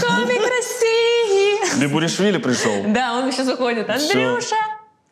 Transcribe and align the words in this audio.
Комик 0.00 0.40
России. 0.40 1.80
Бибуришвили 1.80 2.38
пришел. 2.38 2.72
Да, 2.88 3.18
он 3.18 3.30
сейчас 3.32 3.48
уходит. 3.48 3.90
Андрюша! 3.90 4.56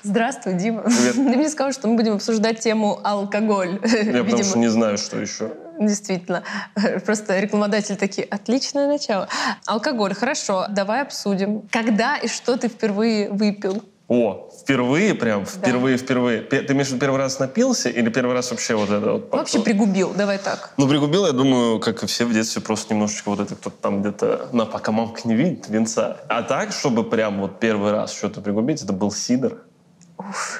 Здравствуй, 0.02 0.54
Дима. 0.54 0.82
Привет. 0.82 1.14
Ты 1.14 1.20
мне 1.20 1.48
сказал, 1.50 1.72
что 1.72 1.88
мы 1.88 1.96
будем 1.96 2.14
обсуждать 2.14 2.60
тему 2.60 2.98
алкоголь. 3.04 3.80
Я 3.82 4.24
потому 4.24 4.42
что 4.44 4.58
не 4.58 4.68
знаю, 4.68 4.96
что 4.96 5.18
еще. 5.18 5.52
Действительно. 5.78 6.42
Просто 7.04 7.38
рекламодатели 7.38 7.96
такие, 7.96 8.26
отличное 8.26 8.86
начало. 8.86 9.28
Алкоголь, 9.66 10.14
хорошо, 10.14 10.66
давай 10.70 11.02
обсудим. 11.02 11.62
Когда 11.70 12.16
и 12.16 12.28
что 12.28 12.56
ты 12.56 12.68
впервые 12.68 13.30
выпил? 13.30 13.84
О, 14.12 14.50
впервые 14.60 15.14
прям, 15.14 15.46
впервые, 15.46 15.96
впервые. 15.96 16.40
Пе- 16.42 16.62
Ты 16.62 16.74
виду 16.74 16.98
первый 16.98 17.16
раз 17.18 17.38
напился 17.38 17.88
или 17.88 18.08
первый 18.10 18.34
раз 18.34 18.50
вообще 18.50 18.74
вот 18.74 18.90
это 18.90 19.12
вот? 19.12 19.30
Вообще 19.30 19.60
пригубил, 19.60 20.12
давай 20.14 20.38
так. 20.38 20.74
Ну, 20.78 20.88
пригубил, 20.88 21.26
я 21.26 21.32
думаю, 21.32 21.78
как 21.78 22.02
и 22.02 22.06
все 22.08 22.24
в 22.24 22.32
детстве, 22.32 22.60
просто 22.60 22.92
немножечко 22.92 23.28
вот 23.28 23.38
это 23.38 23.54
кто-то 23.54 23.76
там 23.80 24.00
где-то, 24.00 24.48
на, 24.50 24.66
пока 24.66 24.90
мамка 24.90 25.20
не 25.28 25.36
видит, 25.36 25.68
венца. 25.68 26.16
А 26.28 26.42
так, 26.42 26.72
чтобы 26.72 27.04
прям 27.08 27.40
вот 27.40 27.60
первый 27.60 27.92
раз 27.92 28.12
что-то 28.12 28.40
пригубить, 28.40 28.82
это 28.82 28.92
был 28.92 29.12
сидр. 29.12 29.58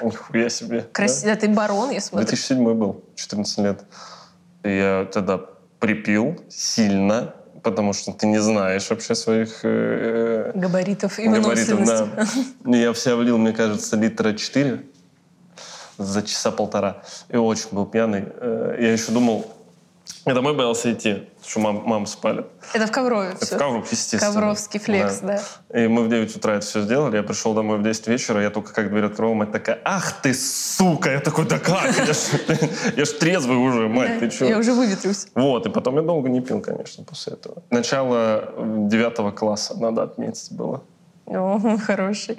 Нихуя 0.01 0.47
себе. 0.47 0.87
Красиво. 0.93 1.35
Ты 1.35 1.49
барон, 1.49 1.89
я 1.89 1.95
Да? 1.99 2.01
смотрю. 2.05 2.27
2007 2.29 2.73
был, 2.73 3.03
14 3.15 3.57
лет. 3.57 3.83
И 4.63 4.69
я 4.77 5.05
тогда 5.11 5.41
припил 5.81 6.41
сильно, 6.49 7.33
потому 7.63 7.93
что 7.93 8.11
ты 8.11 8.27
не 8.27 8.39
знаешь 8.39 8.89
вообще 8.89 9.15
своих 9.15 9.59
э, 9.63 10.51
Габаритов 10.55 11.19
и 11.19 11.27
габаритов. 11.27 11.85
Да. 11.85 12.07
И 12.65 12.77
Я 12.77 12.91
все 12.93 13.15
влил, 13.15 13.37
мне 13.37 13.53
кажется, 13.53 13.95
литра 13.95 14.33
4 14.33 14.83
за 15.97 16.21
часа 16.23 16.51
полтора. 16.51 17.03
И 17.29 17.37
очень 17.37 17.69
был 17.71 17.85
пьяный. 17.85 18.25
Э, 18.27 18.75
Я 18.79 18.91
еще 18.93 19.11
думал, 19.11 19.51
я 20.25 20.33
домой 20.33 20.55
боялся 20.55 20.91
идти, 20.91 21.29
что 21.45 21.59
мам, 21.59 21.83
маму 21.85 22.05
спалит. 22.05 22.45
Это 22.73 22.87
в 22.87 22.91
Коврове 22.91 23.29
Это 23.29 23.45
все. 23.45 23.55
в 23.55 23.59
Ковров, 23.59 23.91
естественно. 23.91 24.33
Ковровский 24.33 24.79
флекс, 24.79 25.19
да. 25.19 25.41
И 25.73 25.87
мы 25.87 26.03
в 26.03 26.09
9 26.09 26.35
утра 26.35 26.55
это 26.55 26.65
все 26.65 26.81
сделали. 26.81 27.17
Я 27.17 27.23
пришел 27.23 27.53
домой 27.53 27.79
в 27.79 27.83
10 27.83 28.07
вечера, 28.07 28.41
я 28.41 28.49
только 28.49 28.73
как 28.73 28.89
дверь 28.89 29.05
открыл, 29.05 29.33
мать 29.33 29.51
такая, 29.51 29.79
ах 29.83 30.21
ты, 30.21 30.33
сука! 30.33 31.11
Я 31.11 31.19
такой, 31.19 31.45
да 31.45 31.59
как? 31.59 31.95
Я 32.95 33.05
ж, 33.05 33.09
трезвый 33.19 33.57
уже, 33.57 33.87
мать, 33.87 34.19
ты 34.19 34.29
что? 34.29 34.45
Я 34.45 34.57
уже 34.57 34.73
выветрюсь. 34.73 35.27
Вот, 35.35 35.65
и 35.65 35.69
потом 35.69 35.95
я 35.95 36.01
долго 36.01 36.29
не 36.29 36.41
пил, 36.41 36.61
конечно, 36.61 37.03
после 37.03 37.33
этого. 37.33 37.63
Начало 37.69 38.53
девятого 38.89 39.31
класса, 39.31 39.75
надо 39.79 40.03
отметить, 40.03 40.51
было. 40.51 40.83
О, 41.25 41.77
хороший. 41.85 42.37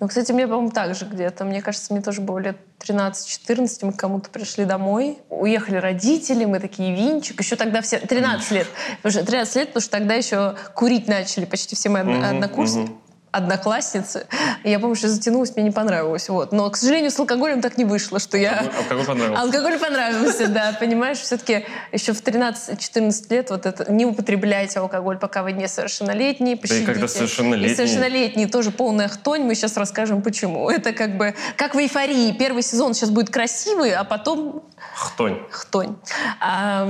Ну, 0.00 0.08
кстати, 0.08 0.32
мне, 0.32 0.46
по-моему, 0.46 0.70
так 0.70 0.94
же 0.94 1.04
где-то. 1.04 1.44
Мне 1.44 1.62
кажется, 1.62 1.92
мне 1.92 2.02
тоже 2.02 2.20
было 2.20 2.38
лет 2.38 2.56
13-14. 2.80 3.78
Мы 3.82 3.92
к 3.92 3.96
кому-то 3.96 4.30
пришли 4.30 4.64
домой. 4.64 5.18
Уехали 5.28 5.76
родители, 5.76 6.44
мы 6.44 6.58
такие, 6.58 6.94
винчик. 6.94 7.40
Еще 7.40 7.56
тогда 7.56 7.82
все... 7.82 7.98
13 7.98 8.50
лет. 8.50 8.66
Потому 8.96 9.12
что 9.12 9.24
13 9.24 9.56
лет, 9.56 9.68
потому 9.68 9.82
что 9.82 9.90
тогда 9.90 10.14
еще 10.14 10.56
курить 10.74 11.06
начали 11.06 11.44
почти 11.44 11.76
все 11.76 11.88
мои 11.88 12.02
однокурсники. 12.02 12.92
Одноклассницы. 13.32 14.26
И 14.62 14.70
я 14.70 14.78
помню, 14.78 14.94
что 14.94 15.08
затянулась, 15.08 15.56
мне 15.56 15.64
не 15.64 15.70
понравилось. 15.70 16.28
Вот. 16.28 16.52
Но, 16.52 16.68
к 16.68 16.76
сожалению, 16.76 17.10
с 17.10 17.18
алкоголем 17.18 17.62
так 17.62 17.78
не 17.78 17.84
вышло, 17.84 18.18
что 18.18 18.36
я... 18.36 18.70
Алкоголь 18.78 19.06
понравился? 19.06 19.42
Алкоголь 19.42 19.78
понравился, 19.78 20.46
да, 20.48 20.76
понимаешь, 20.78 21.18
все-таки 21.18 21.64
еще 21.92 22.12
в 22.12 22.22
13-14 22.22 23.26
лет 23.30 23.48
вот 23.48 23.64
это 23.64 23.90
не 23.90 24.04
употребляйте 24.04 24.80
алкоголь, 24.80 25.18
пока 25.18 25.42
вы 25.42 25.52
не 25.52 25.66
совершеннолетние, 25.66 26.58
пощадите. 26.58 26.86
когда 26.86 27.08
совершеннолетний. 27.08 27.72
И 27.72 27.74
совершеннолетние 27.74 28.48
тоже 28.48 28.70
полная 28.70 29.08
хтонь, 29.08 29.42
мы 29.42 29.54
сейчас 29.54 29.78
расскажем 29.78 30.20
почему. 30.20 30.68
Это 30.68 30.92
как 30.92 31.16
бы, 31.16 31.34
как 31.56 31.74
в 31.74 31.78
эйфории, 31.78 32.32
первый 32.32 32.62
сезон 32.62 32.92
сейчас 32.92 33.08
будет 33.08 33.30
красивый, 33.30 33.94
а 33.94 34.04
потом 34.04 34.62
Хтонь. 34.94 35.38
хтонь. 35.50 35.96
А, 36.40 36.86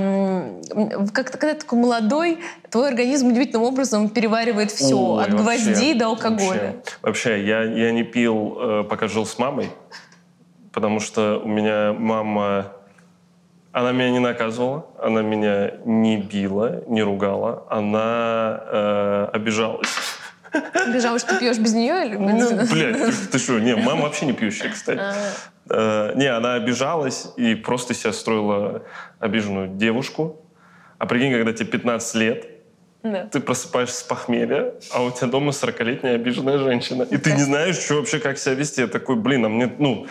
как, 1.13 1.31
когда 1.31 1.53
ты 1.53 1.61
такой 1.61 1.79
молодой, 1.79 2.39
твой 2.69 2.89
организм 2.89 3.27
удивительным 3.27 3.63
образом 3.63 4.09
переваривает 4.09 4.71
все, 4.71 4.95
Ой, 4.95 5.23
от 5.23 5.33
вообще, 5.33 5.43
гвоздей 5.43 5.93
до 5.93 6.07
алкоголя. 6.07 6.75
Вообще, 6.75 6.97
Вообще, 7.01 7.45
я, 7.45 7.63
я 7.63 7.91
не 7.91 8.03
пил, 8.03 8.57
э, 8.59 8.83
пока 8.83 9.07
жил 9.07 9.25
с 9.25 9.37
мамой, 9.39 9.69
потому 10.71 10.99
что 10.99 11.41
у 11.43 11.47
меня 11.47 11.93
мама... 11.93 12.73
Она 13.71 13.91
меня 13.91 14.11
не 14.11 14.19
наказывала, 14.19 14.85
она 15.01 15.23
меня 15.23 15.71
не 15.85 16.17
била, 16.17 16.83
не 16.87 17.01
ругала, 17.01 17.65
она 17.69 18.61
э, 18.65 19.29
обижалась. 19.33 19.89
Бежал, 20.93 21.17
что 21.19 21.33
ты 21.33 21.39
пьешь 21.39 21.57
без 21.57 21.73
нее? 21.73 22.05
Или... 22.05 22.15
Ну, 22.15 22.65
блядь, 22.71 22.97
ты, 22.97 23.11
ты 23.31 23.37
что? 23.39 23.59
Не, 23.59 23.75
мама 23.75 24.03
вообще 24.03 24.25
не 24.25 24.33
пьющая, 24.33 24.69
кстати. 24.69 24.99
А. 24.99 25.13
Э, 25.69 26.13
не, 26.15 26.25
она 26.27 26.55
обижалась 26.55 27.27
и 27.37 27.55
просто 27.55 27.93
себя 27.93 28.13
строила 28.13 28.83
обиженную 29.19 29.67
девушку. 29.69 30.41
А 30.97 31.05
прикинь, 31.05 31.31
когда 31.33 31.53
тебе 31.53 31.65
15 31.67 32.15
лет, 32.15 32.47
Да. 33.03 33.25
ты 33.31 33.39
просыпаешься 33.39 33.99
с 33.99 34.03
похмелья, 34.03 34.73
а 34.93 35.03
у 35.03 35.11
тебя 35.11 35.27
дома 35.27 35.51
40-летняя 35.51 36.15
обиженная 36.15 36.57
женщина. 36.57 37.03
И 37.03 37.17
ты 37.17 37.33
не 37.33 37.41
знаешь, 37.41 37.77
что 37.77 37.95
вообще, 37.95 38.19
как 38.19 38.37
себя 38.37 38.55
вести. 38.55 38.81
Я 38.81 38.87
такой, 38.87 39.15
блин, 39.15 39.45
а 39.45 39.49
мне, 39.49 39.71
ну, 39.79 40.07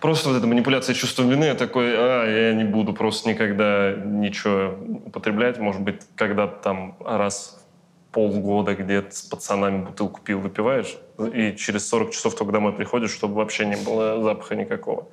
просто 0.00 0.28
вот 0.28 0.38
эта 0.38 0.46
манипуляция 0.46 0.94
чувством 0.94 1.28
вины, 1.28 1.44
я 1.44 1.54
такой, 1.54 1.94
а, 1.96 2.26
я 2.26 2.54
не 2.54 2.64
буду 2.64 2.92
просто 2.92 3.28
никогда 3.28 3.92
ничего 3.92 4.76
употреблять. 5.06 5.58
Может 5.58 5.82
быть, 5.82 6.00
когда-то 6.16 6.60
там 6.62 6.96
раз 7.04 7.61
полгода 8.12 8.74
где-то 8.74 9.14
с 9.14 9.22
пацанами 9.22 9.84
бутылку 9.84 10.20
пил, 10.20 10.40
выпиваешь, 10.40 10.96
и 11.32 11.56
через 11.56 11.88
40 11.88 12.12
часов 12.12 12.34
только 12.34 12.52
домой 12.52 12.72
приходишь, 12.72 13.10
чтобы 13.10 13.34
вообще 13.34 13.66
не 13.66 13.76
было 13.76 14.22
запаха 14.22 14.54
никакого. 14.54 15.08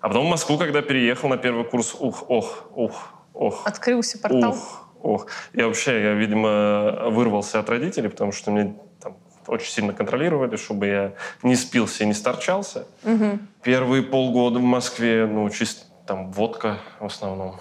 А 0.00 0.08
потом 0.08 0.26
в 0.26 0.30
Москву, 0.30 0.58
когда 0.58 0.82
переехал 0.82 1.28
на 1.28 1.36
первый 1.36 1.64
курс, 1.64 1.94
ух, 1.98 2.24
ох, 2.28 2.70
ух, 2.74 3.08
ох. 3.34 3.66
Открылся 3.66 4.18
портал. 4.18 4.50
Ох, 4.50 4.88
ох. 5.02 5.26
Я 5.52 5.66
вообще, 5.66 6.02
я, 6.02 6.12
видимо, 6.14 7.10
вырвался 7.10 7.60
от 7.60 7.68
родителей, 7.68 8.08
потому 8.08 8.32
что 8.32 8.50
меня 8.50 8.74
там 9.00 9.16
очень 9.46 9.70
сильно 9.70 9.92
контролировали, 9.92 10.56
чтобы 10.56 10.86
я 10.86 11.12
не 11.42 11.54
спился 11.54 12.04
и 12.04 12.06
не 12.06 12.14
сторчался. 12.14 12.86
Мгм. 13.04 13.46
Первые 13.62 14.02
полгода 14.02 14.58
в 14.58 14.62
Москве, 14.62 15.26
ну, 15.26 15.48
чисто 15.50 15.84
там 16.06 16.32
водка 16.32 16.78
в 16.98 17.06
основном. 17.06 17.60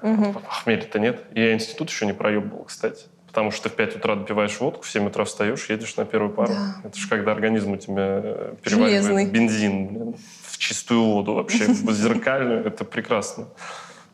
Похмелья-то 0.00 0.98
нет. 0.98 1.24
И 1.34 1.40
я 1.40 1.52
институт 1.52 1.90
еще 1.90 2.06
не 2.06 2.12
проебывал, 2.14 2.64
кстати. 2.64 3.04
Потому 3.30 3.52
что 3.52 3.68
в 3.68 3.74
5 3.74 3.96
утра 3.96 4.16
допиваешь 4.16 4.58
водку, 4.58 4.82
в 4.82 4.90
7 4.90 5.06
утра 5.06 5.24
встаешь, 5.24 5.70
едешь 5.70 5.96
на 5.96 6.04
первую 6.04 6.32
пару. 6.32 6.52
Да. 6.52 6.76
Это 6.84 6.98
же 6.98 7.08
когда 7.08 7.30
организм 7.30 7.72
у 7.72 7.76
тебя 7.76 8.20
э, 8.24 8.54
переваривает 8.60 9.04
Железный. 9.04 9.26
бензин 9.26 9.86
блин, 9.86 10.14
в 10.42 10.58
чистую 10.58 11.04
воду 11.04 11.34
вообще, 11.34 11.66
в 11.66 11.92
зеркальную. 11.92 12.66
Это 12.66 12.84
прекрасно. 12.84 13.46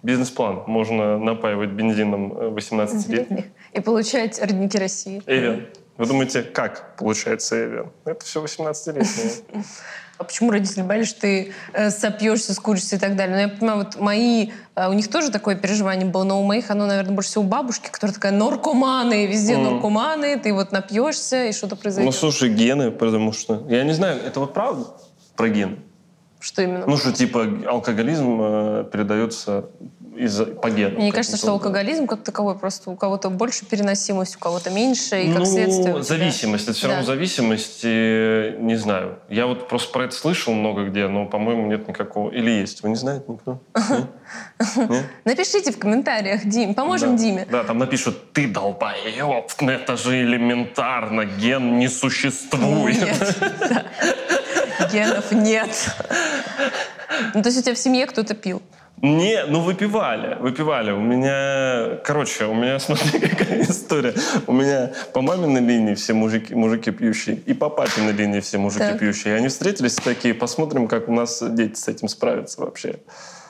Бизнес-план. 0.02 0.64
Можно 0.66 1.18
напаивать 1.18 1.70
бензином 1.70 2.32
э, 2.36 2.48
18-летних. 2.50 3.44
И 3.72 3.80
получать 3.80 4.38
родники 4.40 4.76
России. 4.76 5.22
Эвен. 5.26 5.66
Вы 5.98 6.06
думаете, 6.06 6.42
как 6.42 6.96
получается 6.96 7.56
Эвен? 7.64 7.90
Это 8.04 8.24
все 8.24 8.44
18-летние. 8.44 9.64
А 10.18 10.24
почему 10.24 10.50
родители 10.50 10.82
боялись, 10.82 11.08
что 11.08 11.22
ты 11.22 11.52
э, 11.74 11.90
сопьешься, 11.90 12.54
скуришься 12.54 12.96
и 12.96 12.98
так 12.98 13.16
далее? 13.16 13.34
Но 13.36 13.40
я 13.42 13.48
понимаю, 13.48 13.78
вот 13.84 14.00
мои, 14.00 14.50
э, 14.74 14.88
у 14.88 14.94
них 14.94 15.08
тоже 15.10 15.30
такое 15.30 15.56
переживание 15.56 16.06
было, 16.06 16.24
но 16.24 16.40
у 16.40 16.44
моих 16.44 16.70
оно, 16.70 16.86
наверное, 16.86 17.14
больше 17.14 17.30
всего 17.30 17.44
у 17.44 17.46
бабушки, 17.46 17.90
которая 17.90 18.14
такая 18.14 18.32
наркоманы, 18.32 19.26
везде 19.26 19.58
Мгм. 19.58 19.74
наркоманы, 19.74 20.38
ты 20.38 20.54
вот 20.54 20.72
напьешься, 20.72 21.44
и 21.46 21.52
что-то 21.52 21.74
Ну, 21.74 21.80
произойдет. 21.82 22.14
слушай, 22.14 22.48
гены, 22.48 22.90
потому 22.90 23.32
что... 23.34 23.66
Я 23.68 23.84
не 23.84 23.92
знаю, 23.92 24.18
это 24.24 24.40
вот 24.40 24.54
правда 24.54 24.86
про 25.36 25.48
гены? 25.50 25.78
что 26.40 26.62
именно? 26.62 26.86
Ну, 26.86 26.96
что 26.96 27.12
типа 27.12 27.46
алкоголизм 27.66 28.38
э, 28.40 28.84
передается 28.92 29.66
из 30.16 30.38
по. 30.38 30.68
Мне 30.68 31.12
кажется, 31.12 31.36
что 31.36 31.52
алкоголизм 31.52 32.06
как 32.06 32.22
таковой 32.22 32.58
просто 32.58 32.90
у 32.90 32.96
кого-то 32.96 33.30
больше 33.30 33.64
переносимость, 33.66 34.36
у 34.36 34.38
кого-то 34.38 34.70
меньше, 34.70 35.22
и 35.22 35.28
как 35.28 35.40
ну, 35.40 35.44
следствие... 35.44 36.02
зависимость. 36.02 36.64
Это 36.64 36.72
все 36.72 36.88
равно 36.88 37.02
Да. 37.02 37.06
зависимость. 37.06 37.80
и 37.84 38.56
не 38.58 38.76
знаю. 38.76 39.18
Я 39.28 39.46
вот 39.46 39.68
просто 39.68 39.92
про 39.92 40.04
это 40.04 40.14
слышал 40.14 40.54
много 40.54 40.84
где, 40.86 41.08
но, 41.08 41.26
по-моему, 41.26 41.66
нет 41.66 41.88
никакого. 41.88 42.30
Или 42.30 42.50
есть. 42.50 42.82
Вы 42.82 42.90
не 42.90 42.96
знаете 42.96 43.24
никто? 43.28 43.60
Напишите 45.24 45.72
в 45.72 45.78
комментариях, 45.78 46.44
Дим, 46.44 46.74
поможем 46.74 47.16
Да. 47.16 47.22
Диме. 47.22 47.46
Да, 47.50 47.64
там 47.64 47.78
напишут, 47.78 48.32
ты 48.32 48.48
долбоеб, 48.48 49.46
это 49.60 49.96
же 49.96 50.22
элементарно, 50.22 51.24
ген 51.24 51.78
не 51.78 51.88
существует. 51.88 52.96
Да. 54.78 54.88
Генов 54.92 55.32
нет. 55.32 55.70
Ну, 57.34 57.42
то 57.42 57.48
есть 57.48 57.58
у 57.58 57.62
тебя 57.62 57.74
в 57.74 57.78
семье 57.78 58.06
кто-то 58.06 58.34
пил? 58.34 58.62
Не, 59.02 59.44
ну 59.46 59.60
выпивали, 59.60 60.36
выпивали. 60.40 60.90
У 60.90 61.00
меня, 61.00 61.98
короче, 62.02 62.46
у 62.46 62.54
меня, 62.54 62.78
смотри, 62.80 63.20
какая 63.20 63.62
история. 63.62 64.14
У 64.46 64.52
меня 64.52 64.92
по 65.12 65.20
маминой 65.20 65.60
линии 65.60 65.94
все 65.94 66.14
мужики, 66.14 66.54
мужики 66.54 66.90
пьющие, 66.90 67.36
и 67.36 67.52
по 67.52 67.68
папиной 67.68 68.12
линии 68.12 68.40
все 68.40 68.58
мужики 68.58 68.84
Так. 68.84 68.98
пьющие. 68.98 69.34
И 69.34 69.36
они 69.36 69.48
встретились 69.48 69.96
такие, 69.96 70.32
посмотрим, 70.32 70.88
как 70.88 71.08
у 71.08 71.12
нас 71.12 71.42
дети 71.42 71.78
с 71.78 71.88
этим 71.88 72.08
справятся 72.08 72.62
вообще. 72.62 72.96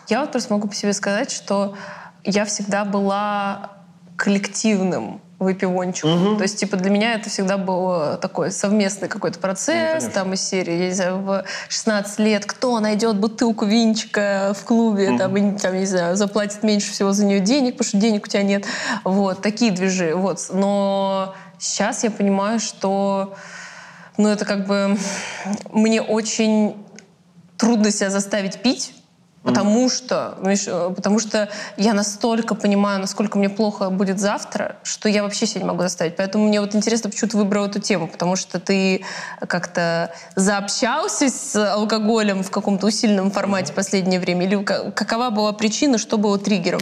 Я 0.09 0.21
вот 0.21 0.33
просто 0.33 0.53
могу 0.53 0.69
по 0.69 0.75
себе 0.75 0.93
сказать, 0.93 1.31
что 1.31 1.77
я 2.25 2.45
всегда 2.45 2.85
была 2.85 3.73
коллективным 4.17 5.21
выпивончиком. 5.39 6.37
То 6.37 6.43
есть, 6.43 6.59
типа, 6.59 6.77
для 6.77 6.91
меня 6.91 7.15
это 7.15 7.29
всегда 7.29 7.59
был 7.59 8.17
такой 8.19 8.51
совместный 8.51 9.09
какой-то 9.09 9.39
процесс, 9.39 10.05
конечно. 10.05 10.11
там, 10.11 10.33
из 10.33 10.43
серии, 10.43 10.75
я 10.75 10.87
не 10.87 10.95
знаю, 10.95 11.19
в 11.19 11.45
16 11.69 12.19
лет, 12.21 12.47
кто 12.47 12.81
найдет 12.81 13.17
бутылку 13.17 13.67
винчика 13.67 14.55
в 14.59 14.65
клубе, 14.65 15.19
там, 15.19 15.37
и, 15.37 15.59
там, 15.59 15.79
не 15.79 15.87
знаю, 15.87 16.17
заплатит 16.17 16.63
меньше 16.63 16.91
всего 16.91 17.13
за 17.13 17.27
нее 17.27 17.41
денег, 17.41 17.75
потому 17.75 17.89
что 17.89 17.99
денег 17.99 18.25
у 18.25 18.29
тебя 18.29 18.43
нет. 18.43 18.65
Вот, 19.05 19.43
такие 19.43 19.73
движи. 19.73 20.15
Вот. 20.15 20.47
Но 20.53 21.35
сейчас 21.59 22.05
я 22.05 22.11
понимаю, 22.11 22.59
что 22.59 23.35
ну, 24.17 24.29
это 24.29 24.45
как 24.45 24.67
бы 24.67 24.97
мне 25.71 26.01
очень 26.01 26.77
трудно 27.59 27.91
себя 27.91 28.11
заставить 28.11 28.63
пить, 28.63 28.95
Потому 29.47 29.89
что, 29.89 30.37
э, 30.43 30.93
потому 30.95 31.21
что 31.21 31.49
я 31.77 31.95
настолько 31.95 32.57
понимаю, 32.57 33.01
насколько 33.01 33.39
мне 33.39 33.49
плохо 33.49 33.91
будет 33.91 34.19
завтра, 34.19 34.77
что 34.83 35.09
я 35.09 35.23
вообще 35.23 35.47
себя 35.47 35.61
не 35.61 35.69
могу 35.69 35.83
заставить. 35.83 36.17
Поэтому 36.17 36.49
мне 36.49 36.61
вот 36.61 36.75
интересно, 36.75 37.11
почему 37.11 37.31
ты 37.31 37.37
выбрал 37.37 37.67
эту 37.67 37.81
тему, 37.81 38.09
потому 38.09 38.35
что 38.35 38.59
ты 38.59 39.05
как-то 39.39 40.13
заобщался 40.35 41.29
с 41.29 41.55
алкоголем 41.55 42.43
в 42.43 42.51
каком-то 42.51 42.89
усиленном 42.89 43.31
формате 43.31 43.73
в 43.73 43.77
последнее 43.77 44.19
время? 44.19 44.47
Или 44.47 44.65
какова 44.65 45.31
была 45.31 45.53
причина, 45.53 45.97
что 45.99 46.19
было 46.19 46.39
триггером? 46.39 46.81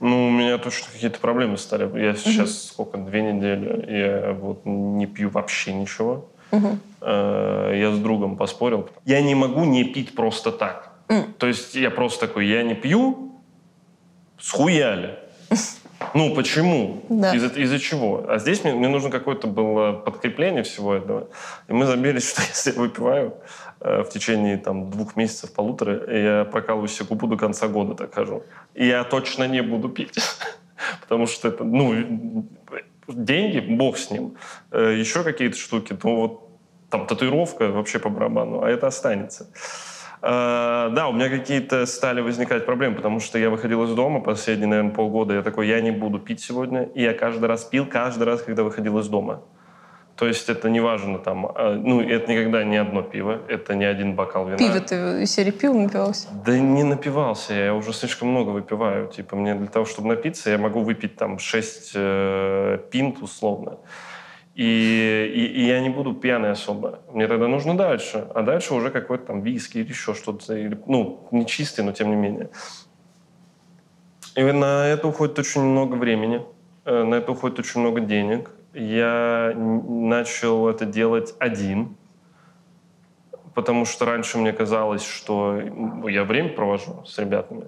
Ну, 0.00 0.28
у 0.28 0.30
меня 0.30 0.56
точно 0.56 0.86
какие-то 0.90 1.18
проблемы 1.18 1.58
стали. 1.58 1.84
Я 2.02 2.14
сейчас 2.14 2.48
угу. 2.48 2.68
сколько, 2.72 2.96
две 2.96 3.32
недели, 3.32 3.98
я 4.00 4.32
вот 4.32 4.62
не 4.64 5.04
пью 5.04 5.28
вообще 5.28 5.74
ничего. 5.74 6.30
Угу. 6.50 6.78
Я 7.02 7.92
с 7.94 7.98
другом 7.98 8.36
поспорил. 8.36 8.88
Я 9.04 9.20
не 9.20 9.34
могу 9.34 9.64
не 9.64 9.84
пить 9.84 10.14
просто 10.14 10.50
так. 10.50 10.89
Mm. 11.10 11.32
То 11.38 11.48
есть 11.48 11.74
я 11.74 11.90
просто 11.90 12.26
такой, 12.26 12.46
я 12.46 12.62
не 12.62 12.74
пью, 12.74 13.32
схуяли. 14.38 15.18
Ну, 16.14 16.34
почему? 16.34 17.04
Да. 17.08 17.34
Из-за, 17.34 17.48
из 17.48 17.80
чего? 17.80 18.24
А 18.28 18.38
здесь 18.38 18.64
мне, 18.64 18.72
мне 18.72 18.88
нужно 18.88 19.10
какое-то 19.10 19.46
было 19.46 19.92
подкрепление 19.92 20.62
всего 20.62 20.94
этого. 20.94 21.28
И 21.68 21.72
мы 21.72 21.84
забились, 21.84 22.30
что 22.30 22.42
если 22.42 22.72
я 22.72 22.80
выпиваю 22.80 23.34
э, 23.80 24.02
в 24.02 24.08
течение 24.08 24.56
там, 24.56 24.90
двух 24.90 25.16
месяцев, 25.16 25.52
полутора, 25.52 26.16
я 26.16 26.44
прокалываю 26.44 26.88
себе 26.88 27.06
губу 27.06 27.26
до 27.26 27.36
конца 27.36 27.68
года, 27.68 27.94
так 27.94 28.12
скажу. 28.12 28.44
И 28.74 28.86
я 28.86 29.04
точно 29.04 29.46
не 29.46 29.62
буду 29.62 29.88
пить. 29.88 30.18
Потому 31.02 31.26
что 31.26 31.48
это, 31.48 31.64
ну, 31.64 32.46
деньги, 33.08 33.60
бог 33.60 33.98
с 33.98 34.10
ним. 34.10 34.36
Э, 34.70 34.94
еще 34.96 35.22
какие-то 35.22 35.58
штуки, 35.58 35.96
ну 36.02 36.16
вот 36.16 36.48
там 36.88 37.06
татуировка 37.06 37.68
вообще 37.68 37.98
по 37.98 38.08
барабану, 38.08 38.62
а 38.62 38.70
это 38.70 38.86
останется. 38.86 39.48
Э, 40.22 40.90
да, 40.92 41.08
у 41.08 41.12
меня 41.12 41.28
какие-то 41.28 41.86
стали 41.86 42.20
возникать 42.20 42.66
проблемы, 42.66 42.96
потому 42.96 43.20
что 43.20 43.38
я 43.38 43.48
выходил 43.48 43.84
из 43.84 43.94
дома 43.94 44.20
последние, 44.20 44.68
наверное, 44.68 44.92
полгода, 44.92 45.34
я 45.34 45.42
такой, 45.42 45.68
я 45.68 45.80
не 45.80 45.90
буду 45.90 46.18
пить 46.18 46.40
сегодня, 46.40 46.82
и 46.94 47.02
я 47.02 47.14
каждый 47.14 47.46
раз 47.46 47.64
пил, 47.64 47.86
каждый 47.86 48.24
раз, 48.24 48.42
когда 48.42 48.62
выходил 48.62 48.98
из 48.98 49.08
дома. 49.08 49.42
То 50.16 50.26
есть 50.26 50.50
это 50.50 50.68
не 50.68 50.80
важно 50.80 51.18
там, 51.18 51.46
э, 51.46 51.80
ну, 51.82 52.02
это 52.02 52.30
никогда 52.30 52.62
не 52.62 52.76
одно 52.76 53.00
пиво, 53.00 53.38
это 53.48 53.74
не 53.74 53.86
один 53.86 54.14
бокал 54.14 54.44
вина. 54.44 54.58
Пиво 54.58 54.80
ты 54.80 55.22
из 55.22 55.30
серии 55.30 55.50
пива 55.50 55.72
напивался? 55.72 56.28
Да 56.44 56.58
не 56.58 56.84
напивался, 56.84 57.54
я 57.54 57.74
уже 57.74 57.94
слишком 57.94 58.28
много 58.28 58.50
выпиваю. 58.50 59.08
Типа 59.08 59.36
мне 59.36 59.54
для 59.54 59.68
того, 59.68 59.86
чтобы 59.86 60.08
напиться, 60.08 60.50
я 60.50 60.58
могу 60.58 60.80
выпить 60.80 61.16
там 61.16 61.38
6 61.38 61.92
э, 61.94 62.78
пинт 62.90 63.22
условно. 63.22 63.78
И, 64.60 65.32
и, 65.34 65.62
и 65.62 65.66
я 65.68 65.80
не 65.80 65.88
буду 65.88 66.12
пьяный 66.12 66.50
особо. 66.50 66.98
Мне 67.14 67.26
тогда 67.28 67.48
нужно 67.48 67.78
дальше. 67.78 68.26
А 68.34 68.42
дальше 68.42 68.74
уже 68.74 68.90
какой-то 68.90 69.24
там 69.24 69.40
виски 69.40 69.78
или 69.78 69.88
еще 69.88 70.12
что-то. 70.12 70.54
Или, 70.54 70.78
ну, 70.86 71.26
не 71.30 71.46
чистый, 71.46 71.80
но 71.80 71.92
тем 71.92 72.10
не 72.10 72.16
менее. 72.16 72.50
И 74.36 74.42
на 74.42 74.86
это 74.86 75.08
уходит 75.08 75.38
очень 75.38 75.62
много 75.62 75.94
времени. 75.94 76.44
Э, 76.84 77.04
на 77.04 77.14
это 77.14 77.32
уходит 77.32 77.58
очень 77.58 77.80
много 77.80 78.00
денег. 78.00 78.50
Я 78.74 79.54
начал 79.56 80.68
это 80.68 80.84
делать 80.84 81.34
один. 81.38 81.96
Потому 83.54 83.86
что 83.86 84.04
раньше 84.04 84.36
мне 84.36 84.52
казалось, 84.52 85.06
что 85.06 85.58
я 86.06 86.24
время 86.24 86.50
провожу 86.50 87.02
с 87.06 87.18
ребятами. 87.18 87.64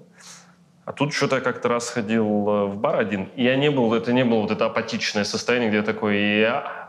А 0.85 0.91
тут 0.91 1.11
что-то 1.11 1.37
я 1.37 1.41
как-то 1.41 1.69
раз 1.69 1.89
ходил 1.89 2.25
э, 2.25 2.65
в 2.65 2.77
бар 2.77 2.99
один, 2.99 3.29
и 3.35 3.43
я 3.45 3.55
не 3.55 3.71
был, 3.71 3.93
это 3.93 4.11
не 4.11 4.25
было 4.25 4.41
вот 4.41 4.51
это 4.51 4.65
апатичное 4.65 5.23
состояние, 5.23 5.69
где 5.69 5.77
я 5.77 5.83
такой, 5.83 6.39
я 6.39 6.82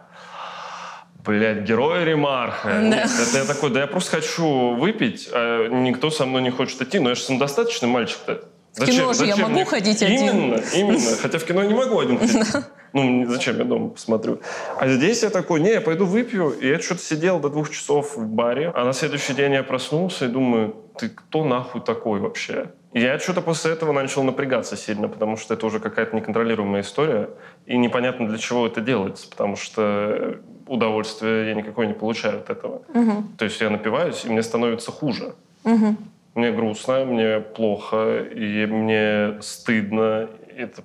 Блять, 1.24 1.62
герой 1.62 2.04
ремарха. 2.04 2.68
Да. 2.74 2.80
Нет, 2.80 3.10
это 3.28 3.38
я 3.38 3.44
такой, 3.44 3.70
да 3.70 3.80
я 3.80 3.86
просто 3.86 4.16
хочу 4.16 4.74
выпить, 4.74 5.28
а 5.32 5.68
никто 5.68 6.10
со 6.10 6.26
мной 6.26 6.42
не 6.42 6.50
хочет 6.50 6.80
идти. 6.82 6.98
Но 6.98 7.10
я 7.10 7.14
же 7.14 7.22
самодостаточный 7.22 7.88
мальчик-то. 7.88 8.44
В 8.74 8.78
зачем, 8.78 8.94
кино 8.96 9.12
же 9.12 9.18
зачем 9.20 9.36
я 9.36 9.42
могу 9.44 9.54
мне? 9.54 9.64
ходить 9.64 10.02
один. 10.02 10.36
Именно, 10.36 10.62
именно. 10.74 11.16
Хотя 11.22 11.38
в 11.38 11.44
кино 11.44 11.62
я 11.62 11.68
не 11.68 11.74
могу 11.74 11.98
один 11.98 12.18
ходить. 12.18 12.64
Ну, 12.92 13.26
зачем 13.28 13.58
я 13.58 13.64
дома 13.64 13.90
посмотрю? 13.90 14.40
А 14.78 14.88
здесь 14.88 15.22
я 15.22 15.30
такой, 15.30 15.60
не, 15.60 15.70
я 15.70 15.80
пойду 15.80 16.06
выпью. 16.06 16.50
И 16.50 16.68
я 16.68 16.78
что-то 16.78 17.02
сидел 17.02 17.40
до 17.40 17.48
двух 17.48 17.70
часов 17.70 18.16
в 18.16 18.26
баре. 18.26 18.70
А 18.74 18.84
на 18.84 18.92
следующий 18.92 19.32
день 19.34 19.52
я 19.52 19.62
проснулся 19.62 20.26
и 20.26 20.28
думаю, 20.28 20.76
ты 20.98 21.08
кто 21.08 21.44
нахуй 21.44 21.80
такой 21.80 22.20
вообще? 22.20 22.70
Я 22.94 23.18
что-то 23.18 23.40
после 23.42 23.72
этого 23.72 23.90
начал 23.90 24.22
напрягаться 24.22 24.76
сильно, 24.76 25.08
потому 25.08 25.36
что 25.36 25.54
это 25.54 25.66
уже 25.66 25.80
какая-то 25.80 26.14
неконтролируемая 26.14 26.82
история, 26.82 27.28
и 27.66 27.76
непонятно 27.76 28.28
для 28.28 28.38
чего 28.38 28.68
это 28.68 28.80
делается, 28.80 29.28
потому 29.28 29.56
что 29.56 30.38
удовольствия 30.68 31.48
я 31.48 31.54
никакой 31.54 31.88
не 31.88 31.94
получаю 31.94 32.38
от 32.38 32.50
этого. 32.50 32.82
Угу. 32.94 33.24
То 33.36 33.46
есть 33.46 33.60
я 33.60 33.68
напиваюсь, 33.68 34.24
и 34.24 34.28
мне 34.28 34.44
становится 34.44 34.92
хуже. 34.92 35.34
Угу. 35.64 35.96
Мне 36.36 36.52
грустно, 36.52 37.04
мне 37.04 37.40
плохо, 37.40 38.20
и 38.20 38.64
мне 38.66 39.42
стыдно. 39.42 40.28
Это, 40.56 40.84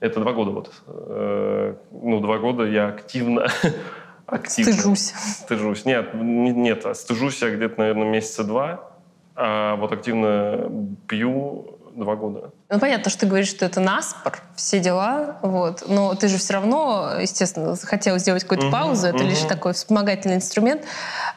это 0.00 0.20
два 0.20 0.34
года 0.34 0.50
вот. 0.50 0.72
Э, 0.86 1.76
ну, 1.90 2.20
два 2.20 2.36
года 2.36 2.64
я 2.64 2.88
активно 2.88 3.48
активно. 4.26 4.72
Стыжусь. 4.72 5.14
Стыжусь. 5.16 5.86
Нет, 5.86 6.10
нет, 6.12 6.84
стыжусь 6.94 7.40
я 7.40 7.56
где-то, 7.56 7.78
наверное, 7.78 8.06
месяца 8.06 8.44
два. 8.44 8.87
А 9.40 9.76
вот 9.76 9.92
активно 9.92 10.68
пью 11.06 11.77
два 11.98 12.16
года. 12.16 12.50
Ну, 12.70 12.78
понятно, 12.78 13.10
что 13.10 13.20
ты 13.20 13.26
говоришь, 13.26 13.48
что 13.48 13.64
это 13.64 13.80
наспор, 13.80 14.38
все 14.56 14.78
дела, 14.78 15.38
вот. 15.42 15.84
Но 15.88 16.14
ты 16.14 16.28
же 16.28 16.38
все 16.38 16.54
равно, 16.54 17.12
естественно, 17.20 17.76
хотел 17.76 18.18
сделать 18.18 18.42
какую-то 18.42 18.66
угу, 18.66 18.72
паузу, 18.72 19.06
это 19.06 19.18
угу. 19.18 19.24
лишь 19.24 19.40
такой 19.40 19.72
вспомогательный 19.72 20.36
инструмент. 20.36 20.82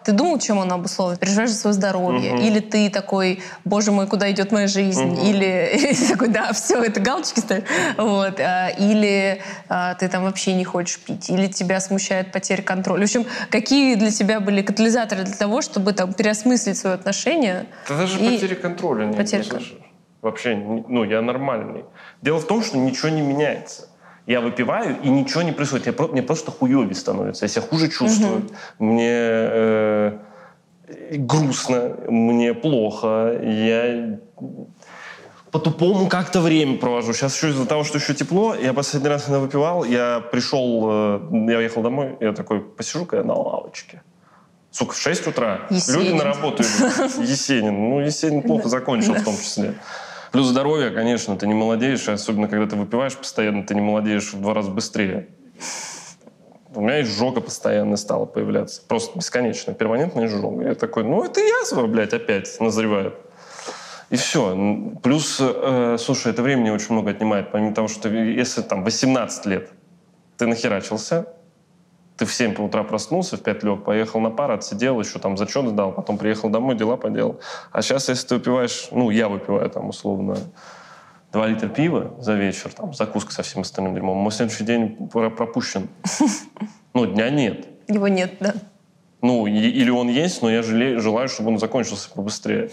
Ты 0.03 0.11
думал, 0.11 0.39
чем 0.39 0.57
он 0.57 0.71
обусловлен? 0.71 1.17
Переживаешь 1.17 1.51
за 1.51 1.57
свое 1.57 1.73
здоровье? 1.73 2.33
Угу. 2.33 2.41
Или 2.41 2.59
ты 2.59 2.89
такой, 2.89 3.41
боже 3.65 3.91
мой, 3.91 4.07
куда 4.07 4.31
идет 4.31 4.51
моя 4.51 4.67
жизнь? 4.67 5.13
Угу. 5.13 5.25
Или, 5.25 5.95
такой, 6.09 6.27
да, 6.29 6.53
все, 6.53 6.81
это 6.81 6.99
галочки 6.99 7.39
ставишь. 7.39 7.65
Вот. 7.97 8.39
А, 8.39 8.69
или 8.69 9.41
а, 9.69 9.95
ты 9.95 10.07
там 10.07 10.23
вообще 10.23 10.53
не 10.53 10.65
хочешь 10.65 10.99
пить? 10.99 11.29
Или 11.29 11.47
тебя 11.47 11.79
смущает 11.79 12.31
потеря 12.31 12.61
контроля? 12.61 13.01
В 13.01 13.03
общем, 13.03 13.25
какие 13.49 13.95
для 13.95 14.11
тебя 14.11 14.39
были 14.39 14.61
катализаторы 14.61 15.23
для 15.23 15.35
того, 15.35 15.61
чтобы 15.61 15.93
там 15.93 16.13
переосмыслить 16.13 16.77
свое 16.77 16.95
отношение? 16.95 17.65
Это 17.85 17.97
даже 17.97 18.19
и... 18.19 18.35
потеря 18.35 18.55
контроля. 18.55 19.05
Нет, 19.05 19.17
потеря 19.17 19.43
контроля. 19.43 19.90
Вообще, 20.21 20.55
ну, 20.55 21.03
я 21.03 21.21
нормальный. 21.21 21.85
Дело 22.21 22.39
в 22.39 22.45
том, 22.45 22.61
что 22.63 22.77
ничего 22.77 23.09
не 23.09 23.21
меняется. 23.21 23.87
Я 24.27 24.39
выпиваю, 24.39 24.97
и 25.01 25.09
ничего 25.09 25.41
не 25.41 25.51
происходит. 25.51 25.87
Я, 25.87 26.07
мне 26.07 26.21
просто 26.21 26.51
хуёвее 26.51 26.93
становится. 26.93 27.45
Я 27.45 27.49
себя 27.49 27.63
хуже 27.63 27.89
чувствую. 27.89 28.37
Угу. 28.37 28.85
Мне 28.85 29.09
э, 29.09 30.17
грустно, 31.13 31.97
мне 32.07 32.53
плохо. 32.53 33.39
Я 33.41 34.19
по-тупому 35.51 36.07
как-то 36.07 36.39
время 36.39 36.77
провожу. 36.77 37.13
Сейчас 37.13 37.35
еще 37.35 37.49
из-за 37.49 37.65
того, 37.65 37.83
что 37.83 37.97
еще 37.97 38.13
тепло, 38.13 38.55
я 38.55 38.73
последний 38.73 39.09
раз, 39.09 39.23
когда 39.23 39.39
выпивал, 39.39 39.83
я 39.83 40.19
пришел, 40.19 40.87
э, 40.89 41.19
я 41.49 41.57
уехал 41.57 41.81
домой, 41.81 42.15
я 42.19 42.31
такой, 42.31 42.61
посижу-ка 42.61 43.17
я 43.17 43.23
на 43.23 43.33
лавочке. 43.33 44.01
Сука, 44.71 44.93
в 44.93 44.97
6 44.97 45.27
утра. 45.27 45.61
Есенин. 45.69 45.99
Люди 45.99 46.13
на 46.13 46.23
работу 46.23 46.63
идут. 46.63 47.17
Есенин. 47.27 47.89
Ну, 47.89 47.99
Есенин 47.99 48.41
плохо 48.41 48.69
закончил 48.69 49.13
в 49.15 49.23
том 49.23 49.35
числе. 49.35 49.75
Плюс 50.31 50.47
здоровье, 50.47 50.91
конечно, 50.91 51.35
ты 51.35 51.45
не 51.45 51.53
молодеешь, 51.53 52.07
особенно 52.07 52.47
когда 52.47 52.65
ты 52.65 52.75
выпиваешь 52.75 53.17
постоянно, 53.17 53.63
ты 53.63 53.75
не 53.75 53.81
молодеешь 53.81 54.33
в 54.33 54.41
два 54.41 54.53
раза 54.53 54.71
быстрее. 54.71 55.27
У 56.73 56.79
меня 56.79 57.01
изжога 57.01 57.41
постоянно 57.41 57.97
стала 57.97 58.25
появляться. 58.25 58.81
Просто 58.87 59.17
бесконечно. 59.17 59.73
Перманентная 59.73 60.27
изжога. 60.27 60.63
Я 60.63 60.75
такой, 60.75 61.03
ну 61.03 61.21
это 61.21 61.41
язва, 61.41 61.85
блядь, 61.85 62.13
опять 62.13 62.61
назревает. 62.61 63.13
И 64.09 64.15
все. 64.15 64.95
Плюс, 65.03 65.37
э, 65.39 65.97
слушай, 65.99 66.31
это 66.31 66.41
времени 66.41 66.69
очень 66.69 66.93
много 66.93 67.11
отнимает. 67.11 67.51
Помимо 67.51 67.73
того, 67.73 67.89
что 67.89 68.07
если 68.07 68.61
там 68.61 68.85
18 68.85 69.45
лет 69.47 69.69
ты 70.37 70.47
нахерачился, 70.47 71.27
ты 72.21 72.27
в 72.27 72.33
7 72.35 72.53
по 72.53 72.61
утра 72.61 72.83
проснулся, 72.83 73.35
в 73.35 73.41
5 73.41 73.63
лег, 73.63 73.83
поехал 73.83 74.19
на 74.19 74.29
пар, 74.29 74.51
отсидел, 74.51 74.99
еще 74.99 75.17
там 75.17 75.37
зачет 75.37 75.67
сдал, 75.67 75.91
потом 75.91 76.19
приехал 76.19 76.49
домой, 76.49 76.75
дела 76.75 76.95
поделал. 76.95 77.39
А 77.71 77.81
сейчас, 77.81 78.09
если 78.09 78.27
ты 78.27 78.35
выпиваешь, 78.35 78.89
ну, 78.91 79.09
я 79.09 79.27
выпиваю 79.27 79.67
там 79.71 79.89
условно 79.89 80.37
2 81.31 81.47
литра 81.47 81.67
пива 81.67 82.13
за 82.19 82.35
вечер, 82.35 82.71
там, 82.73 82.93
закуска 82.93 83.31
со 83.31 83.41
всем 83.41 83.63
остальным 83.63 83.95
дерьмом, 83.95 84.17
мой 84.17 84.31
следующий 84.31 84.63
день 84.63 85.09
пропущен. 85.09 85.89
Ну, 86.93 87.05
дня 87.05 87.29
нет. 87.29 87.67
Его 87.87 88.09
нет, 88.09 88.35
да. 88.41 88.53
Ну, 89.21 89.47
или 89.47 89.89
он 89.89 90.09
есть, 90.09 90.41
но 90.41 90.51
я 90.51 90.61
желаю, 90.61 91.27
чтобы 91.29 91.49
он 91.49 91.57
закончился 91.57 92.09
побыстрее. 92.13 92.69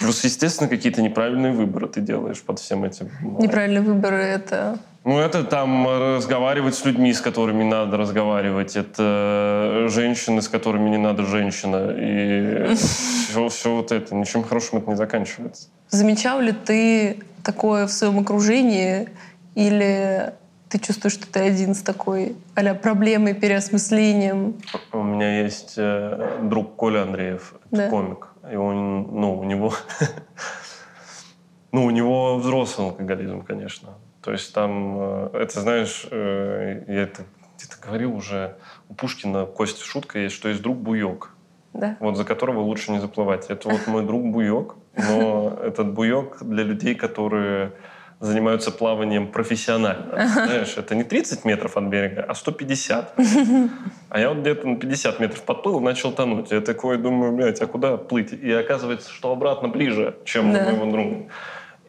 Плюс, 0.00 0.24
естественно, 0.24 0.68
какие-то 0.68 1.02
неправильные 1.02 1.52
выборы 1.52 1.86
ты 1.86 2.00
делаешь 2.00 2.40
под 2.42 2.58
всем 2.58 2.84
этим. 2.84 3.10
Неправильные 3.38 3.82
выборы— 3.82 4.16
это 4.16 4.78
ну, 5.02 5.18
это 5.18 5.44
там 5.44 5.88
разговаривать 5.88 6.74
с 6.74 6.84
людьми, 6.84 7.14
с 7.14 7.22
которыми 7.22 7.64
надо 7.64 7.96
разговаривать. 7.96 8.76
Это 8.76 9.86
женщины, 9.88 10.42
с 10.42 10.48
которыми 10.48 10.90
не 10.90 10.98
надо 10.98 11.24
женщина. 11.24 11.94
И 11.96 12.74
все, 12.74 13.48
все 13.48 13.76
вот 13.76 13.92
это. 13.92 14.14
Ничем 14.14 14.44
хорошим 14.44 14.78
это 14.78 14.90
не 14.90 14.96
заканчивается. 14.96 15.68
Замечал 15.88 16.40
ли 16.40 16.52
ты 16.52 17.22
такое 17.42 17.86
в 17.86 17.92
своем 17.92 18.18
окружении? 18.18 19.08
Или 19.54 20.34
ты 20.68 20.78
чувствуешь, 20.78 21.14
что 21.14 21.26
ты 21.26 21.40
один 21.40 21.74
с 21.74 21.80
такой 21.80 22.36
а 22.54 22.74
проблемой, 22.74 23.32
переосмыслением? 23.32 24.54
У 24.92 25.02
меня 25.02 25.42
есть 25.42 25.74
э, 25.78 26.40
друг 26.42 26.76
Коля 26.76 27.02
Андреев, 27.02 27.54
это 27.70 27.76
да. 27.76 27.88
комик. 27.88 28.28
И 28.48 28.56
он, 28.56 29.20
ну, 29.20 29.38
у 29.38 29.44
него... 29.44 29.72
ну, 31.72 31.84
у 31.84 31.90
него 31.90 32.36
взрослый 32.36 32.88
алкоголизм, 32.88 33.42
конечно. 33.42 33.90
То 34.22 34.32
есть 34.32 34.54
там, 34.54 34.96
э, 34.98 35.30
это 35.34 35.60
знаешь, 35.60 36.06
э, 36.10 36.84
я 36.86 37.02
это 37.02 37.22
где-то 37.56 37.76
говорил 37.80 38.14
уже, 38.14 38.56
у 38.88 38.94
Пушкина 38.94 39.46
Костя 39.46 39.84
шутка 39.84 40.18
есть, 40.18 40.34
что 40.34 40.48
есть 40.48 40.62
друг 40.62 40.78
Буёк. 40.78 41.34
Да. 41.72 41.96
Вот 42.00 42.16
за 42.16 42.24
которого 42.24 42.60
лучше 42.60 42.90
не 42.90 43.00
заплывать. 43.00 43.46
Это 43.48 43.68
вот 43.68 43.86
мой 43.86 44.04
друг 44.04 44.24
Буёк, 44.24 44.76
но 44.96 45.58
этот 45.62 45.92
Буёк 45.92 46.38
для 46.42 46.64
людей, 46.64 46.94
которые 46.94 47.72
занимаются 48.20 48.70
плаванием 48.70 49.28
профессионально. 49.28 50.28
Знаешь, 50.28 50.74
это 50.76 50.94
не 50.94 51.04
30 51.04 51.44
метров 51.46 51.76
от 51.76 51.84
берега, 51.84 52.24
а 52.28 52.34
150. 52.34 53.14
А 54.10 54.18
я 54.18 54.30
вот 54.30 54.38
где-то 54.38 54.66
на 54.66 54.76
50 54.76 55.20
метров 55.20 55.42
подплыл, 55.42 55.78
начал 55.78 56.10
тонуть. 56.10 56.50
Я 56.50 56.60
такой 56.60 56.98
думаю, 56.98 57.30
блядь, 57.30 57.60
а 57.60 57.68
куда 57.68 57.96
плыть? 57.96 58.32
И 58.32 58.50
оказывается, 58.50 59.08
что 59.12 59.30
обратно 59.30 59.68
ближе, 59.68 60.16
чем 60.24 60.52
да. 60.52 60.64
моего 60.64 60.90
друга. 60.90 61.26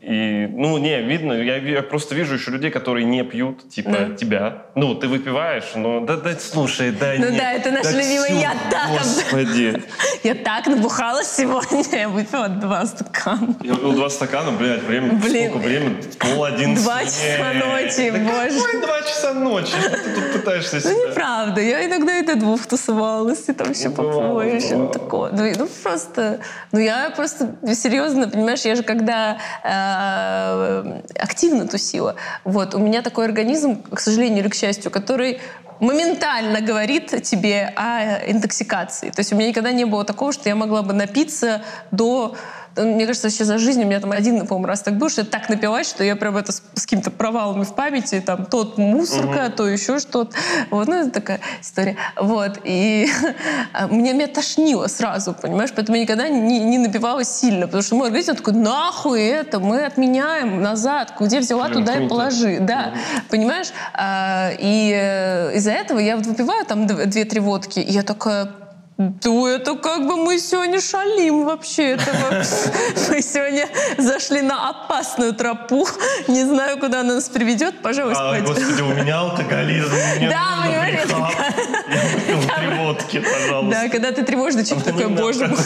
И, 0.02 0.48
ну, 0.52 0.80
не, 0.80 1.00
видно, 1.04 1.34
я, 1.34 1.58
я 1.58 1.84
просто 1.84 2.16
вижу 2.16 2.34
еще 2.34 2.50
людей, 2.50 2.72
которые 2.72 3.06
не 3.06 3.24
пьют, 3.24 3.70
типа, 3.70 3.92
да. 3.92 4.16
тебя. 4.16 4.66
Ну, 4.74 4.96
ты 4.96 5.08
выпиваешь, 5.08 5.76
но 5.76 6.00
да, 6.00 6.18
да, 6.18 6.32
слушай, 6.40 6.90
да 6.92 7.14
Ну 7.20 7.30
нет, 7.30 7.38
да, 7.38 7.54
это 7.54 7.70
наш 7.70 7.84
да 7.84 7.92
любимый, 7.92 8.42
я 8.42 8.56
так... 8.72 8.90
Господи. 8.98 9.80
Я 10.24 10.36
так 10.36 10.68
набухалась 10.68 11.32
сегодня, 11.32 11.84
я 12.00 12.08
выпила 12.08 12.48
два 12.48 12.86
стакана. 12.86 13.56
Я 13.64 13.74
выпил 13.74 13.94
два 13.94 14.10
стакана, 14.10 14.52
блядь, 14.52 14.84
время, 14.84 15.14
Блин. 15.14 15.50
сколько 15.50 15.66
время? 15.66 15.96
Пол 16.20 16.44
одиннадцать. 16.44 16.84
Два 16.84 17.04
часа 17.04 17.54
ночи, 17.54 18.12
боже. 18.12 18.60
Какой 18.60 18.82
два 18.82 19.01
ночи? 19.42 19.74
Ты 19.74 20.22
тут 20.22 20.34
пытаешься 20.34 20.80
себя... 20.80 20.92
Ну, 20.92 21.10
неправда, 21.10 21.62
я 21.62 21.86
иногда 21.86 22.18
и 22.20 22.26
до 22.26 22.36
двух 22.36 22.66
тусовалась, 22.66 23.50
и 23.50 23.54
там 23.54 23.74
все 23.74 23.90
ну, 23.90 23.96
попозже, 23.96 24.76
ну, 24.76 24.88
такое. 24.88 25.32
Ну, 25.32 25.52
ну, 25.58 25.68
просто, 25.84 26.40
ну, 26.72 26.80
я 26.80 27.10
просто 27.16 27.56
серьезно, 27.74 28.30
понимаешь, 28.30 28.62
я 28.62 28.76
же 28.76 28.84
когда 28.84 29.38
Э, 29.64 31.02
активно 31.20 31.68
тусила. 31.68 32.16
Вот. 32.44 32.74
У 32.76 32.80
меня 32.80 33.02
такой 33.02 33.26
организм, 33.26 33.82
к 33.82 34.00
сожалению 34.00 34.40
или 34.40 34.50
к 34.50 34.56
счастью, 34.56 34.92
который 34.92 35.40
моментально 35.80 36.62
говорит 36.62 37.24
тебе 37.24 37.74
о 37.76 38.30
интоксикации. 38.30 39.10
То 39.10 39.20
есть 39.20 39.34
у 39.34 39.36
меня 39.36 39.50
никогда 39.50 39.72
не 39.72 39.86
было 39.86 40.04
такого, 40.04 40.32
что 40.32 40.48
я 40.50 40.56
могла 40.56 40.84
бы 40.84 40.94
напиться 40.94 41.64
до 41.92 42.36
мне 42.78 43.06
кажется, 43.06 43.30
сейчас 43.30 43.48
за 43.48 43.58
жизнь 43.58 43.84
у 43.84 43.86
меня 43.86 44.00
там 44.00 44.12
один, 44.12 44.46
по-моему, 44.48 44.68
раз 44.68 44.82
так 44.82 44.98
был, 44.98 45.10
что 45.10 45.22
я 45.22 45.28
так 45.28 45.50
напилась, 45.50 45.90
что 45.90 46.04
я 46.04 46.16
прям 46.16 46.38
это 46.38 46.52
с, 46.52 46.64
с 46.76 46.84
какими-то 46.84 47.12
провалами 47.12 47.64
в 47.64 47.74
памяти, 47.74 48.22
там, 48.26 48.46
тот 48.46 48.78
мусорка, 48.78 49.48
угу. 49.48 49.58
то 49.58 49.68
еще 49.68 50.00
что-то. 50.00 50.36
Вот, 50.70 50.88
ну, 50.88 50.96
это 50.96 51.12
такая 51.12 51.40
история. 51.62 51.98
Вот, 52.16 52.60
и 52.64 53.10
мне 53.90 54.14
меня 54.14 54.28
тошнило 54.28 54.88
сразу, 54.88 55.34
понимаешь, 55.34 55.72
поэтому 55.76 55.98
я 55.98 56.04
никогда 56.04 56.30
не, 56.30 56.60
не 56.60 56.78
напивалась 56.78 57.30
сильно, 57.30 57.66
потому 57.66 57.84
что 57.84 57.96
мой 57.96 58.08
организм 58.08 58.36
такой, 58.36 58.54
нахуй 58.54 59.22
это, 59.22 59.60
мы 59.60 59.86
отменяем 59.86 60.62
назад, 60.62 61.14
где 61.20 61.40
взяла, 61.40 61.68
Блин, 61.68 61.86
туда 61.86 61.98
и 61.98 62.08
положи. 62.08 62.58
Да, 62.62 62.94
угу. 62.94 63.22
понимаешь? 63.30 63.68
А, 63.94 64.52
и 64.58 64.94
э, 64.96 65.56
из-за 65.58 65.72
этого 65.72 66.00
я 66.00 66.16
вот 66.16 66.26
выпиваю 66.26 66.66
там 66.66 66.88
две-три 66.88 67.40
водки, 67.40 67.80
и 67.80 67.92
я 67.92 68.04
такая, 68.04 68.52
да 69.10 69.50
это 69.50 69.76
как 69.76 70.08
бы 70.08 70.16
мы 70.18 70.38
сегодня 70.40 70.80
шалим 70.80 71.46
вообще. 71.46 71.92
Это 71.92 72.12
мы 73.10 73.22
сегодня 73.22 73.68
зашли 73.98 74.42
на 74.42 74.70
опасную 74.70 75.34
тропу. 75.34 75.88
Не 76.28 76.44
знаю, 76.46 76.78
куда 76.78 77.02
она 77.02 77.16
нас 77.16 77.30
приведет. 77.30 77.82
Пожалуйста, 77.82 78.32
а, 78.32 78.42
Господи, 78.42 78.82
у 78.82 78.94
меня 78.94 79.20
алкоголизм. 79.20 79.90
Да, 80.22 80.64
понимаешь? 80.64 81.00
Я 81.08 82.36
выпил 82.36 82.56
три 82.56 82.78
водки, 82.78 83.20
пожалуйста. 83.20 83.82
Да, 83.82 83.90
когда 83.90 84.12
ты 84.12 84.24
тревожный 84.24 84.66
человек, 84.66 84.86
такой, 84.86 85.08
боже 85.08 85.48
мой. 85.48 85.58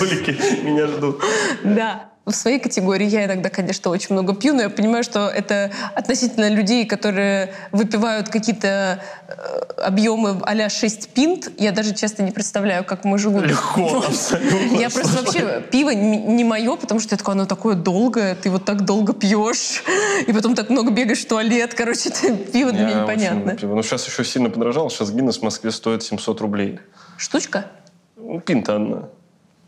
меня 0.64 0.88
ждут. 0.88 1.22
Да 1.64 2.15
в 2.26 2.36
своей 2.36 2.60
категории 2.60 3.08
я 3.08 3.26
иногда, 3.26 3.50
конечно, 3.50 3.92
очень 3.92 4.14
много 4.16 4.34
пью, 4.34 4.54
но 4.54 4.64
я 4.64 4.70
понимаю, 4.70 5.04
что 5.04 5.28
это 5.28 5.72
относительно 5.94 6.50
людей, 6.50 6.86
которые 6.86 7.54
выпивают 7.72 8.30
какие-то 8.30 9.00
э, 9.28 9.82
объемы 9.84 10.42
а 10.42 10.70
6 10.70 11.10
пинт. 11.10 11.52
Я 11.60 11.72
даже 11.72 11.94
часто 11.94 12.24
не 12.24 12.32
представляю, 12.32 12.84
как 12.84 13.06
мы 13.06 13.20
живут. 13.20 13.46
Легко, 13.46 14.04
абсолютно. 14.08 14.78
Я 14.78 14.90
просто 14.90 15.24
вообще... 15.24 15.64
Пиво 15.72 15.92
не 15.92 16.44
мое, 16.44 16.76
потому 16.76 17.00
что 17.00 17.14
я 17.14 17.18
такое, 17.18 17.36
оно 17.36 17.46
такое 17.46 17.76
долгое, 17.76 18.36
ты 18.36 18.50
вот 18.50 18.66
так 18.66 18.86
долго 18.86 19.14
пьешь, 19.14 19.84
и 20.26 20.34
потом 20.34 20.56
так 20.56 20.70
много 20.70 20.92
бегаешь 20.92 21.24
в 21.24 21.28
туалет. 21.28 21.74
Короче, 21.76 22.10
это 22.10 22.36
пиво 22.36 22.72
для 22.72 22.86
меня 22.86 23.02
непонятно. 23.02 23.56
Ну, 23.62 23.84
сейчас 23.84 24.08
еще 24.08 24.24
сильно 24.24 24.50
подорожало. 24.50 24.90
Сейчас 24.90 25.12
Гиннес 25.12 25.38
в 25.38 25.44
Москве 25.44 25.72
стоит 25.72 26.02
700 26.02 26.42
рублей. 26.42 26.80
Штучка? 27.18 27.66
Ну, 28.16 28.40
пинта 28.40 28.76
одна. 28.78 29.10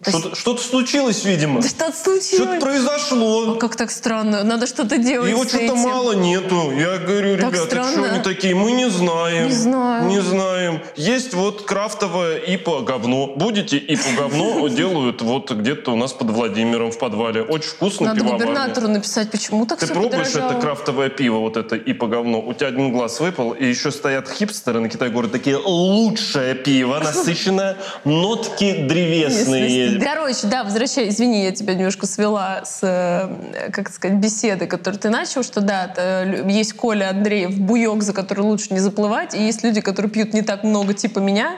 Что-то, 0.04 0.62
случилось, 0.62 1.26
видимо. 1.26 1.62
Да 1.62 1.68
что-то 1.68 1.98
случилось. 1.98 2.28
Что-то 2.28 2.60
произошло. 2.60 3.54
О, 3.54 3.56
как 3.56 3.76
так 3.76 3.90
странно. 3.90 4.44
Надо 4.44 4.68
что-то 4.68 4.98
делать 4.98 5.30
Его 5.30 5.44
что-то 5.44 5.76
мало 5.76 6.14
нету. 6.14 6.72
Я 6.72 6.98
говорю, 6.98 7.38
так 7.38 7.52
ребята, 7.52 7.66
странно. 7.66 7.92
что 7.92 8.04
они 8.04 8.24
такие? 8.24 8.54
Мы 8.54 8.72
не 8.74 8.90
знаем. 8.90 9.48
Не 9.48 9.54
знаю. 9.54 10.08
Не 10.08 10.22
знаем. 10.22 10.82
Есть 10.96 11.34
вот 11.34 11.64
крафтовое 11.64 12.38
ипо 12.38 12.82
говно. 12.82 13.34
Будете 13.36 13.78
ипо 13.78 14.10
говно 14.16 14.68
делают 14.70 15.22
вот 15.24 15.52
где-то 15.52 15.94
у 15.94 15.96
нас 15.96 16.14
под 16.14 16.30
Владимиром 16.30 16.92
в 16.92 17.00
подвале. 17.00 17.42
Очень 17.42 17.70
вкусно 17.70 18.08
Надо 18.08 18.24
губернатору 18.24 18.88
написать, 18.88 19.32
почему 19.32 19.66
так 19.66 19.80
Ты 19.80 19.88
пробуешь 19.88 20.30
это 20.30 20.60
крафтовое 20.62 21.10
пиво, 21.10 21.40
вот 21.40 21.58
это 21.58 21.76
ипо 21.76 22.08
говно. 22.08 22.40
У 22.40 22.54
тебя 22.54 22.68
один 22.68 22.92
глаз 22.92 23.20
выпал, 23.20 23.52
и 23.52 23.66
еще 23.66 23.92
стоят 23.92 24.30
хипстеры 24.30 24.80
на 24.80 24.90
Китай 24.90 25.10
город 25.10 25.32
такие 25.32 25.58
лучшее 25.58 26.54
пиво, 26.54 27.00
насыщенное, 27.04 27.78
нотки 28.06 28.86
древесные 28.88 29.87
Короче, 30.04 30.48
да, 30.48 30.64
возвращай, 30.64 31.10
извини, 31.10 31.44
я 31.44 31.52
тебя 31.52 31.74
немножко 31.74 32.06
свела 32.06 32.64
с, 32.66 32.80
э, 32.82 33.72
как 33.72 33.90
сказать, 33.90 34.18
беседы, 34.18 34.68
которую 34.68 35.00
ты 35.00 35.10
начал, 35.10 35.44
что 35.44 35.62
да, 35.62 36.24
есть 36.48 36.74
Коля 36.74 37.10
Андреев, 37.10 37.58
буёк, 37.58 38.04
за 38.04 38.14
который 38.14 38.42
лучше 38.42 38.74
не 38.74 38.80
заплывать, 38.80 39.34
и 39.34 39.44
есть 39.44 39.64
люди, 39.64 39.82
которые 39.82 40.12
пьют 40.12 40.34
не 40.34 40.42
так 40.42 40.64
много, 40.64 40.94
типа 40.94 41.20
меня, 41.20 41.58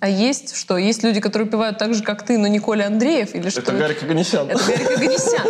а 0.00 0.08
есть 0.08 0.54
что? 0.56 0.76
Есть 0.76 1.02
люди, 1.02 1.20
которые 1.20 1.48
пивают 1.48 1.78
так 1.78 1.94
же, 1.94 2.02
как 2.02 2.24
ты, 2.24 2.36
но 2.36 2.46
не 2.46 2.58
Коля 2.58 2.86
Андреев 2.86 3.34
или 3.34 3.48
что? 3.48 3.60
Это 3.60 3.72
Гарик 3.72 4.02
Оганесян. 4.02 4.50
Это 4.50 4.62
Гарик 4.62 4.90
Оганесян. 4.96 5.46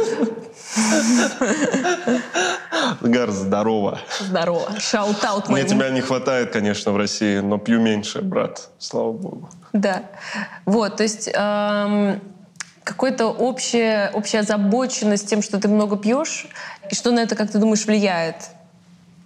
Гар, 3.01 3.31
здорово. 3.31 4.01
Здорово. 4.21 4.79
Shout-out 4.79 5.49
Мне 5.49 5.65
тебя 5.65 5.91
не 5.91 6.01
хватает, 6.01 6.53
конечно, 6.53 6.93
в 6.93 6.97
России, 6.97 7.39
но 7.39 7.59
пью 7.59 7.81
меньше, 7.81 8.23
брат. 8.23 8.69
Слава 8.79 9.13
богу. 9.13 9.49
Да. 9.73 10.03
Вот, 10.65 10.97
то 10.97 11.03
есть... 11.03 11.31
Эм, 11.33 12.21
какой-то 12.85 13.29
общая, 13.29 14.11
общая 14.13 14.41
озабоченность 14.41 15.27
тем, 15.27 15.43
что 15.43 15.59
ты 15.59 15.69
много 15.69 15.97
пьешь, 15.97 16.47
и 16.91 16.95
что 16.95 17.11
на 17.13 17.21
это, 17.21 17.35
как 17.35 17.51
ты 17.51 17.59
думаешь, 17.59 17.87
влияет? 17.87 18.37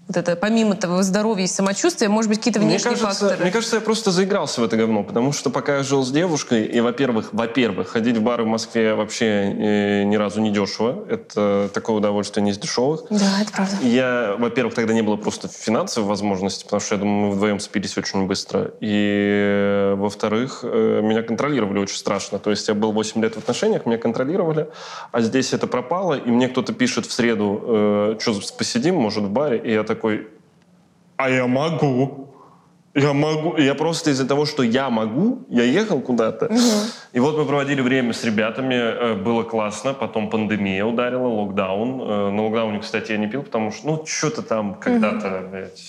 Вот 0.09 0.17
это, 0.17 0.37
помимо 0.37 0.75
того 0.75 1.03
здоровья 1.03 1.45
и 1.45 1.47
самочувствия, 1.47 2.09
может 2.09 2.31
быть, 2.31 2.38
какие-то 2.38 2.61
внешние 2.61 2.93
мне 2.93 3.00
кажется, 3.00 3.27
факторы? 3.27 3.43
Мне 3.43 3.53
кажется, 3.53 3.77
я 3.77 3.83
просто 3.83 4.11
заигрался 4.11 4.62
в 4.62 4.65
это 4.65 4.77
говно, 4.79 5.05
потому 5.05 5.33
что 5.33 5.50
пока 5.50 5.77
я 5.77 5.83
жил 5.83 6.03
с 6.03 6.11
девушкой, 6.11 6.65
и, 6.65 6.81
во-первых, 6.81 7.29
во-первых, 7.33 7.88
ходить 7.88 8.17
в 8.17 8.23
бары 8.23 8.45
в 8.45 8.47
Москве 8.47 8.95
вообще 8.95 9.27
э, 9.27 10.03
ни 10.05 10.17
разу 10.17 10.41
не 10.41 10.50
дешево. 10.50 11.05
Это 11.11 11.69
такое 11.75 11.97
удовольствие 11.97 12.43
не 12.43 12.53
из 12.53 12.59
дешевых. 12.59 13.03
Да, 13.11 13.43
это 13.43 13.53
правда. 13.53 13.77
Я, 13.83 14.35
во-первых, 14.38 14.75
тогда 14.75 14.95
не 14.95 15.03
было 15.03 15.17
просто 15.17 15.49
финансовой 15.49 16.09
возможности, 16.09 16.65
потому 16.65 16.81
что, 16.81 16.95
я 16.95 17.00
думаю, 17.00 17.29
мы 17.29 17.35
вдвоем 17.35 17.61
спились 17.61 17.99
очень 17.99 18.27
быстро. 18.27 18.73
И, 18.81 19.93
во-вторых, 19.97 20.61
э, 20.62 21.03
меня 21.03 21.23
контролировали 21.23 21.81
очень 21.81 21.97
страшно. 21.97 22.38
То 22.38 22.49
есть 22.49 22.67
я 22.69 22.75
был 22.75 22.93
8 22.93 23.21
лет 23.21 23.35
в 23.35 23.38
отношениях, 23.38 23.85
меня 23.85 23.99
контролировали, 23.99 24.69
а 25.12 25.21
здесь 25.21 25.53
это 25.53 25.67
пропало, 25.67 26.15
и 26.15 26.31
мне 26.31 26.49
кто-то 26.49 26.73
пишет 26.73 27.05
в 27.05 27.12
среду, 27.12 27.62
э, 27.62 28.17
что 28.21 28.41
посидим, 28.57 28.95
может, 28.95 29.25
в 29.25 29.31
баре, 29.31 29.59
и 29.59 29.71
я 29.71 29.85
так 29.85 29.98
такой, 29.99 30.28
а 31.17 31.28
я 31.28 31.47
могу. 31.47 32.25
Я 32.95 33.12
могу. 33.12 33.57
Я 33.59 33.75
просто 33.75 34.11
из-за 34.11 34.26
того, 34.26 34.47
что 34.47 34.62
я 34.62 34.90
могу, 34.90 35.45
я 35.49 35.62
ехал 35.62 36.00
куда-то. 36.00 36.47
Угу. 36.47 36.59
И 37.12 37.21
вот 37.21 37.37
мы 37.37 37.45
проводили 37.45 37.83
время 37.83 38.12
с 38.12 38.25
ребятами, 38.25 38.75
э, 38.75 39.14
было 39.14 39.43
классно. 39.43 39.95
Потом 39.95 40.31
пандемия 40.31 40.85
ударила, 40.85 41.28
локдаун. 41.28 42.00
Э, 42.00 42.31
на 42.31 42.43
локдауне, 42.43 42.78
кстати, 42.81 43.12
я 43.12 43.19
не 43.19 43.28
пил, 43.28 43.43
потому 43.43 43.73
что, 43.73 43.87
ну, 43.87 44.07
что-то 44.07 44.43
там 44.43 44.75
когда-то, 44.75 45.28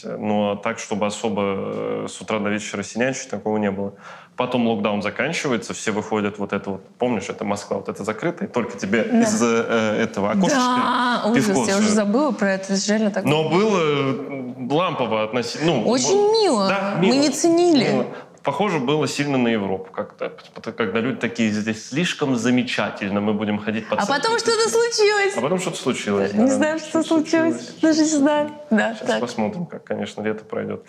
угу. 0.04 0.18
Но 0.20 0.56
так, 0.56 0.80
чтобы 0.80 1.06
особо 1.06 1.42
э, 1.42 2.08
с 2.10 2.22
утра 2.22 2.40
до 2.40 2.50
вечера 2.50 2.84
синячить, 2.84 3.30
такого 3.30 3.58
не 3.58 3.72
было. 3.72 3.94
Потом 4.40 4.66
локдаун 4.70 5.02
заканчивается, 5.02 5.74
все 5.74 5.92
выходят 5.92 6.40
вот 6.40 6.54
это 6.54 6.70
вот, 6.70 6.82
помнишь, 6.98 7.28
это 7.28 7.44
Москва, 7.44 7.76
вот 7.76 7.90
это 7.90 8.06
закрыто, 8.06 8.46
и 8.46 8.48
только 8.48 8.78
тебе 8.78 9.04
да. 9.04 9.20
из 9.20 9.38
э, 9.44 9.98
этого 10.02 10.32
окошечка 10.32 10.56
Да, 10.56 11.24
ужас, 11.26 11.68
я 11.68 11.78
уже 11.78 11.90
забыла 11.90 12.32
про 12.32 12.54
это, 12.54 12.74
реально 12.88 13.12
так. 13.12 13.26
Но 13.26 13.50
было 13.50 14.74
лампово 14.74 15.26
относительно. 15.26 15.74
Ну, 15.74 15.90
Очень 15.90 16.32
мило, 16.32 16.70
да, 16.70 16.96
мило. 17.02 17.14
мы 17.14 17.20
не 17.20 17.30
ценили. 17.32 17.90
Мило. 17.90 18.06
Похоже 18.50 18.80
было 18.80 19.08
сильно 19.08 19.38
на 19.38 19.50
Европу 19.50 19.92
как-то. 19.92 20.34
Когда 20.76 21.02
люди 21.02 21.20
такие, 21.20 21.52
здесь 21.52 21.90
слишком 21.90 22.36
замечательно, 22.36 23.22
мы 23.22 23.36
будем 23.36 23.60
ходить 23.60 23.88
по 23.88 23.96
А 23.96 24.08
потом 24.08 24.40
что-то 24.40 24.68
случилось. 24.68 25.38
А 25.38 25.42
потом 25.42 25.60
что-то 25.60 25.78
случилось. 25.78 26.34
Не 26.34 26.48
да. 26.48 26.56
знаю, 26.56 26.80
что, 26.80 26.90
что 26.90 27.04
случилось. 27.04 27.58
случилось. 27.58 27.82
Даже 27.82 28.00
не 28.00 28.18
знаю. 28.18 28.50
Да, 28.72 28.96
Сейчас 28.96 29.08
так. 29.08 29.20
посмотрим, 29.20 29.68
как, 29.68 29.84
конечно, 29.84 30.24
лето 30.24 30.44
пройдет. 30.46 30.84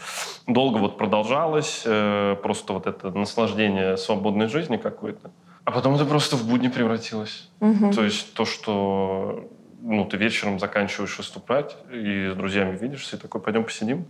Долго 0.47 0.79
вот 0.79 0.97
продолжалось, 0.97 1.83
э, 1.85 2.37
просто 2.43 2.73
вот 2.73 2.87
это 2.87 3.11
наслаждение 3.11 3.99
свободной 3.99 4.49
жизни 4.49 4.79
какой-то. 4.79 5.31
А 5.64 5.71
потом 5.71 5.97
это 5.97 6.07
просто 6.07 6.37
в 6.37 6.49
будни 6.49 6.69
превратилось. 6.69 7.50
Угу. 7.61 7.93
То 7.93 8.05
есть 8.05 8.33
то, 8.33 8.47
что 8.47 9.50
ну, 9.83 10.05
ты 10.07 10.17
вечером 10.17 10.59
заканчиваешь 10.59 11.19
выступать, 11.19 11.76
и 11.93 12.31
с 12.33 12.37
друзьями 12.37 12.76
видишься, 12.76 13.17
и 13.17 13.19
такой, 13.19 13.40
пойдем 13.40 13.64
посидим. 13.64 14.07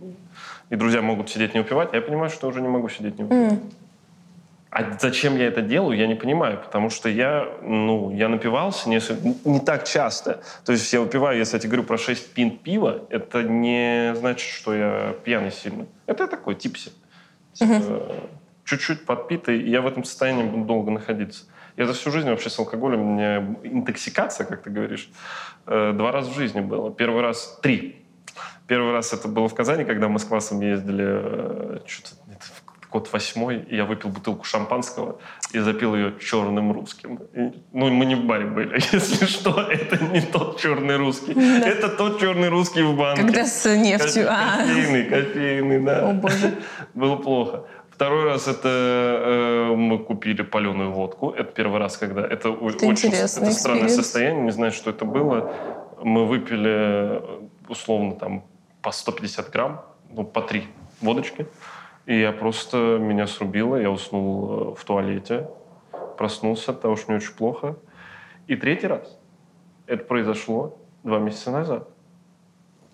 И 0.71 0.75
друзья 0.77 1.01
могут 1.01 1.29
сидеть 1.29 1.53
не 1.53 1.59
упивать, 1.59 1.89
а 1.91 1.97
я 1.97 2.01
понимаю, 2.01 2.29
что 2.29 2.47
уже 2.47 2.61
не 2.61 2.69
могу 2.69 2.87
сидеть 2.87 3.19
не 3.19 3.25
упивать. 3.25 3.53
Mm. 3.53 3.73
А 4.69 4.97
зачем 4.97 5.35
я 5.35 5.47
это 5.47 5.61
делаю, 5.61 5.97
я 5.97 6.07
не 6.07 6.15
понимаю, 6.15 6.61
потому 6.63 6.89
что 6.89 7.09
я, 7.09 7.45
ну, 7.61 8.09
я 8.09 8.29
напивался 8.29 8.87
не, 8.87 9.01
не 9.43 9.59
так 9.59 9.83
часто. 9.83 10.41
То 10.63 10.71
есть 10.71 10.93
я 10.93 11.01
выпиваю, 11.01 11.37
если 11.37 11.57
я 11.57 11.59
тебе 11.59 11.71
говорю 11.71 11.83
про 11.83 11.97
6 11.97 12.33
пинт 12.33 12.61
пива, 12.61 13.01
это 13.09 13.43
не 13.43 14.15
значит, 14.15 14.49
что 14.49 14.73
я 14.73 15.15
пьяный 15.25 15.51
сильно. 15.51 15.87
Это 16.05 16.25
такой 16.25 16.55
типси. 16.55 16.93
Типа, 17.51 17.69
mm-hmm. 17.69 18.29
Чуть-чуть 18.63 19.05
подпитый, 19.05 19.61
и 19.61 19.69
я 19.69 19.81
в 19.81 19.87
этом 19.87 20.05
состоянии 20.05 20.43
буду 20.43 20.63
долго 20.63 20.89
находиться. 20.89 21.43
Я 21.75 21.85
за 21.85 21.91
всю 21.91 22.11
жизнь 22.11 22.29
вообще 22.29 22.49
с 22.49 22.57
алкоголем, 22.57 23.01
у 23.01 23.13
меня 23.13 23.39
интоксикация, 23.63 24.45
как 24.45 24.61
ты 24.61 24.69
говоришь, 24.69 25.09
э, 25.67 25.91
два 25.93 26.13
раза 26.13 26.31
в 26.31 26.35
жизни 26.35 26.61
было. 26.61 26.93
Первый 26.93 27.21
раз, 27.21 27.59
три. 27.61 28.00
Первый 28.71 28.93
раз 28.93 29.11
это 29.11 29.27
было 29.27 29.49
в 29.49 29.53
Казани, 29.53 29.83
когда 29.83 30.07
мы 30.07 30.17
с 30.17 30.23
классом 30.23 30.61
ездили, 30.61 31.05
э, 31.05 31.79
что-то 31.85 32.15
год 32.89 33.11
восьмой, 33.11 33.65
и 33.69 33.75
я 33.75 33.83
выпил 33.83 34.07
бутылку 34.07 34.45
шампанского 34.45 35.19
и 35.51 35.59
запил 35.59 35.93
ее 35.93 36.13
черным 36.21 36.71
русским. 36.71 37.19
И, 37.33 37.51
ну, 37.73 37.89
мы 37.89 38.05
не 38.05 38.15
в 38.15 38.23
баре 38.23 38.45
были, 38.45 38.75
если 38.93 39.25
что, 39.25 39.61
это 39.61 40.01
не 40.05 40.21
тот 40.21 40.57
черный 40.61 40.95
русский. 40.95 41.33
Да. 41.33 41.67
Это 41.67 41.89
тот 41.89 42.21
черный 42.21 42.47
русский 42.47 42.81
в 42.81 42.95
банке. 42.95 43.23
Когда 43.23 43.45
с 43.45 43.65
нефтью. 43.75 44.27
Кофейный, 44.27 45.03
кофейный, 45.03 45.81
да. 45.81 46.09
О, 46.09 46.13
боже. 46.13 46.53
Было 46.93 47.17
плохо. 47.17 47.65
Второй 47.89 48.23
раз 48.23 48.47
это 48.47 48.69
э, 48.69 49.75
мы 49.75 49.99
купили 49.99 50.43
паленую 50.43 50.91
водку. 50.91 51.31
Это 51.31 51.51
первый 51.51 51.79
раз, 51.79 51.97
когда 51.97 52.21
это, 52.21 52.47
это 52.47 52.85
очень 52.85 53.11
это 53.11 53.27
странное 53.27 53.89
состояние. 53.89 54.43
Не 54.43 54.51
знаю, 54.51 54.71
что 54.71 54.91
это 54.91 55.03
было. 55.03 55.53
Мы 56.01 56.25
выпили 56.25 57.21
условно 57.67 58.15
там 58.15 58.45
по 58.81 58.91
150 58.91 59.49
грамм, 59.49 59.81
ну 60.09 60.23
по 60.23 60.41
три 60.41 60.67
водочки. 61.01 61.47
И 62.05 62.19
я 62.19 62.31
просто 62.31 62.97
меня 62.99 63.27
срубило, 63.27 63.75
я 63.75 63.91
уснул 63.91 64.73
э, 64.73 64.75
в 64.75 64.83
туалете, 64.83 65.49
проснулся 66.17 66.71
от 66.71 66.81
того, 66.81 66.95
что 66.95 67.11
мне 67.11 67.17
очень 67.17 67.33
плохо. 67.33 67.75
И 68.47 68.55
третий 68.55 68.87
раз 68.87 69.17
это 69.85 70.03
произошло 70.03 70.77
два 71.03 71.19
месяца 71.19 71.51
назад. 71.51 71.87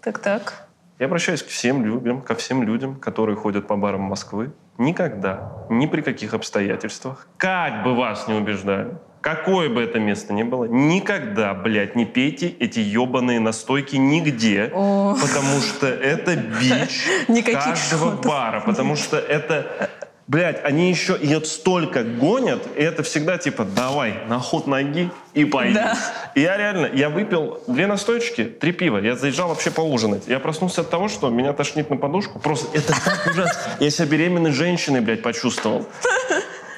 Так-так. 0.01 0.67
Я 0.99 1.05
обращаюсь 1.05 1.43
к 1.43 1.47
всем 1.47 1.85
людям, 1.85 2.21
ко 2.21 2.35
всем 2.35 2.63
людям, 2.63 2.95
которые 2.95 3.35
ходят 3.35 3.67
по 3.67 3.75
барам 3.77 4.01
Москвы, 4.01 4.51
Никогда, 4.77 5.65
ни 5.69 5.87
при 5.87 6.01
каких 6.01 6.35
обстоятельствах, 6.35 7.27
как 7.37 7.83
бы 7.83 7.95
вас 7.95 8.27
не 8.27 8.35
убеждали, 8.35 8.95
какое 9.27 9.67
бы 9.67 9.81
это 9.81 9.99
место 9.99 10.31
ни 10.31 10.43
было, 10.43 10.63
никогда, 10.65 11.53
блядь, 11.53 11.97
не 11.97 12.05
пейте 12.05 12.47
эти 12.47 12.79
ебаные 12.79 13.41
настойки 13.41 13.97
нигде, 13.97 14.71
О. 14.73 15.17
потому 15.19 15.59
что 15.59 15.85
это 15.85 16.37
бич 16.37 17.05
каждого 17.45 18.11
бара, 18.21 18.61
потому 18.61 18.95
что 18.95 19.17
это 19.17 19.89
Блять, 20.27 20.59
они 20.65 20.89
еще 20.89 21.17
ее 21.21 21.41
столько 21.45 22.03
гонят, 22.03 22.61
и 22.75 22.81
это 22.81 23.01
всегда 23.01 23.37
типа 23.37 23.63
давай, 23.63 24.13
на 24.27 24.39
ход 24.39 24.67
ноги 24.67 25.09
и 25.33 25.45
пойди. 25.45 25.75
Да. 25.75 25.97
И 26.35 26.41
я 26.41 26.57
реально, 26.57 26.89
я 26.93 27.09
выпил 27.09 27.61
две 27.65 27.87
настойки, 27.87 28.43
три 28.43 28.73
пива. 28.73 28.97
Я 28.97 29.15
заезжал 29.15 29.47
вообще 29.47 29.71
поужинать. 29.71 30.27
Я 30.27 30.39
проснулся 30.39 30.81
от 30.81 30.89
того, 30.89 31.07
что 31.07 31.29
меня 31.29 31.53
тошнит 31.53 31.89
на 31.89 31.95
подушку. 31.95 32.39
Просто 32.39 32.67
это 32.77 32.89
так 32.89 33.25
ужасно. 33.31 33.61
Я 33.79 33.89
себя 33.89 34.07
беременной 34.07 34.51
женщиной, 34.51 34.99
блядь, 34.99 35.21
почувствовал. 35.21 35.85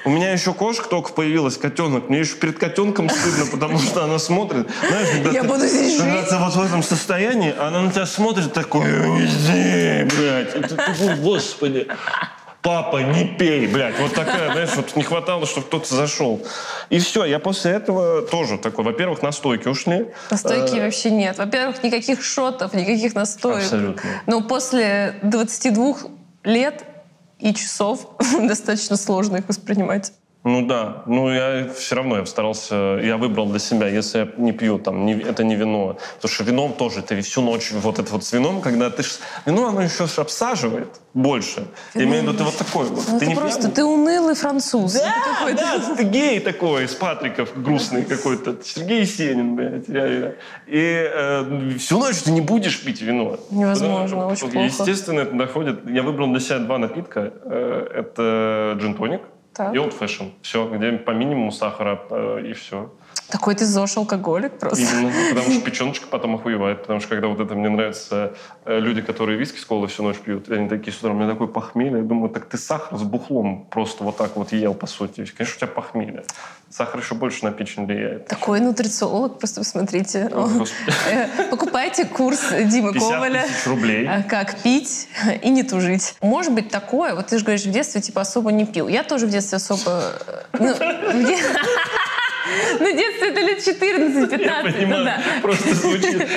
У 0.04 0.10
меня 0.10 0.32
еще 0.32 0.54
кошка 0.54 0.88
только 0.88 1.12
появилась, 1.12 1.56
котенок. 1.56 2.08
Мне 2.08 2.20
еще 2.20 2.36
перед 2.36 2.58
котенком 2.58 3.08
стыдно, 3.10 3.46
потому 3.50 3.78
что 3.78 4.04
она 4.04 4.18
смотрит. 4.18 4.68
Знаешь, 4.88 5.08
когда 5.14 5.30
я 5.30 5.42
ты, 5.42 5.48
буду 5.48 5.66
здесь 5.66 5.96
жить. 5.96 6.00
Когда 6.00 6.22
ты 6.22 6.36
вот 6.36 6.54
в 6.54 6.62
этом 6.62 6.82
состоянии, 6.82 7.54
она 7.58 7.82
на 7.82 7.92
тебя 7.92 8.06
смотрит 8.06 8.52
такой, 8.52 8.86
здесь, 9.26 10.12
блядь. 10.12 10.54
Это, 10.54 11.16
господи 11.22 11.86
папа, 12.62 12.98
не 12.98 13.24
пей, 13.24 13.66
блядь. 13.66 13.98
Вот 13.98 14.14
такая, 14.14 14.52
знаешь, 14.52 14.70
вот 14.76 14.96
не 14.96 15.02
хватало, 15.02 15.46
чтобы 15.46 15.66
кто-то 15.66 15.94
зашел. 15.94 16.40
И 16.88 16.98
все, 16.98 17.24
я 17.24 17.38
после 17.38 17.72
этого 17.72 18.22
тоже 18.22 18.58
такой, 18.58 18.84
во-первых, 18.84 19.22
настойки 19.22 19.68
ушли. 19.68 20.08
Настойки 20.30 20.78
а... 20.78 20.84
вообще 20.84 21.10
нет. 21.10 21.38
Во-первых, 21.38 21.82
никаких 21.82 22.22
шотов, 22.22 22.74
никаких 22.74 23.14
настоек. 23.14 23.64
Абсолютно. 23.64 24.02
Но 24.26 24.42
после 24.42 25.18
22 25.22 25.96
лет 26.44 26.84
и 27.40 27.54
часов 27.54 28.06
достаточно 28.40 28.96
сложно 28.96 29.36
их 29.36 29.48
воспринимать. 29.48 30.12
Ну 30.42 30.66
да, 30.66 31.02
ну 31.06 31.30
я 31.30 31.68
все 31.68 31.96
равно 31.96 32.16
я 32.16 32.24
старался, 32.24 32.98
я 33.02 33.18
выбрал 33.18 33.46
для 33.46 33.58
себя, 33.58 33.88
если 33.88 34.20
я 34.20 34.28
не 34.38 34.52
пью, 34.52 34.78
там, 34.78 35.04
не, 35.04 35.12
это 35.12 35.44
не 35.44 35.54
вино, 35.54 35.98
потому 36.16 36.34
что 36.34 36.44
вином 36.44 36.72
тоже 36.72 37.02
ты 37.02 37.20
всю 37.20 37.42
ночь, 37.42 37.70
вот 37.72 37.98
это 37.98 38.10
вот 38.10 38.24
с 38.24 38.32
вином, 38.32 38.62
когда 38.62 38.88
ты, 38.88 39.02
ж, 39.02 39.18
вино 39.44 39.68
оно 39.68 39.82
еще 39.82 40.06
ж 40.06 40.18
обсаживает 40.18 40.88
больше. 41.12 41.66
Вино. 41.92 42.04
Я 42.04 42.04
имею 42.04 42.22
в 42.22 42.26
виду, 42.28 42.38
ты 42.38 42.44
вот 42.44 42.56
такой 42.56 42.86
вот. 42.86 43.04
Ну, 43.06 43.18
ты 43.18 43.26
не 43.26 43.34
просто, 43.34 43.58
пьяный? 43.58 43.74
ты 43.74 43.84
унылый 43.84 44.34
француз. 44.34 44.94
Да, 44.94 45.52
да, 45.52 45.94
ты 45.94 46.04
гей 46.04 46.40
такой, 46.40 46.84
из 46.84 46.94
Патриков, 46.94 47.50
грустный 47.62 48.04
какой-то, 48.04 48.56
Сергей 48.64 49.04
Сенин, 49.04 49.56
блядь, 49.56 49.90
реально. 49.90 50.34
И 50.66 51.10
э, 51.14 51.74
всю 51.78 51.98
ночь 51.98 52.16
ты 52.16 52.30
не 52.30 52.40
будешь 52.40 52.82
пить 52.82 53.02
вино. 53.02 53.38
Невозможно, 53.50 54.16
Потому, 54.16 54.32
очень 54.32 54.50
плохо. 54.50 54.66
Естественно, 54.66 55.20
это 55.20 55.36
доходит, 55.36 55.80
я 55.86 56.02
выбрал 56.02 56.28
для 56.28 56.40
себя 56.40 56.60
два 56.60 56.78
напитка, 56.78 57.34
э, 57.44 57.88
это 57.94 58.78
джин-тоник, 58.80 59.20
так. 59.54 59.74
И 59.74 59.78
old 59.78 59.98
fashion. 59.98 60.32
Все, 60.42 60.68
где 60.68 60.92
по 60.92 61.10
минимуму 61.10 61.52
сахара 61.52 62.02
э, 62.10 62.42
и 62.46 62.52
все. 62.52 62.92
Такой 63.30 63.54
ты 63.54 63.64
ЗОЖ 63.64 63.98
алкоголик 63.98 64.58
просто. 64.58 64.82
Именно, 64.82 65.12
потому 65.30 65.52
что 65.52 65.60
печеночка 65.60 66.06
потом 66.06 66.34
охуевает. 66.34 66.82
Потому 66.82 67.00
что 67.00 67.08
когда 67.10 67.28
вот 67.28 67.40
это 67.40 67.54
мне 67.54 67.68
нравится, 67.68 68.34
э, 68.64 68.78
люди, 68.80 69.02
которые 69.02 69.38
виски 69.38 69.58
с 69.58 69.64
колой 69.64 69.88
всю 69.88 70.02
ночь 70.02 70.18
пьют, 70.18 70.50
они 70.50 70.68
такие 70.68 70.92
с 70.92 70.98
утра, 70.98 71.10
у 71.10 71.14
меня 71.14 71.28
такой 71.30 71.48
похмелье. 71.48 71.98
Я 71.98 72.02
думаю, 72.02 72.30
так 72.30 72.46
ты 72.46 72.58
сахар 72.58 72.98
с 72.98 73.02
бухлом 73.02 73.66
просто 73.70 74.04
вот 74.04 74.16
так 74.16 74.36
вот 74.36 74.52
ел, 74.52 74.74
по 74.74 74.86
сути. 74.86 75.24
Конечно, 75.36 75.56
у 75.56 75.58
тебя 75.58 75.66
похмелье. 75.68 76.24
Сахар 76.70 77.00
еще 77.00 77.14
больше 77.14 77.44
на 77.44 77.50
печень 77.50 77.86
влияет. 77.86 78.26
Такой 78.28 78.60
нутрициолог, 78.60 79.38
просто 79.38 79.60
посмотрите. 79.60 80.30
Э, 81.10 81.26
покупайте 81.50 82.04
курс 82.04 82.40
Димы 82.64 82.92
Коваля. 82.94 83.44
рублей. 83.66 84.06
Э, 84.06 84.22
как 84.22 84.56
пить 84.62 85.08
и 85.42 85.50
не 85.50 85.62
тужить. 85.62 86.14
Может 86.20 86.52
быть 86.52 86.68
такое, 86.68 87.14
вот 87.14 87.26
ты 87.26 87.38
же 87.38 87.44
говоришь, 87.44 87.64
в 87.64 87.70
детстве 87.70 88.00
типа 88.00 88.20
особо 88.20 88.52
не 88.52 88.66
пил. 88.66 88.88
Я 88.88 89.02
тоже 89.02 89.26
в 89.26 89.30
детстве 89.30 89.56
особо... 89.56 90.02
Ну, 90.58 90.74
ну, 92.78 92.96
детство 92.96 93.24
это 93.26 93.40
лет 93.40 93.58
14-15. 93.58 94.42
Я 94.42 94.62
понимаю, 94.62 94.98
ну, 94.98 95.04
да. 95.04 95.20
просто 95.42 95.74
звучит. 95.74 96.28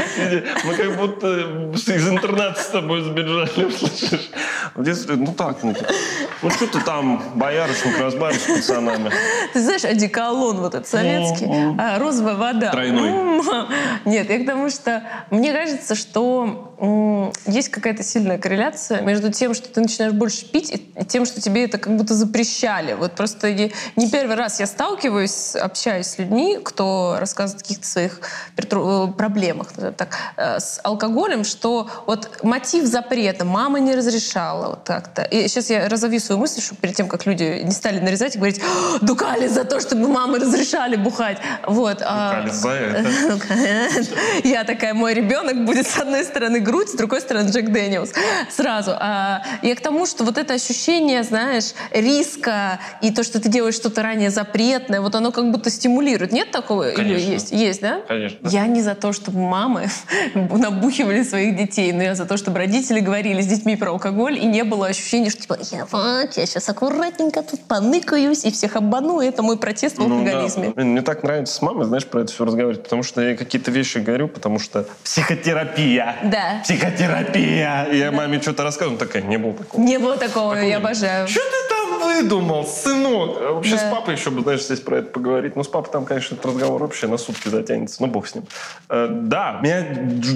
Мы 0.64 0.74
как 0.76 0.98
будто 0.98 1.72
из 1.74 2.10
интерната 2.10 2.62
с 2.62 2.68
тобой 2.68 3.02
сбежали, 3.02 3.70
слышишь? 3.72 4.30
В 4.76 4.84
детстве, 4.84 5.16
ну 5.16 5.34
так, 5.34 5.64
ну, 5.64 5.76
ну 6.42 6.50
что 6.50 6.68
ты 6.68 6.80
там, 6.82 7.24
боярышник, 7.36 8.00
разбавишь 8.00 8.42
с 8.42 8.46
пацанами. 8.46 9.12
Ты 9.54 9.62
знаешь, 9.62 9.86
одеколон 9.86 10.58
вот 10.58 10.76
этот 10.76 10.88
советский, 10.88 11.48
а, 11.78 12.00
розовая 12.00 12.36
вода. 12.36 12.72
Тройной. 12.72 13.12
Нет, 14.06 14.30
я 14.30 14.40
к 14.40 14.46
тому, 14.46 14.70
что 14.70 15.04
мне 15.30 15.54
кажется, 15.54 15.96
что 15.96 16.74
есть 17.46 17.70
какая-то 17.70 18.04
сильная 18.04 18.38
корреляция 18.38 19.02
между 19.02 19.32
тем, 19.32 19.54
что 19.54 19.70
ты 19.70 19.82
начинаешь 19.82 20.14
больше 20.14 20.46
пить, 20.46 20.72
и 20.72 21.06
тем, 21.06 21.26
что 21.26 21.42
тебе 21.42 21.66
это 21.66 21.78
как 21.78 21.96
будто 21.96 22.14
запрещали. 22.14 22.94
Вот 22.94 23.14
просто 23.14 23.54
не 23.54 24.10
первый 24.12 24.36
раз 24.36 24.60
я 24.60 24.68
сталкиваюсь, 24.68 25.56
общаюсь 25.56 26.03
общаюсь 26.04 26.08
с 26.08 26.18
людьми, 26.20 26.60
кто 26.64 27.18
рассказывает 27.20 27.62
о 27.62 27.64
каких-то 27.64 27.88
своих 27.88 28.20
э, 28.58 29.08
проблемах 29.18 29.68
так, 29.98 30.10
э, 30.38 30.60
с 30.60 30.80
алкоголем, 30.84 31.44
что 31.44 31.88
вот 32.06 32.44
мотив 32.44 32.86
запрета 32.86 33.46
мама 33.46 33.80
не 33.80 33.96
разрешала 33.96 34.70
вот 34.70 34.84
так-то. 34.84 35.24
И 35.24 35.48
сейчас 35.48 35.70
я 35.70 35.90
разовью 35.90 36.20
свою 36.20 36.42
мысль, 36.42 36.62
чтобы 36.62 36.82
перед 36.82 36.96
тем, 36.96 37.08
как 37.08 37.26
люди 37.26 37.62
не 37.64 37.72
стали 37.72 38.00
нарезать 38.00 38.36
и 38.36 38.38
говорить, 38.38 38.62
дукали 39.02 39.48
за 39.48 39.64
то, 39.64 39.80
чтобы 39.80 40.08
мамы 40.08 40.40
разрешали 40.40 40.96
бухать. 40.96 41.38
Вот. 41.68 42.02
А 42.02 42.42
дукали 42.44 42.50
за 42.52 42.70
это. 42.70 43.04
Я 44.44 44.64
такая, 44.64 44.94
мой 44.94 45.14
ребенок 45.14 45.66
будет 45.66 45.88
с 45.88 45.98
одной 45.98 46.24
стороны 46.24 46.60
грудь, 46.60 46.90
с 46.90 46.94
другой 46.94 47.22
стороны 47.22 47.50
Джек 47.50 47.70
Дэниелс. 47.70 48.12
Сразу. 48.50 48.92
А 49.00 49.42
я 49.62 49.76
к 49.76 49.82
тому, 49.82 50.06
что 50.06 50.24
вот 50.24 50.38
это 50.38 50.54
ощущение, 50.54 51.24
знаешь, 51.24 51.74
риска 51.92 52.80
и 53.02 53.12
то, 53.12 53.24
что 53.24 53.40
ты 53.40 53.50
делаешь 53.50 53.76
что-то 53.76 54.02
ранее 54.02 54.30
запретное, 54.30 55.02
вот 55.02 55.16
оно 55.16 55.32
как 55.32 55.52
будто 55.52 55.70
стимулирует 55.70 55.93
стимулирует. 55.94 56.32
Нет 56.32 56.52
такого? 56.52 56.90
Или 56.90 56.96
Конечно. 56.96 57.32
есть? 57.32 57.52
Есть, 57.52 57.82
да? 57.82 58.02
Конечно. 58.08 58.48
Я 58.48 58.66
не 58.68 58.82
за 58.82 58.96
то, 58.96 59.14
чтобы 59.14 59.40
мамы 59.40 59.88
набухивали 60.34 61.24
своих 61.24 61.56
детей, 61.56 61.92
но 61.94 62.04
я 62.04 62.16
за 62.16 62.26
то, 62.26 62.38
чтобы 62.38 62.58
родители 62.58 63.00
говорили 63.00 63.42
с 63.42 63.46
детьми 63.48 63.76
про 63.76 63.92
алкоголь, 63.92 64.38
и 64.38 64.46
не 64.46 64.64
было 64.64 64.88
ощущения, 64.88 65.30
что 65.30 65.42
типа, 65.42 65.58
я 65.72 65.86
вот, 65.92 66.36
я 66.36 66.46
сейчас 66.46 66.68
аккуратненько 66.70 67.44
тут 67.44 67.62
поныкаюсь 67.62 68.44
и 68.46 68.52
всех 68.52 68.76
обману. 68.76 69.22
Это 69.22 69.44
мой 69.44 69.58
протест 69.58 69.98
в 69.98 70.00
Ну 70.00 70.10
да. 70.10 70.16
алкоголизме. 70.32 70.74
Мне 70.76 71.02
так 71.02 71.24
нравится 71.24 71.54
с 71.54 71.62
мамой, 71.62 71.86
знаешь, 71.86 72.06
про 72.06 72.22
это 72.22 72.32
все 72.34 72.46
разговаривать, 72.46 72.84
потому 72.84 73.04
что 73.04 73.22
я 73.22 73.36
какие-то 73.36 73.72
вещи 73.72 74.00
говорю, 74.00 74.28
потому 74.28 74.60
что 74.60 74.86
психотерапия. 75.04 76.16
Да. 76.24 76.62
Психотерапия. 76.64 77.84
И 77.92 77.98
я 77.98 78.12
маме 78.12 78.42
что-то 78.42 78.64
рассказываю, 78.64 78.98
такая, 78.98 79.22
не 79.24 79.38
было 79.38 79.54
такого. 79.54 79.82
Не 79.82 80.00
было 80.00 80.18
такого, 80.18 80.56
я 80.56 80.78
обожаю. 80.78 81.28
Что 81.28 81.40
ты 81.40 81.70
там 81.70 81.83
выдумал, 82.00 82.66
сынок? 82.66 83.38
А 83.40 83.54
Вообще 83.54 83.72
Да. 83.76 83.78
с 83.78 83.92
папой 83.92 84.16
еще 84.16 84.30
бы, 84.32 84.42
знаешь, 84.42 84.64
здесь 84.64 84.80
про 84.80 84.98
это 84.98 85.10
поговорить. 85.12 85.56
Ну, 85.56 85.64
с 85.64 85.68
папой 85.68 85.92
там, 85.92 86.06
конечно, 86.06 86.36
этот 86.36 86.46
разговор 86.48 86.82
вообще 86.82 87.08
на 87.08 87.18
сутки 87.18 87.50
затянется. 87.50 88.02
Ну, 88.02 88.08
бог 88.08 88.28
с 88.28 88.36
ним. 88.36 88.46
Э, 88.90 89.08
да, 89.10 89.60
меня 89.62 89.86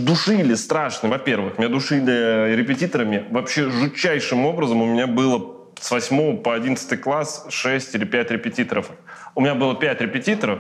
душили 0.06 0.56
страшно, 0.56 1.10
во-первых. 1.10 1.58
Меня 1.58 1.70
душили 1.70 2.56
репетиторами. 2.56 3.26
Вообще 3.32 3.70
жутчайшим 3.70 4.46
образом 4.46 4.82
у 4.82 4.86
меня 4.86 5.08
было 5.08 5.56
с 5.80 5.92
8 5.92 6.38
по 6.38 6.56
11 6.56 7.00
класс 7.02 7.46
6 7.50 7.96
или 7.96 8.06
5 8.06 8.32
репетиторов. 8.32 8.90
У 9.36 9.42
меня 9.42 9.54
было 9.56 9.76
5 9.76 10.02
репетиторов, 10.02 10.60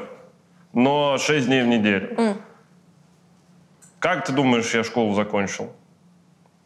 но 0.73 1.17
6 1.17 1.47
дней 1.47 1.63
в 1.63 1.67
неделю. 1.67 2.37
Как 3.99 4.25
ты 4.25 4.31
думаешь, 4.31 4.73
я 4.75 4.83
школу 4.83 5.15
закончил? 5.15 5.71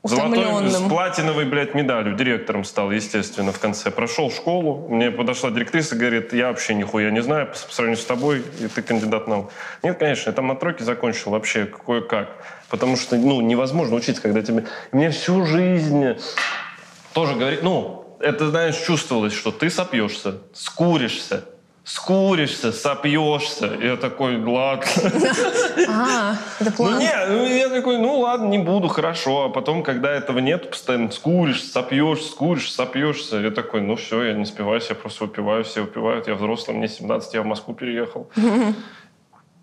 Золотой, 0.03 0.67
с 0.67 0.79
платиновой, 0.89 1.45
блядь, 1.45 1.75
медалью. 1.75 2.15
Директором 2.15 2.63
стал, 2.63 2.89
естественно, 2.91 3.51
в 3.51 3.59
конце. 3.59 3.91
Прошел 3.91 4.31
школу. 4.31 4.87
Мне 4.89 5.11
подошла 5.11 5.51
директриса 5.51 5.95
говорит, 5.95 6.33
я 6.33 6.47
вообще 6.47 6.73
нихуя 6.73 7.11
не 7.11 7.21
знаю 7.21 7.47
по 7.47 7.53
по 7.53 7.73
сравнению 7.73 8.01
с 8.01 8.05
тобой, 8.05 8.43
и 8.59 8.67
ты 8.67 8.81
кандидат 8.81 9.27
наук. 9.27 9.51
Нет, 9.83 9.99
конечно, 9.99 10.31
я 10.31 10.33
там 10.33 10.47
на 10.47 10.55
тройке 10.55 10.83
закончил 10.83 11.31
вообще 11.31 11.67
кое-как. 11.67 12.29
Потому 12.69 12.97
что, 12.97 13.15
ну, 13.15 13.41
невозможно 13.41 13.95
учиться, 13.95 14.23
когда 14.23 14.41
тебе... 14.41 14.65
Мне 14.91 15.11
всю 15.11 15.45
жизнь 15.45 16.15
тоже 17.13 17.35
говорит, 17.35 17.61
ну, 17.61 18.17
это, 18.19 18.49
знаешь, 18.49 18.77
чувствовалось, 18.77 19.33
что 19.33 19.51
ты 19.51 19.69
сопьешься, 19.69 20.39
скуришься, 20.53 21.45
скуришься, 21.83 22.71
сопьешься. 22.71 23.77
Я 23.81 23.97
такой, 23.97 24.37
ладно. 24.43 24.85
А. 25.89 26.35
Ну 26.77 26.99
не, 26.99 27.11
ну, 27.27 27.45
я 27.45 27.69
такой, 27.69 27.97
ну 27.97 28.19
ладно, 28.19 28.47
не 28.47 28.59
буду, 28.59 28.87
хорошо. 28.87 29.45
А 29.45 29.49
потом, 29.49 29.83
когда 29.83 30.11
этого 30.11 30.39
нет, 30.39 30.69
постоянно 30.69 31.11
скуришь, 31.11 31.63
сопьешь, 31.63 32.23
скуришь, 32.23 32.71
сопьешься. 32.71 33.37
Я 33.37 33.51
такой, 33.51 33.81
ну 33.81 33.95
все, 33.95 34.23
я 34.23 34.33
не 34.33 34.45
спиваюсь, 34.45 34.87
я 34.89 34.95
просто 34.95 35.25
выпиваю, 35.25 35.63
все 35.63 35.81
выпивают. 35.81 36.27
Я 36.27 36.35
взрослый, 36.35 36.77
мне 36.77 36.87
17, 36.87 37.33
я 37.33 37.41
в 37.41 37.45
Москву 37.45 37.73
переехал. 37.73 38.29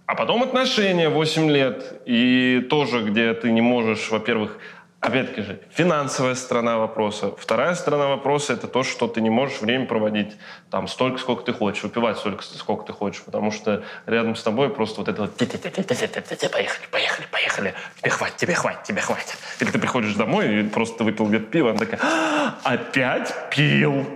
А 0.07 0.15
потом 0.15 0.43
отношения 0.43 1.11
8 1.11 1.51
лет. 1.51 2.01
И 2.07 2.67
тоже, 2.71 3.03
где 3.03 3.35
ты 3.35 3.51
не 3.51 3.61
можешь, 3.61 4.11
во-первых, 4.11 4.57
опять-таки 5.01 5.43
же, 5.43 5.61
финансовая 5.71 6.35
сторона 6.35 6.79
вопроса. 6.79 7.33
Вторая 7.39 7.75
сторона 7.75 8.09
вопроса– 8.09 8.53
это 8.55 8.67
то, 8.67 8.83
что 8.83 9.07
ты 9.09 9.21
не 9.21 9.31
можешь 9.31 9.61
время 9.61 9.87
проводить 9.87 10.37
там 10.71 10.89
столько, 10.89 11.19
сколько 11.19 11.45
ты 11.45 11.53
хочешь, 11.53 11.83
выпивать 11.83 12.19
столько, 12.19 12.43
сколько 12.43 12.85
ты 12.85 12.93
хочешь. 12.93 13.23
Потому 13.23 13.51
что 13.51 13.85
рядом 14.07 14.35
с 14.35 14.43
тобой 14.43 14.71
просто 14.71 15.01
вот 15.01 15.09
это 15.09 15.23
вот 15.23 15.37
«Ти-ти-ти-ти-ти-ти-ти, 15.37 16.49
поехали, 16.49 16.87
поехали, 16.91 17.27
поехали, 17.31 17.75
тебе 18.01 18.11
хватит, 18.11 18.37
тебе 18.37 18.55
хватит, 18.55 18.83
тебе 18.83 19.01
хватит. 19.01 19.39
Или 19.61 19.71
ты 19.71 19.79
приходишь 19.79 20.15
домой 20.15 20.61
и 20.61 20.69
просто 20.69 21.05
выпил 21.05 21.27
где-то 21.27 21.47
пиво, 21.47 21.71
она 21.71 21.79
такая 21.79 22.01
«А, 22.03 22.55
опять 22.65 23.35
пил, 23.51 24.07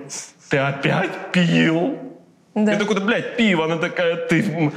ты 0.49 0.59
опять 0.59 1.33
пил. 1.33 1.99
Да. 2.55 2.73
Я 2.73 2.79
такой, 2.79 3.01
блядь, 3.01 3.37
пиво. 3.37 3.65
Она 3.65 3.79
такая, 3.79 4.17
ты... 4.17 4.71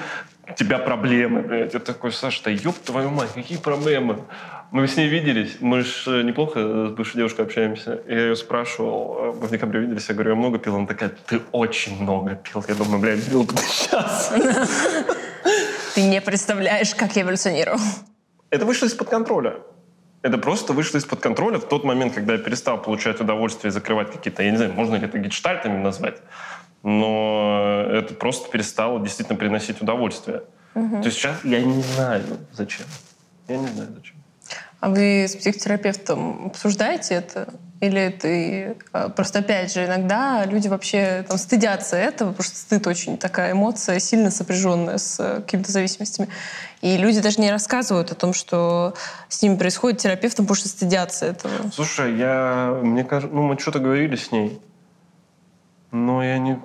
У 0.47 0.53
тебя 0.53 0.77
проблемы, 0.77 1.41
блядь. 1.41 1.73
Я 1.73 1.79
такой, 1.79 2.11
Саша, 2.11 2.43
да 2.43 2.51
ёб 2.51 2.77
твою 2.77 3.09
мать, 3.09 3.31
какие 3.33 3.57
проблемы? 3.57 4.19
Мы 4.75 4.89
с 4.89 4.97
ней 4.97 5.07
виделись, 5.07 5.55
мы 5.61 5.83
же 5.83 6.21
неплохо 6.25 6.89
с 6.89 6.91
бывшей 6.91 7.15
девушкой 7.15 7.45
общаемся. 7.45 8.01
Я 8.09 8.19
ее 8.25 8.35
спрашивал, 8.35 9.17
э, 9.19 9.33
мы 9.39 9.47
в 9.47 9.49
декабре 9.49 9.79
виделись, 9.79 10.09
я 10.09 10.15
говорю, 10.15 10.31
я 10.31 10.35
много 10.35 10.59
пил? 10.59 10.75
Она 10.75 10.85
такая, 10.85 11.11
ты 11.27 11.39
очень 11.53 12.03
много 12.03 12.35
пил. 12.35 12.61
Я 12.67 12.75
думаю, 12.75 12.99
блядь, 12.99 13.25
пил 13.25 13.47
ты 13.47 13.55
сейчас. 13.55 14.33
Ты 15.93 16.01
не 16.01 16.19
представляешь, 16.19 16.93
как 16.93 17.15
я 17.15 17.21
эволюционировал. 17.21 17.79
Это 18.49 18.65
вышло 18.65 18.87
из-под 18.87 19.07
контроля. 19.07 19.53
Это 20.23 20.37
просто 20.37 20.73
вышло 20.73 20.97
из-под 20.97 21.21
контроля 21.21 21.57
в 21.57 21.69
тот 21.69 21.85
момент, 21.85 22.13
когда 22.13 22.33
я 22.33 22.39
перестал 22.39 22.81
получать 22.81 23.21
удовольствие 23.21 23.69
и 23.69 23.71
закрывать 23.71 24.11
какие-то, 24.11 24.43
я 24.43 24.51
не 24.51 24.57
знаю, 24.57 24.73
можно 24.73 24.95
ли 24.95 25.05
это 25.05 25.17
гештальтами 25.19 25.81
назвать, 25.81 26.17
но 26.83 27.85
это 27.89 28.13
просто 28.13 28.51
перестало 28.51 28.99
действительно 28.99 29.37
приносить 29.37 29.81
удовольствие. 29.81 30.41
То 30.73 31.01
есть 31.05 31.15
сейчас 31.15 31.45
я 31.45 31.61
не 31.61 31.81
знаю, 31.81 32.23
зачем. 32.51 32.87
Я 33.47 33.55
не 33.55 33.67
знаю, 33.67 33.87
зачем. 33.95 34.14
А 34.79 34.89
вы 34.89 35.23
с 35.27 35.35
психотерапевтом 35.35 36.47
обсуждаете 36.47 37.15
это? 37.15 37.53
Или 37.81 38.09
ты... 38.09 38.77
э, 38.93 39.09
Просто, 39.09 39.39
опять 39.39 39.73
же, 39.73 39.85
иногда 39.85 40.45
люди 40.45 40.67
вообще 40.67 41.25
там, 41.27 41.37
стыдятся 41.37 41.97
этого, 41.97 42.31
потому 42.31 42.43
что 42.43 42.55
стыд 42.55 42.87
очень 42.87 43.17
такая 43.17 43.51
эмоция, 43.51 43.99
сильно 43.99 44.31
сопряженная 44.31 44.97
с 44.97 45.19
э, 45.19 45.41
какими-то 45.41 45.71
зависимостями. 45.71 46.29
И 46.81 46.97
люди 46.97 47.19
даже 47.19 47.41
не 47.41 47.51
рассказывают 47.51 48.11
о 48.11 48.15
том, 48.15 48.33
что 48.33 48.93
с 49.27 49.41
ними 49.41 49.57
происходит 49.57 49.99
терапевтом, 49.99 50.45
потому 50.45 50.55
что 50.55 50.69
стыдятся 50.69 51.25
этого. 51.25 51.51
Слушай, 51.73 52.15
я, 52.15 52.79
мне 52.81 53.03
кажется, 53.03 53.35
ну 53.35 53.43
мы 53.43 53.59
что-то 53.59 53.79
говорили 53.79 54.15
с 54.15 54.31
ней, 54.31 54.59
но 55.91 56.23
я 56.23 56.37
не, 56.37 56.59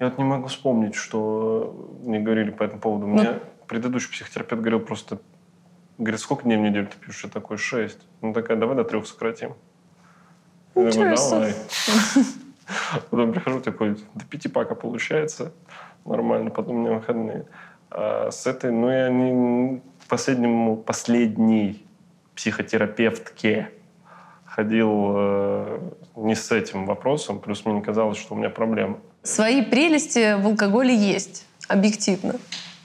я 0.00 0.08
вот 0.08 0.18
не 0.18 0.24
могу 0.24 0.48
вспомнить, 0.48 0.94
что 0.94 1.90
мне 2.02 2.20
говорили 2.20 2.50
по 2.50 2.62
этому 2.62 2.80
поводу. 2.80 3.06
Мне 3.06 3.38
предыдущий 3.66 4.10
психотерапевт 4.10 4.62
говорил 4.62 4.80
просто, 4.80 5.18
говорит, 5.98 6.20
сколько 6.20 6.44
дней 6.44 6.56
в 6.56 6.60
неделю 6.60 6.86
ты 6.86 6.96
пьешь? 6.98 7.24
Я 7.24 7.30
такой, 7.30 7.56
шесть. 7.56 8.00
Ну 8.20 8.32
такая, 8.32 8.56
давай 8.56 8.76
до 8.76 8.84
трех 8.84 9.06
сократим. 9.06 9.54
Я 10.74 10.90
такой, 10.90 11.14
давай. 11.14 11.54
Потом 13.10 13.32
прихожу 13.32 13.60
такой, 13.60 13.96
до 14.14 14.24
пяти 14.24 14.48
пока 14.48 14.74
получается. 14.74 15.52
Нормально, 16.04 16.50
потом 16.50 16.76
у 16.76 16.78
меня 16.80 16.92
выходные. 16.92 17.46
А 17.90 18.30
с 18.30 18.46
этой, 18.46 18.70
ну 18.70 18.90
я 18.90 19.08
не 19.08 19.80
последнему, 20.08 20.76
последней 20.76 21.84
психотерапевтке 22.34 23.70
ходил 24.44 25.12
э, 25.16 25.78
не 26.16 26.34
с 26.34 26.52
этим 26.52 26.86
вопросом, 26.86 27.40
плюс 27.40 27.64
мне 27.64 27.76
не 27.76 27.82
казалось, 27.82 28.18
что 28.18 28.34
у 28.34 28.38
меня 28.38 28.50
проблема. 28.50 28.98
Свои 29.22 29.62
прелести 29.62 30.40
в 30.40 30.46
алкоголе 30.46 30.94
есть, 30.94 31.46
объективно. 31.68 32.34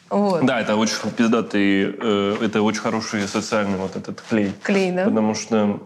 Вот. 0.10 0.46
Да, 0.46 0.60
это 0.60 0.76
очень 0.76 1.12
пиздатый, 1.12 1.96
э, 2.00 2.38
это 2.42 2.62
очень 2.62 2.82
хороший 2.82 3.28
социальный 3.28 3.78
вот 3.78 3.96
этот 3.96 4.22
клей. 4.22 4.54
Клей, 4.64 4.92
да? 4.92 5.06
Потому 5.06 5.36
что 5.36 5.80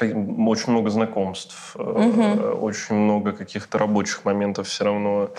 очень 0.00 0.72
много 0.72 0.90
знакомств, 0.90 1.76
э, 1.76 2.56
очень 2.60 2.94
много 2.94 3.32
каких-то 3.32 3.78
рабочих 3.78 4.24
моментов 4.24 4.68
все 4.68 4.84
равно. 4.84 5.30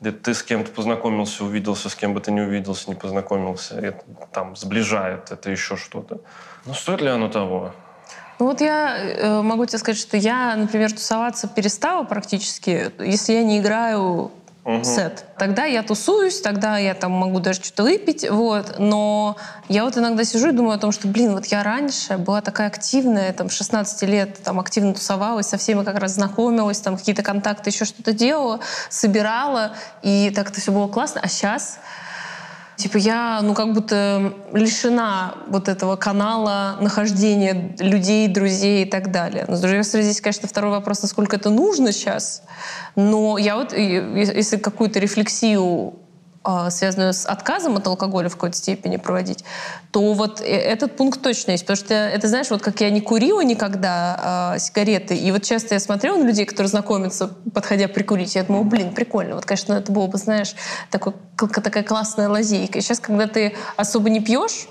Где 0.00 0.12
ты 0.12 0.32
с 0.32 0.44
кем-то 0.44 0.70
познакомился, 0.70 1.44
увиделся, 1.44 1.88
с 1.88 1.96
кем 1.96 2.14
бы 2.14 2.20
ты 2.20 2.30
не 2.30 2.40
увиделся, 2.40 2.88
не 2.88 2.94
познакомился. 2.94 3.74
Это 3.80 4.04
там 4.32 4.54
сближает, 4.54 5.32
это 5.32 5.50
еще 5.50 5.76
что-то. 5.76 6.20
Но 6.66 6.74
стоит 6.74 7.00
ли 7.00 7.08
оно 7.08 7.28
того? 7.28 7.72
Ну 8.38 8.46
вот 8.46 8.60
я 8.60 8.96
э, 8.96 9.42
могу 9.42 9.66
тебе 9.66 9.78
сказать, 9.78 10.00
что 10.00 10.16
я, 10.16 10.54
например, 10.54 10.92
тусоваться 10.92 11.48
перестала 11.48 12.04
практически, 12.04 12.92
если 13.00 13.32
я 13.32 13.42
не 13.42 13.58
играю 13.58 14.30
Мгм. 14.68 14.84
сет. 14.84 15.24
Тогда 15.38 15.64
я 15.64 15.82
тусуюсь, 15.82 16.42
тогда 16.42 16.76
я 16.76 16.92
там 16.92 17.12
могу 17.12 17.40
даже 17.40 17.62
что-то 17.62 17.84
выпить, 17.84 18.28
вот. 18.28 18.74
Но 18.78 19.38
я 19.70 19.84
вот 19.84 19.96
иногда 19.96 20.24
сижу 20.24 20.48
и 20.48 20.52
думаю 20.52 20.74
о 20.74 20.78
том, 20.78 20.92
что, 20.92 21.08
блин, 21.08 21.32
вот 21.32 21.46
я 21.46 21.62
раньше 21.62 22.18
была 22.18 22.42
такая 22.42 22.66
активная, 22.66 23.32
там, 23.32 23.48
16 23.48 24.02
лет, 24.02 24.42
там, 24.42 24.60
активно 24.60 24.92
тусовалась, 24.92 25.46
со 25.46 25.56
всеми 25.56 25.84
как 25.84 25.98
раз 25.98 26.12
знакомилась, 26.12 26.80
там, 26.80 26.98
какие-то 26.98 27.22
контакты, 27.22 27.70
еще 27.70 27.86
что-то 27.86 28.12
делала, 28.12 28.60
собирала, 28.90 29.72
и 30.02 30.30
так 30.36 30.50
это 30.50 30.60
все 30.60 30.70
было 30.70 30.86
классно. 30.86 31.22
А 31.24 31.28
сейчас 31.28 31.78
Типа 32.78 32.96
я, 32.96 33.40
ну, 33.42 33.54
как 33.54 33.72
будто 33.72 34.34
лишена 34.52 35.34
вот 35.48 35.68
этого 35.68 35.96
канала 35.96 36.76
нахождения 36.80 37.74
людей, 37.80 38.28
друзей 38.28 38.84
и 38.84 38.88
так 38.88 39.10
далее. 39.10 39.46
Но 39.48 39.56
с 39.56 39.60
другой 39.60 39.82
стороны, 39.82 40.08
здесь, 40.08 40.20
конечно, 40.20 40.46
второй 40.46 40.70
вопрос, 40.70 41.02
насколько 41.02 41.34
это 41.34 41.50
нужно 41.50 41.90
сейчас. 41.90 42.42
Но 42.94 43.36
я 43.36 43.56
вот, 43.56 43.72
если 43.72 44.58
какую-то 44.58 45.00
рефлексию 45.00 45.94
связанную 46.70 47.12
с 47.12 47.26
отказом 47.26 47.76
от 47.76 47.86
алкоголя 47.86 48.28
в 48.28 48.34
какой-то 48.34 48.56
степени 48.56 48.96
проводить, 48.96 49.44
то 49.90 50.12
вот 50.12 50.40
э- 50.40 50.44
этот 50.44 50.96
пункт 50.96 51.20
точно 51.20 51.52
есть. 51.52 51.64
Потому 51.64 51.84
что 51.84 51.94
это, 51.94 52.28
знаешь, 52.28 52.50
вот 52.50 52.62
как 52.62 52.80
я 52.80 52.90
не 52.90 53.00
курила 53.00 53.42
никогда 53.42 54.16
а, 54.18 54.58
сигареты, 54.58 55.16
и 55.16 55.30
вот 55.30 55.42
часто 55.42 55.74
я 55.74 55.80
смотрела 55.80 56.16
на 56.16 56.26
людей, 56.26 56.44
которые 56.46 56.68
знакомятся, 56.68 57.28
подходя 57.52 57.88
прикурить, 57.88 58.34
я 58.34 58.44
думаю, 58.44 58.64
блин, 58.64 58.94
прикольно. 58.94 59.34
Вот, 59.34 59.44
конечно, 59.44 59.74
это 59.74 59.92
было 59.92 60.06
бы, 60.06 60.18
знаешь, 60.18 60.54
такой, 60.90 61.14
такая 61.36 61.82
классная 61.82 62.28
лазейка. 62.28 62.78
И 62.78 62.80
сейчас, 62.80 63.00
когда 63.00 63.26
ты 63.26 63.54
особо 63.76 64.10
не 64.10 64.20
пьешь, 64.20 64.68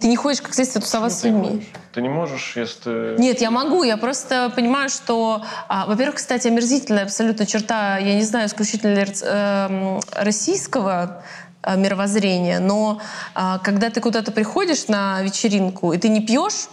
ты 0.00 0.08
не 0.08 0.16
ходишь, 0.16 0.42
как 0.42 0.54
следствие, 0.54 0.82
тусоваться 0.82 1.18
с 1.18 1.20
Ты 1.22 1.30
не 1.30 1.38
людьми. 1.38 1.54
можешь. 1.56 1.68
Ты 1.92 2.02
не 2.02 2.08
можешь, 2.08 2.56
если... 2.56 3.16
Нет, 3.18 3.40
я 3.40 3.50
могу. 3.50 3.82
Я 3.82 3.96
просто 3.96 4.52
понимаю, 4.54 4.90
что, 4.90 5.42
а, 5.68 5.86
во-первых, 5.86 6.16
кстати, 6.16 6.48
омерзительная 6.48 7.04
абсолютно 7.04 7.46
черта, 7.46 7.96
я 7.98 8.14
не 8.14 8.22
знаю, 8.22 8.48
исключительно 8.48 8.94
ли 8.94 9.06
эм, 9.22 10.00
российского 10.12 11.22
э, 11.62 11.76
мировоззрения. 11.76 12.60
Но 12.60 13.00
э, 13.34 13.58
когда 13.64 13.88
ты 13.88 14.00
куда-то 14.00 14.32
приходишь 14.32 14.88
на 14.88 15.22
вечеринку, 15.22 15.92
и 15.94 15.98
ты 15.98 16.08
не 16.10 16.20
пьешь, 16.20 16.68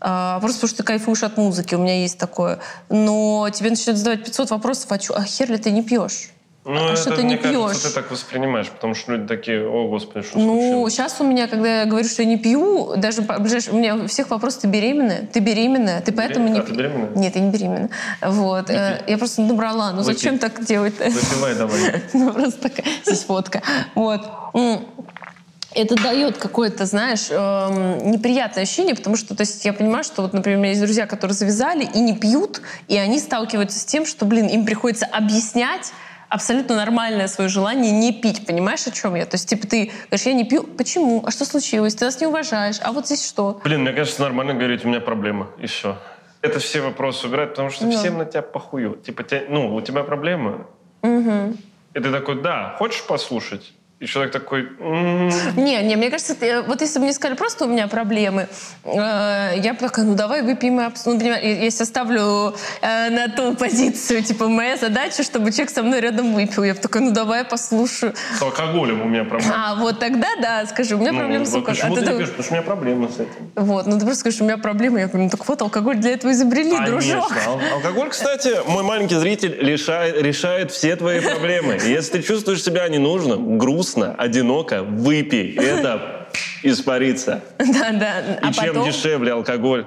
а, 0.00 0.40
просто 0.40 0.58
потому 0.58 0.68
что 0.68 0.76
ты 0.78 0.82
кайфуешь 0.84 1.22
от 1.22 1.36
музыки, 1.36 1.74
у 1.74 1.78
меня 1.78 2.00
есть 2.00 2.18
такое. 2.18 2.58
Но 2.88 3.48
тебе 3.52 3.70
начинают 3.70 3.98
задавать 3.98 4.24
500 4.24 4.50
вопросов, 4.50 4.92
а, 4.92 4.98
чё, 4.98 5.14
а 5.14 5.24
хер 5.24 5.50
ли 5.50 5.58
ты 5.58 5.70
не 5.70 5.82
пьешь? 5.82 6.30
Ну, 6.68 6.84
а 6.88 6.92
это, 6.92 7.00
что 7.00 7.10
ты 7.14 7.22
мне 7.22 7.34
не 7.34 7.36
кажется, 7.36 7.68
пьешь? 7.74 7.82
ты 7.82 7.90
так 7.90 8.10
воспринимаешь, 8.10 8.68
потому 8.68 8.94
что 8.96 9.12
люди 9.12 9.28
такие, 9.28 9.64
о, 9.68 9.88
господи, 9.88 10.26
что 10.26 10.38
Ну, 10.38 10.52
случилось? 10.58 10.92
сейчас 10.94 11.20
у 11.20 11.24
меня, 11.24 11.46
когда 11.46 11.80
я 11.82 11.86
говорю, 11.86 12.08
что 12.08 12.22
я 12.22 12.28
не 12.28 12.36
пью, 12.38 12.96
даже 12.96 13.22
по 13.22 13.38
ближайшим- 13.38 13.74
у 13.74 13.78
меня 13.78 13.94
у 13.94 14.06
всех 14.08 14.30
вопрос, 14.30 14.56
ты 14.56 14.66
беременная? 14.66 15.28
Ты 15.32 15.38
беременная? 15.38 16.00
Ты 16.00 16.10
поэтому 16.10 16.48
не 16.48 16.58
А 16.58 16.62
ты 16.62 16.66
пьешь? 16.68 16.76
беременная? 16.78 17.10
Нет, 17.16 17.36
я 17.36 17.40
не 17.42 17.50
беременна. 17.52 17.90
Вот. 18.20 18.68
э, 18.70 19.02
Я 19.06 19.16
просто 19.16 19.42
набрала. 19.42 19.92
Ну, 19.92 19.98
Выпей. 20.02 20.14
зачем 20.14 20.38
так 20.38 20.64
делать-то? 20.64 21.04
Выпивай 21.04 21.54
давай. 21.54 22.02
Ну, 22.12 22.32
просто 22.32 22.60
такая, 22.68 22.86
здесь 23.04 23.22
фотка. 23.22 23.62
Вот. 23.94 24.22
Это 25.74 25.94
дает 26.02 26.38
какое-то, 26.38 26.86
знаешь, 26.86 27.26
эм, 27.30 28.10
неприятное 28.10 28.62
ощущение, 28.62 28.94
потому 28.94 29.14
что, 29.16 29.36
то 29.36 29.42
есть, 29.42 29.62
я 29.66 29.74
понимаю, 29.74 30.04
что 30.04 30.22
вот, 30.22 30.32
например, 30.32 30.58
у 30.58 30.62
меня 30.62 30.70
есть 30.70 30.80
друзья, 30.80 31.06
которые 31.06 31.34
завязали 31.34 31.84
и 31.84 32.00
не 32.00 32.16
пьют, 32.16 32.62
и 32.88 32.96
они 32.96 33.20
сталкиваются 33.20 33.78
с 33.78 33.84
тем, 33.84 34.06
что, 34.06 34.24
блин, 34.24 34.46
им 34.46 34.64
приходится 34.64 35.04
объяснять 35.04 35.92
абсолютно 36.36 36.76
нормальное 36.76 37.26
свое 37.28 37.48
желание 37.50 37.90
не 37.92 38.12
пить. 38.12 38.46
Понимаешь, 38.46 38.86
о 38.86 38.90
чем 38.92 39.14
я? 39.16 39.26
То 39.26 39.34
есть, 39.34 39.48
типа, 39.48 39.66
ты 39.66 39.90
говоришь, 40.08 40.26
я 40.26 40.32
не 40.34 40.44
пью. 40.44 40.62
Почему? 40.62 41.22
А 41.26 41.30
что 41.30 41.44
случилось? 41.44 41.94
Ты 41.94 42.04
нас 42.04 42.20
не 42.20 42.26
уважаешь. 42.26 42.76
А 42.82 42.92
вот 42.92 43.06
здесь 43.06 43.26
что? 43.26 43.60
Блин, 43.64 43.80
мне 43.82 43.92
кажется, 43.92 44.22
нормально 44.22 44.54
говорить, 44.54 44.84
у 44.84 44.88
меня 44.88 45.00
проблема, 45.00 45.48
и 45.58 45.66
все. 45.66 45.96
Это 46.42 46.60
все 46.60 46.80
вопросы 46.80 47.26
убирать, 47.26 47.50
потому 47.50 47.70
что 47.70 47.86
Ну. 47.86 47.92
всем 47.92 48.18
на 48.18 48.24
тебя 48.24 48.42
похую. 48.42 48.96
Типа, 48.96 49.24
тебя- 49.24 49.44
ну, 49.48 49.74
у 49.74 49.80
тебя 49.80 50.04
проблемы, 50.04 50.66
Мгм. 51.02 51.56
и 51.94 52.00
ты 52.00 52.12
такой, 52.12 52.40
да, 52.42 52.76
хочешь 52.78 53.02
послушать? 53.06 53.72
И 54.06 54.08
человек 54.08 54.32
такой, 54.32 54.68
«М, 54.78 55.28
Не, 55.56 55.82
не, 55.82 55.96
мне 55.96 56.10
кажется, 56.10 56.36
ты- 56.36 56.62
вот 56.62 56.80
если 56.80 57.00
бы 57.00 57.06
мне 57.06 57.12
сказали, 57.12 57.36
просто 57.36 57.64
у 57.64 57.68
меня 57.68 57.88
проблемы, 57.88 58.46
э, 58.84 59.54
я 59.56 59.72
бы 59.72 59.80
такая, 59.80 60.04
ну 60.04 60.14
давай 60.14 60.42
выпьем 60.42 60.80
и 60.80 60.84
обс- 60.84 61.02
ну, 61.06 61.18
Если 61.66 61.82
ставлю 61.82 62.54
э, 62.82 63.10
на 63.10 63.28
ту 63.28 63.56
позицию, 63.56 64.22
типа, 64.22 64.46
моя 64.46 64.76
задача, 64.76 65.24
чтобы 65.24 65.50
человек 65.50 65.70
со 65.70 65.82
мной 65.82 66.00
рядом 66.00 66.34
выпил. 66.34 66.62
Я 66.62 66.74
бы 66.74 66.80
такая, 66.80 67.02
ну 67.02 67.10
давай 67.10 67.40
я 67.40 67.44
послушаю. 67.44 68.14
с 68.38 68.42
алкоголем 68.42 69.02
у 69.02 69.06
меня 69.06 69.24
проблема. 69.24 69.54
А 69.56 69.74
вот 69.74 69.98
тогда, 69.98 70.28
да, 70.40 70.64
скажи, 70.66 70.94
у 70.94 70.98
меня 70.98 71.10
Ну, 71.10 71.18
проблемы 71.18 71.46
с 71.46 71.54
алкоголем. 71.54 71.76
Почему 71.76 71.94
А 71.94 71.98
ты 71.98 72.06
ты 72.06 72.16
пьешь? 72.18 72.28
Потому 72.28 72.42
что 72.44 72.52
у 72.52 72.56
меня 72.56 72.62
проблемы 72.62 73.08
с 73.08 73.14
этим. 73.14 73.50
Вот, 73.56 73.86
ну 73.86 73.98
ты 73.98 74.04
просто 74.04 74.20
скажешь, 74.20 74.40
у 74.40 74.44
меня 74.44 74.56
проблемы. 74.58 75.00
Я 75.00 75.06
говорю, 75.08 75.24
ну 75.24 75.30
так 75.30 75.48
вот, 75.48 75.60
алкоголь 75.62 75.96
для 75.96 76.12
этого 76.12 76.30
изобрели, 76.30 76.76
дружок. 76.86 77.28
Конечно. 77.28 77.50
Ал- 77.52 77.60
Алкоголь, 77.74 78.10
кстати, 78.10 78.50
мой 78.68 78.84
маленький 78.84 79.16
зритель 79.16 79.56
лишает- 79.60 80.22
решает 80.22 80.70
все 80.70 80.94
твои 80.94 81.18
проблемы. 81.20 81.78
Если 81.84 82.18
ты 82.18 82.22
чувствуешь 82.22 82.62
себя 82.62 82.86
ненужным, 82.88 83.58
грустно, 83.96 84.14
одиноко, 84.16 84.82
выпей. 84.82 85.54
Это 85.56 86.28
испарится. 86.62 87.40
Да, 87.58 87.92
да. 87.92 88.20
И 88.20 88.38
А 88.42 88.52
чем 88.52 88.74
потом... 88.74 88.90
дешевле 88.90 89.32
алкоголь, 89.32 89.86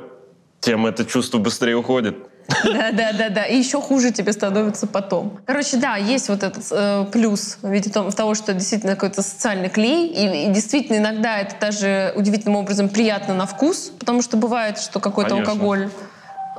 тем 0.59 0.85
это 0.85 1.05
чувство 1.05 1.37
быстрее 1.37 1.75
уходит. 1.75 2.15
Да, 2.63 2.91
да, 2.91 3.13
да, 3.13 3.29
да. 3.29 3.43
И 3.45 3.57
еще 3.57 3.79
хуже 3.79 4.11
тебе 4.11 4.33
становится 4.33 4.87
потом. 4.87 5.39
Короче, 5.45 5.77
да, 5.77 5.97
есть 5.97 6.29
вот 6.29 6.41
этот 6.41 6.65
э, 6.71 7.05
плюс 7.11 7.59
в 7.61 7.69
виде 7.69 7.91
того, 7.91 8.33
что 8.33 8.53
действительно 8.53 8.95
какой-то 8.95 9.21
социальный 9.21 9.69
клей. 9.69 10.07
И, 10.07 10.47
и 10.49 10.51
действительно 10.51 10.97
иногда 10.97 11.39
это 11.39 11.55
даже 11.61 12.11
удивительным 12.15 12.55
образом 12.55 12.89
приятно 12.89 13.35
на 13.35 13.45
вкус, 13.45 13.91
потому 13.99 14.23
что 14.23 14.35
бывает, 14.35 14.79
что 14.79 14.99
какой-то 14.99 15.35
алкоголь 15.35 15.89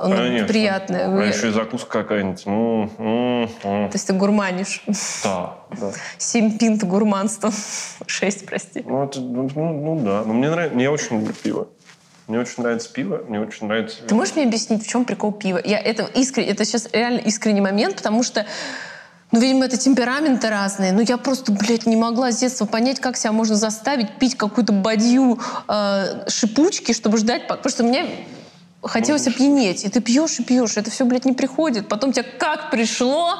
он 0.03 0.11
Конечно. 0.15 0.47
приятный. 0.47 1.03
А 1.05 1.25
еще 1.25 1.49
и 1.49 1.51
закуска 1.51 2.01
какая-нибудь. 2.03 2.45
М, 2.45 2.91
м, 2.97 3.41
м. 3.63 3.89
То 3.89 3.91
есть 3.93 4.07
ты 4.07 4.13
гурманишь. 4.13 4.83
Да, 5.23 5.55
да. 5.79 5.91
Семь 6.17 6.57
пинт 6.57 6.83
гурманства. 6.83 7.51
Шесть, 8.07 8.45
прости. 8.45 8.83
Ну, 8.85 9.03
это, 9.03 9.19
ну, 9.21 9.49
ну, 9.55 9.73
ну 9.73 9.99
да. 10.03 10.23
Но 10.25 10.33
мне 10.33 10.49
нравится, 10.49 10.75
мне 10.75 10.89
очень 10.89 11.19
люблю 11.19 11.33
пиво. 11.33 11.67
Мне 12.27 12.39
очень 12.39 12.63
нравится 12.63 12.91
пиво, 12.93 13.21
мне 13.27 13.41
очень 13.41 13.67
нравится... 13.67 14.03
Ты 14.03 14.15
можешь 14.15 14.35
мне 14.35 14.45
объяснить, 14.45 14.85
в 14.85 14.87
чем 14.87 15.03
прикол 15.03 15.33
пива? 15.33 15.59
Я 15.63 15.79
это 15.79 16.03
искренне, 16.03 16.49
это 16.51 16.63
сейчас 16.63 16.87
реально 16.93 17.19
искренний 17.19 17.59
момент, 17.61 17.97
потому 17.97 18.23
что 18.23 18.45
ну, 19.31 19.39
видимо, 19.39 19.65
это 19.65 19.77
темпераменты 19.77 20.49
разные. 20.49 20.91
Ну, 20.91 21.01
я 21.01 21.17
просто, 21.17 21.53
блядь, 21.53 21.85
не 21.85 21.95
могла 21.95 22.31
с 22.31 22.37
детства 22.37 22.65
понять, 22.65 22.99
как 22.99 23.15
себя 23.15 23.31
можно 23.31 23.55
заставить 23.55 24.17
пить 24.17 24.35
какую-то 24.35 24.73
бадью 24.73 25.39
э, 25.69 26.29
шипучки, 26.29 26.91
чтобы 26.93 27.17
ждать... 27.17 27.47
по- 27.47 27.55
Потому 27.55 27.71
что 27.71 27.83
мне 27.83 28.05
хотелось 28.83 29.27
опьянеть. 29.27 29.83
И 29.85 29.89
ты 29.89 30.01
пьешь 30.01 30.39
и 30.39 30.43
пьешь. 30.43 30.77
Это 30.77 30.89
все, 30.89 31.05
блядь, 31.05 31.25
не 31.25 31.33
приходит. 31.33 31.87
Потом 31.87 32.11
тебе 32.11 32.23
как 32.23 32.71
пришло, 32.71 33.35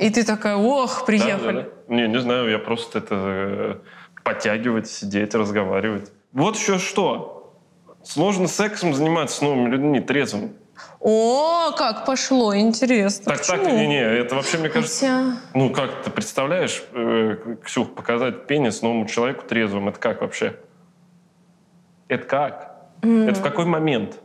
и 0.00 0.10
ты 0.10 0.24
такая, 0.24 0.56
ох, 0.56 1.04
приехали. 1.04 1.62
да, 1.62 1.68
да. 1.88 1.94
Не, 1.94 2.08
не 2.08 2.20
знаю, 2.20 2.48
я 2.50 2.58
просто 2.58 2.98
это 2.98 3.14
э, 3.14 3.76
подтягивать, 4.24 4.88
сидеть, 4.88 5.34
разговаривать. 5.34 6.10
Вот 6.32 6.56
еще 6.56 6.78
что. 6.78 7.34
Сложно 8.04 8.46
сексом 8.46 8.94
заниматься 8.94 9.36
с 9.36 9.40
новыми 9.42 9.70
людьми, 9.70 10.00
трезвым. 10.00 10.52
О, 11.00 11.72
как 11.76 12.06
пошло, 12.06 12.56
интересно. 12.56 13.32
Так, 13.32 13.44
так, 13.44 13.60
Почему? 13.60 13.78
не-не, 13.78 14.00
это 14.00 14.36
вообще, 14.36 14.58
мне 14.58 14.68
кажется... 14.68 15.00
Хотя... 15.00 15.40
Ну, 15.54 15.70
как 15.70 16.02
ты 16.02 16.10
представляешь, 16.10 16.82
э, 16.92 17.56
Ксюх, 17.64 17.94
показать 17.94 18.46
пенис 18.46 18.82
новому 18.82 19.06
человеку 19.06 19.44
трезвым, 19.46 19.88
это 19.88 19.98
как 19.98 20.20
вообще? 20.20 20.56
Это 22.08 22.24
как? 22.24 22.76
Это 23.02 23.34
в 23.34 23.42
какой 23.42 23.64
момент? 23.64 24.20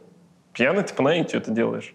Пьяный 0.54 0.84
ты 0.84 0.94
по 0.94 1.02
наитию 1.02 1.42
это 1.42 1.52
делаешь. 1.52 1.94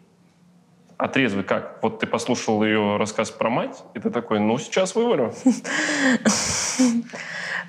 А 0.96 1.06
трезвый 1.06 1.44
как? 1.44 1.78
Вот 1.80 2.00
ты 2.00 2.08
послушал 2.08 2.64
ее 2.64 2.96
рассказ 2.96 3.30
про 3.30 3.48
мать, 3.48 3.84
и 3.94 4.00
ты 4.00 4.10
такой, 4.10 4.40
ну, 4.40 4.58
сейчас 4.58 4.96
вывалю. 4.96 5.32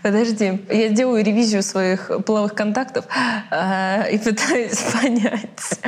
Подожди, 0.01 0.61
я 0.69 0.89
делаю 0.89 1.23
ревизию 1.23 1.61
своих 1.61 2.09
половых 2.25 2.55
контактов 2.55 3.05
э, 3.51 4.11
и 4.11 4.17
пытаюсь 4.17 4.79
понять, 5.01 5.79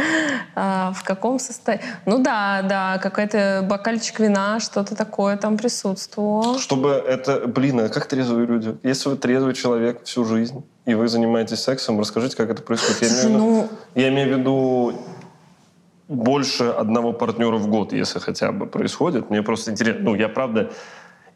э, 0.54 0.92
в 0.94 1.02
каком 1.04 1.40
состоянии. 1.40 1.86
Ну 2.06 2.20
да, 2.20 2.62
да, 2.62 3.00
какой-то 3.00 3.66
бокальчик 3.68 4.20
вина, 4.20 4.60
что-то 4.60 4.96
такое 4.96 5.38
там 5.38 5.58
присутствовало. 5.58 6.60
Чтобы 6.60 6.90
это... 6.90 7.48
Блин, 7.48 7.80
а 7.80 7.90
как 7.90 8.06
трезвые 8.06 8.46
люди? 8.46 8.78
Если 8.84 9.10
вы 9.10 9.16
трезвый 9.16 9.54
человек 9.54 10.04
всю 10.04 10.26
жизнь, 10.26 10.64
и 10.86 10.94
вы 10.94 11.08
занимаетесь 11.08 11.60
сексом, 11.60 12.00
расскажите, 12.00 12.36
как 12.36 12.50
это 12.50 12.62
происходит. 12.62 13.02
Я 13.02 13.10
имею 13.10 13.38
Ну, 13.38 13.70
Я 13.96 14.10
имею 14.10 14.36
в 14.36 14.40
виду 14.40 14.94
больше 16.08 16.66
одного 16.66 17.14
партнера 17.14 17.58
в 17.58 17.68
год, 17.68 17.94
если 17.94 18.20
хотя 18.20 18.52
бы 18.52 18.66
происходит. 18.66 19.30
Мне 19.30 19.44
просто 19.44 19.72
интересно. 19.72 20.04
Ну, 20.04 20.16
я 20.16 20.30
правда... 20.30 20.72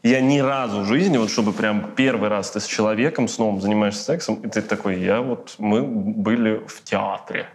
Я 0.02 0.20
ни 0.20 0.38
разу 0.38 0.82
в 0.82 0.84
жизни, 0.84 1.16
вот 1.16 1.30
чтобы 1.30 1.52
прям 1.52 1.90
первый 1.96 2.28
раз 2.28 2.50
ты 2.50 2.60
с 2.60 2.66
человеком, 2.66 3.26
с 3.26 3.38
новым 3.38 3.60
занимаешься 3.60 4.04
сексом, 4.04 4.36
и 4.36 4.48
ты 4.48 4.62
такой, 4.62 5.00
я 5.00 5.20
вот... 5.20 5.56
Мы 5.58 5.82
были 5.82 6.62
в 6.66 6.84
театре. 6.84 7.48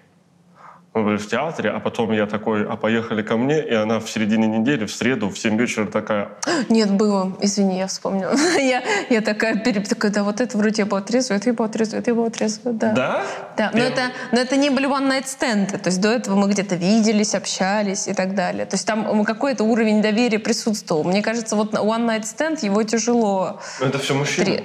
Мы 0.93 1.03
были 1.05 1.15
в 1.17 1.25
театре, 1.27 1.69
а 1.69 1.79
потом 1.79 2.11
я 2.11 2.25
такой, 2.25 2.67
а 2.67 2.75
поехали 2.75 3.21
ко 3.21 3.37
мне, 3.37 3.65
и 3.65 3.73
она 3.73 3.99
в 4.01 4.09
середине 4.09 4.47
недели, 4.47 4.85
в 4.85 4.93
среду, 4.93 5.29
в 5.29 5.37
7 5.37 5.57
вечера 5.57 5.85
такая, 5.85 6.27
нет, 6.67 6.91
было. 6.91 7.31
Извини, 7.39 7.77
я 7.77 7.87
вспомнила. 7.87 8.33
я, 8.59 8.83
я 9.09 9.21
такая, 9.21 9.55
пере- 9.55 9.79
такая, 9.79 10.11
да, 10.11 10.23
вот 10.23 10.41
это 10.41 10.57
вроде 10.57 10.81
я 10.81 10.85
была 10.85 10.99
трезвая, 11.01 11.39
это 11.39 11.49
я 11.49 11.53
была 11.53 11.69
трезвая, 11.69 12.01
это 12.01 12.11
я 12.11 12.15
была 12.15 12.29
трезвая, 12.29 12.73
да. 12.73 12.91
да? 12.91 13.23
Да, 13.57 13.65
но 13.71 13.79
Первый- 13.79 13.91
это, 13.93 14.01
но 14.33 14.39
это 14.39 14.57
не 14.57 14.69
были 14.69 14.85
one-night 14.89 15.27
стенды. 15.27 15.77
То 15.77 15.87
есть 15.87 16.01
до 16.01 16.09
этого 16.09 16.35
мы 16.35 16.49
где-то 16.49 16.75
виделись, 16.75 17.35
общались 17.35 18.09
и 18.09 18.13
так 18.13 18.35
далее. 18.35 18.65
То 18.65 18.75
есть 18.75 18.85
там 18.85 19.23
какой-то 19.23 19.63
уровень 19.63 20.01
доверия 20.01 20.39
присутствовал. 20.39 21.05
Мне 21.05 21.21
кажется, 21.21 21.55
вот 21.55 21.73
one-night 21.73 22.23
stand 22.23 22.65
его 22.65 22.83
тяжело. 22.83 23.61
Ну, 23.79 23.85
Это 23.85 23.97
все 23.97 24.13
мужчины. 24.13 24.45
Тре- 24.45 24.63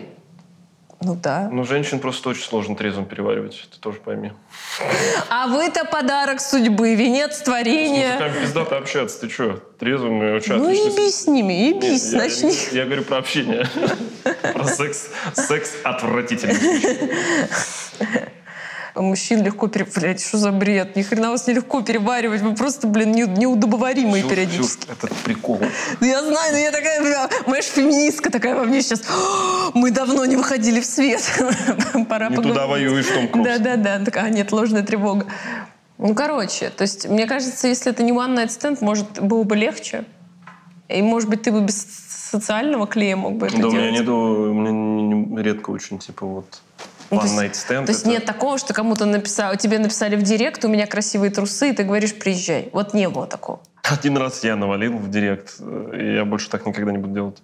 Ну 1.06 1.14
да. 1.14 1.48
Ну, 1.52 1.62
женщин 1.62 2.00
просто 2.00 2.30
очень 2.30 2.42
сложно 2.42 2.74
трезвым 2.74 3.04
переваривать, 3.04 3.68
ты 3.70 3.78
тоже 3.78 3.98
пойми. 4.00 4.32
А 5.30 5.46
вы-то 5.46 5.84
подарок 5.84 6.40
судьбы, 6.40 6.96
венец 6.96 7.38
творения. 7.42 8.14
мужиками 8.14 8.40
пиздато 8.40 8.76
общаться, 8.76 9.20
ты 9.20 9.28
что? 9.30 9.52
Трезвым 9.78 10.20
и 10.20 10.32
вообще 10.32 10.54
Ну 10.54 10.68
отлично 10.68 11.08
с 11.08 11.26
ними, 11.28 11.52
Нет, 11.52 11.84
ебись, 11.84 12.12
я, 12.12 12.18
начни. 12.18 12.52
я 12.72 12.84
говорю 12.86 13.04
про 13.04 13.18
общение. 13.18 13.68
Про 14.52 14.64
секс. 14.64 15.08
Секс 15.34 15.74
отвратительный. 15.84 16.56
Мужчин 18.96 19.42
легко 19.42 19.68
пере... 19.68 19.86
Блядь, 19.94 20.22
что 20.22 20.38
за 20.38 20.52
бред? 20.52 20.96
Ни 20.96 21.02
хрена 21.02 21.30
вас 21.30 21.46
нелегко 21.46 21.82
переваривать. 21.82 22.40
Вы 22.40 22.54
просто, 22.54 22.86
блин, 22.86 23.12
не- 23.12 23.22
неудобоваримые 23.26 24.22
Всё, 24.22 24.30
периодически. 24.30 24.84
всё, 24.84 24.92
Это 24.92 25.08
прикол. 25.24 25.60
Ну, 26.00 26.06
я 26.06 26.22
знаю, 26.22 26.52
но 26.52 26.58
я 26.58 26.70
такая, 26.72 27.00
бля, 27.02 27.28
моя 27.46 27.62
ж 27.62 27.66
феминистка 27.66 28.30
такая 28.30 28.54
во 28.54 28.64
мне 28.64 28.80
сейчас. 28.82 29.02
Мы 29.74 29.90
давно 29.90 30.24
не 30.24 30.36
выходили 30.36 30.80
в 30.80 30.86
свет. 30.86 31.20
Пора 32.08 32.28
Не 32.30 32.36
поговорить. 32.36 32.42
туда 32.54 32.66
воюешь, 32.66 33.06
Том 33.06 33.28
Круз. 33.28 33.44
Да-да-да. 33.44 34.04
Такая, 34.04 34.24
а, 34.24 34.30
нет, 34.30 34.50
ложная 34.52 34.82
тревога. 34.82 35.26
Ну, 35.98 36.14
короче, 36.14 36.70
то 36.70 36.82
есть, 36.82 37.08
мне 37.08 37.26
кажется, 37.26 37.68
если 37.68 37.90
это 37.92 38.02
не 38.02 38.12
one 38.12 38.34
night 38.36 38.48
stand, 38.48 38.78
может, 38.80 39.20
было 39.20 39.42
бы 39.44 39.56
легче. 39.56 40.04
И, 40.88 41.02
может 41.02 41.28
быть, 41.28 41.42
ты 41.42 41.50
бы 41.52 41.60
без 41.62 41.86
социального 42.30 42.86
клея 42.86 43.16
мог 43.16 43.34
бы 43.36 43.46
это 43.46 43.56
Да, 43.58 43.68
у 43.68 43.70
меня 43.72 43.80
делать. 43.90 44.00
нету, 44.00 44.14
у 44.14 44.52
меня 44.54 45.42
редко 45.42 45.70
очень, 45.70 45.98
типа, 45.98 46.26
вот, 46.26 46.60
one 47.10 47.18
то 47.18 47.26
есть- 47.26 47.36
night 47.38 47.52
stand. 47.52 47.86
То 47.86 47.92
есть 47.92 48.00
это- 48.02 48.10
нет 48.10 48.24
такого, 48.24 48.58
что 48.58 48.74
кому-то 48.74 49.04
написал, 49.06 49.56
тебе 49.56 49.78
написали 49.78 50.16
в 50.16 50.22
директ, 50.22 50.64
у 50.64 50.68
меня 50.68 50.86
красивые 50.86 51.30
трусы, 51.30 51.70
и 51.70 51.72
ты 51.72 51.84
говоришь, 51.84 52.14
приезжай. 52.14 52.68
Вот 52.72 52.94
не 52.94 53.08
было 53.08 53.26
такого. 53.26 53.60
Один 53.82 54.16
раз 54.16 54.42
я 54.44 54.56
навалил 54.56 54.96
в 54.98 55.08
директ, 55.10 55.54
э, 55.60 55.90
и 56.00 56.14
я 56.16 56.24
больше 56.24 56.50
так 56.50 56.66
никогда 56.66 56.90
не 56.92 56.98
буду 56.98 57.14
делать. 57.14 57.42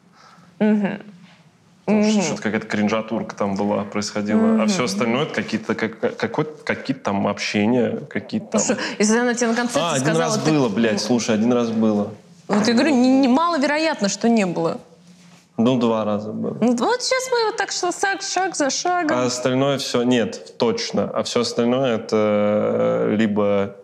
Потому 1.85 2.05
что 2.11 2.23
что-то 2.23 2.43
какая-то 2.43 2.67
кринжатурка 2.69 3.35
там 3.35 3.57
была, 3.57 3.83
происходила. 3.83 4.63
А 4.63 4.67
все 4.67 4.85
остальное 4.85 5.25
это 5.25 5.35
какие-то 5.35 5.75
как, 5.75 5.99
какие-то 6.65 7.03
там 7.03 7.27
общения, 7.27 7.99
какие-то 8.09 8.47
Ну 8.47 8.51
там... 8.53 8.61
что, 8.61 8.79
если 8.99 9.19
она 9.19 9.35
тебе 9.35 9.49
на 9.49 9.55
концерте 9.57 9.81
А, 9.81 9.93
один 9.95 10.05
сказала... 10.05 10.25
раз 10.37 10.39
ты- 10.45 10.51
было, 10.53 10.69
блядь, 10.69 11.01
слушай, 11.01 11.35
один 11.35 11.53
раз 11.53 11.71
было. 11.71 12.13
Вот 12.47 12.67
я 12.69 12.75
говорю, 12.75 12.91
не- 12.95 13.21
не- 13.21 13.29
маловероятно, 13.29 14.09
что 14.09 14.29
не 14.29 14.47
было. 14.47 14.81
Ну, 15.63 15.79
два 15.79 16.05
раза 16.05 16.33
было. 16.33 16.57
Ну, 16.61 16.77
вот 16.77 17.03
сейчас 17.03 17.29
мы 17.31 17.47
вот 17.47 17.57
так 17.57 17.71
что 17.71 17.93
шаг, 17.93 18.23
шаг 18.23 18.57
за 18.57 18.71
шагом. 18.71 19.17
А 19.17 19.27
остальное 19.27 19.79
все 19.79 20.03
нет, 20.03 20.57
точно. 20.59 21.09
А 21.09 21.23
все 21.23 21.41
остальное 21.41 21.97
это 21.97 23.09
э, 23.11 23.17
либо 23.17 23.77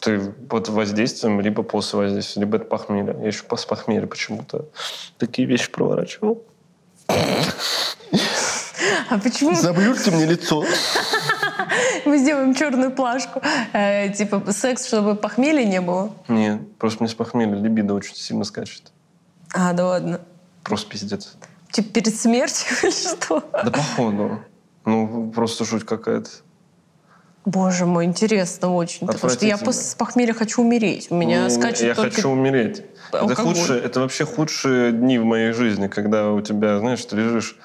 ты 0.00 0.20
под 0.48 0.68
воздействием, 0.68 1.40
либо 1.40 1.62
после 1.62 1.98
воздействия, 1.98 2.42
либо 2.42 2.56
это 2.56 2.66
похмелье. 2.66 3.16
Я 3.20 3.26
еще 3.26 3.44
после 3.44 3.68
похмелья 3.68 4.06
почему-то 4.06 4.66
такие 5.18 5.48
вещи 5.48 5.70
проворачивал. 5.70 6.44
А 7.08 9.18
почему 9.22 9.54
Заблюрьте 9.54 10.10
мне 10.10 10.26
лицо. 10.26 10.64
мы 12.04 12.18
сделаем 12.18 12.54
черную 12.54 12.90
плашку? 12.90 13.40
Э, 13.72 14.12
типа 14.12 14.42
секс, 14.52 14.86
чтобы 14.86 15.14
похмелья 15.14 15.64
не 15.64 15.80
было? 15.80 16.12
Нет, 16.28 16.60
просто 16.78 17.02
мне 17.02 17.10
с 17.10 17.14
похмелья 17.14 17.54
либидо 17.54 17.94
очень 17.94 18.14
сильно 18.14 18.44
скачет. 18.44 18.92
А, 19.54 19.72
да 19.72 19.86
ладно. 19.86 20.20
Просто 20.62 20.90
пиздец. 20.90 21.36
Типа 21.70 21.88
перед 21.92 22.14
смертью 22.14 22.76
или 22.82 22.90
что? 22.90 23.42
Да 23.52 23.70
походу. 23.70 24.40
Ну, 24.84 25.30
просто 25.30 25.64
жуть 25.64 25.84
какая-то. 25.84 26.30
Боже 27.44 27.86
мой, 27.86 28.04
интересно 28.04 28.72
очень. 28.74 29.06
Потому 29.06 29.32
что 29.32 29.46
я 29.46 29.58
после 29.58 29.96
похмелья 29.96 30.32
хочу 30.32 30.62
умереть. 30.62 31.08
У 31.10 31.16
меня 31.16 31.38
Не, 31.38 31.44
не, 31.44 31.50
скачет 31.50 31.80
Я 31.80 31.94
только... 31.94 32.14
хочу 32.14 32.28
умереть. 32.30 32.84
Это, 33.12 33.34
худшие, 33.34 33.80
это 33.80 34.00
вообще 34.00 34.24
худшие 34.24 34.92
дни 34.92 35.18
в 35.18 35.24
моей 35.24 35.52
жизни, 35.52 35.88
когда 35.88 36.30
у 36.30 36.40
тебя, 36.40 36.78
знаешь, 36.78 37.04
ты 37.04 37.16
лежишь 37.16 37.56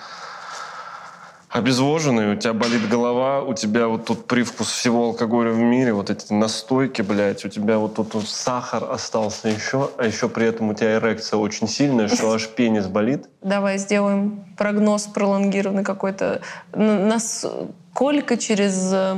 обезвоженный, 1.49 2.33
у 2.33 2.35
тебя 2.35 2.53
болит 2.53 2.87
голова, 2.89 3.41
у 3.41 3.53
тебя 3.53 3.87
вот 3.87 4.05
тут 4.05 4.27
привкус 4.27 4.69
всего 4.69 5.05
алкоголя 5.05 5.51
в 5.51 5.59
мире, 5.59 5.93
вот 5.93 6.09
эти 6.09 6.33
настойки, 6.33 7.01
блядь, 7.01 7.45
у 7.45 7.49
тебя 7.49 7.77
вот 7.77 7.95
тут 7.95 8.13
вот 8.15 8.27
сахар 8.27 8.83
остался 8.91 9.47
еще, 9.47 9.89
а 9.97 10.05
еще 10.05 10.27
при 10.27 10.47
этом 10.47 10.69
у 10.69 10.73
тебя 10.73 10.95
эрекция 10.97 11.37
очень 11.37 11.67
сильная, 11.67 12.09
что 12.09 12.31
аж 12.33 12.47
пенис 12.49 12.87
болит. 12.87 13.29
Давай 13.41 13.77
сделаем 13.77 14.45
прогноз 14.57 15.03
пролонгированный 15.03 15.83
какой-то. 15.83 16.41
Насколько 16.73 18.37
через 18.37 18.91
э, 18.93 19.15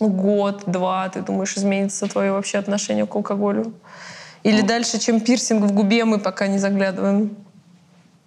год-два, 0.00 1.08
ты 1.10 1.20
думаешь, 1.22 1.56
изменится 1.56 2.06
твое 2.08 2.32
вообще 2.32 2.58
отношение 2.58 3.06
к 3.06 3.14
алкоголю? 3.14 3.72
Или 4.42 4.60
Ну. 4.62 4.66
дальше, 4.66 4.98
чем 4.98 5.20
пирсинг 5.20 5.64
в 5.64 5.72
губе, 5.72 6.04
мы 6.04 6.18
пока 6.18 6.48
не 6.48 6.58
заглядываем? 6.58 7.36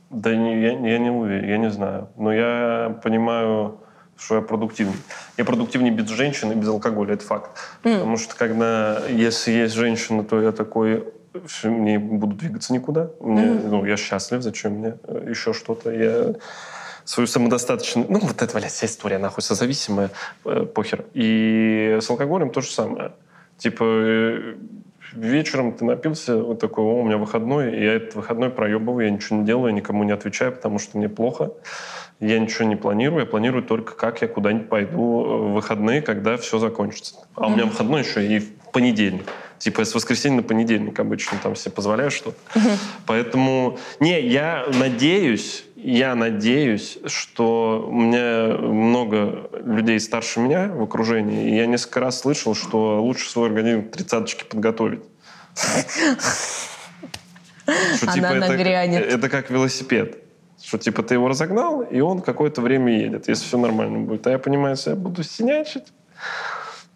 Да 0.10 0.36
не, 0.36 0.62
я, 0.62 0.72
я 0.72 0.98
не 0.98 1.12
уверен, 1.12 1.50
я 1.50 1.58
не 1.58 1.70
знаю. 1.70 2.10
Но 2.18 2.34
я 2.34 3.00
понимаю, 3.04 3.80
что 4.18 4.36
я 4.36 4.42
продуктивнее. 4.42 4.98
Я 5.38 5.46
продуктивнее 5.46 5.94
без 5.94 6.10
женщины, 6.10 6.54
без 6.54 6.68
алкоголя, 6.68 7.14
это 7.14 7.26
факт. 7.26 7.52
Потому 7.84 8.18
что 8.18 8.36
когда, 8.36 9.04
если 9.08 9.52
есть 9.52 9.76
женщина, 9.76 10.24
то 10.24 10.42
я 10.42 10.52
такой, 10.52 11.06
мне 11.64 11.94
не 11.94 11.98
буду 11.98 12.36
двигаться 12.36 12.74
никуда. 12.74 13.10
Мне, 13.20 13.46
ну, 13.46 13.86
я 13.86 13.98
счастлив, 13.98 14.42
зачем 14.42 14.74
мне 14.74 14.98
э, 15.04 15.28
еще 15.30 15.54
что-то. 15.54 15.92
Я 15.92 16.34
свою 17.06 17.28
самодостаточность... 17.28 18.10
Ну, 18.10 18.20
вот 18.20 18.42
это, 18.42 18.58
блядь, 18.58 18.72
вся 18.72 18.88
история, 18.88 19.20
нахуй, 19.20 19.44
созависимая, 19.44 20.10
э, 20.46 20.66
похер. 20.66 21.06
И 21.14 21.98
с 22.02 22.10
алкоголем 22.10 22.50
то 22.50 22.62
же 22.62 22.70
самое. 22.70 23.14
Типа, 23.58 23.84
э, 23.84 24.56
вечером 25.14 25.74
ты 25.74 25.86
напился, 25.86 26.38
вот 26.38 26.60
такой, 26.60 26.84
о, 26.84 27.02
у 27.02 27.04
меня 27.04 27.18
выходной, 27.18 27.76
и 27.76 27.84
я 27.84 27.94
этот 27.94 28.16
выходной 28.16 28.50
проебываю, 28.50 29.06
я 29.06 29.12
ничего 29.12 29.40
не 29.40 29.46
делаю, 29.46 29.74
никому 29.74 30.04
не 30.04 30.12
отвечаю, 30.12 30.52
потому 30.52 30.80
что 30.80 30.98
мне 30.98 31.10
плохо. 31.10 31.52
Я 32.20 32.38
ничего 32.40 32.66
не 32.66 32.76
планирую, 32.76 33.22
я 33.22 33.26
планирую 33.26 33.64
только, 33.64 33.96
как 33.96 34.22
я 34.22 34.28
куда-нибудь 34.28 34.68
пойду 34.68 35.24
э, 35.24 35.38
в 35.38 35.54
выходные, 35.54 36.02
когда 36.02 36.36
все 36.36 36.60
закончится. 36.60 37.16
А 37.36 37.48
у 37.48 37.50
меня 37.52 37.66
выходной 37.66 38.02
еще 38.02 38.26
и 38.26 38.40
в 38.40 38.72
понедельник. 38.72 39.24
Типа 39.58 39.84
с 39.86 39.96
воскресенья 39.96 40.38
на 40.38 40.44
понедельник 40.44 41.00
обычно 41.00 41.38
там 41.42 41.56
себе 41.56 41.72
позволяю 41.72 42.12
что-то. 42.12 42.38
Поэтому, 43.06 43.78
не, 44.00 44.22
я 44.22 44.66
надеюсь, 44.80 45.66
я 45.84 46.16
надеюсь, 46.16 46.98
что 47.06 47.86
у 47.88 47.92
меня 47.92 48.58
много 48.58 49.50
людей 49.64 50.00
старше 50.00 50.40
меня 50.40 50.68
в 50.68 50.82
окружении, 50.84 51.52
и 51.52 51.56
я 51.56 51.66
несколько 51.66 52.02
раз 52.02 52.20
слышал, 52.20 52.54
что 52.54 53.02
лучше 53.02 53.30
свой 53.30 53.48
организм 53.48 53.88
к 53.88 53.92
тридцаточке 53.92 54.46
подготовить. 54.46 55.04
Что, 57.96 58.12
Она 58.12 58.34
нагрянет. 58.34 59.06
это 59.06 59.30
как 59.30 59.50
велосипед. 59.52 60.24
Что 60.62 60.78
типа 60.78 61.04
ты 61.04 61.14
его 61.14 61.28
разогнал, 61.28 61.82
и 61.82 62.00
он 62.02 62.22
какое-то 62.22 62.62
время 62.62 63.00
едет, 63.00 63.30
если 63.30 63.46
все 63.46 63.58
нормально 63.58 64.00
будет. 64.00 64.28
А 64.28 64.32
я 64.32 64.40
понимаю, 64.40 64.76
если 64.76 64.90
я 64.90 64.96
буду 64.96 65.24
синячить, 65.24 65.94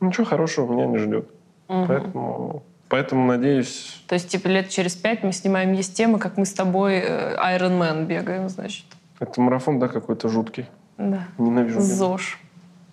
ничего 0.01 0.25
хорошего 0.25 0.73
меня 0.73 0.87
не 0.87 0.97
ждет. 0.97 1.29
Поэтому, 1.67 2.63
поэтому 2.89 3.25
надеюсь, 3.27 4.01
То 4.07 4.15
есть, 4.15 4.29
типа, 4.29 4.47
лет 4.47 4.69
через 4.69 4.95
пять 4.95 5.23
мы 5.23 5.31
снимаем 5.33 5.73
есть 5.73 5.95
темы, 5.95 6.19
как 6.19 6.37
мы 6.37 6.45
с 6.45 6.53
тобой 6.53 6.95
э, 7.03 7.35
Iron 7.57 7.79
Man 7.79 8.05
бегаем, 8.05 8.49
значит. 8.49 8.85
это 9.19 9.41
марафон, 9.41 9.79
да, 9.79 9.87
какой-то 9.87 10.29
жуткий. 10.29 10.65
Да. 10.97 11.25
Ненавижу. 11.37 11.81
ЗОЖ. 11.81 12.37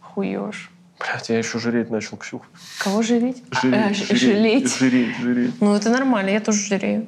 Хуёж. 0.01 0.71
Блядь, 0.99 1.29
я 1.31 1.39
еще 1.39 1.59
жреть 1.59 1.91
начал, 1.91 2.17
Ксюх. 2.19 2.43
Кого 2.79 3.03
жреть? 3.03 3.43
А, 3.51 3.61
Жреть, 3.61 3.75
а, 3.75 3.95
жреть, 3.95 4.21
жалеть. 4.21 4.77
жреть, 4.77 5.17
жреть. 5.17 5.61
Ну, 5.61 5.75
это 5.75 5.89
нормально, 5.91 6.31
я 6.31 6.41
тоже 6.41 6.59
жирею. 6.61 7.07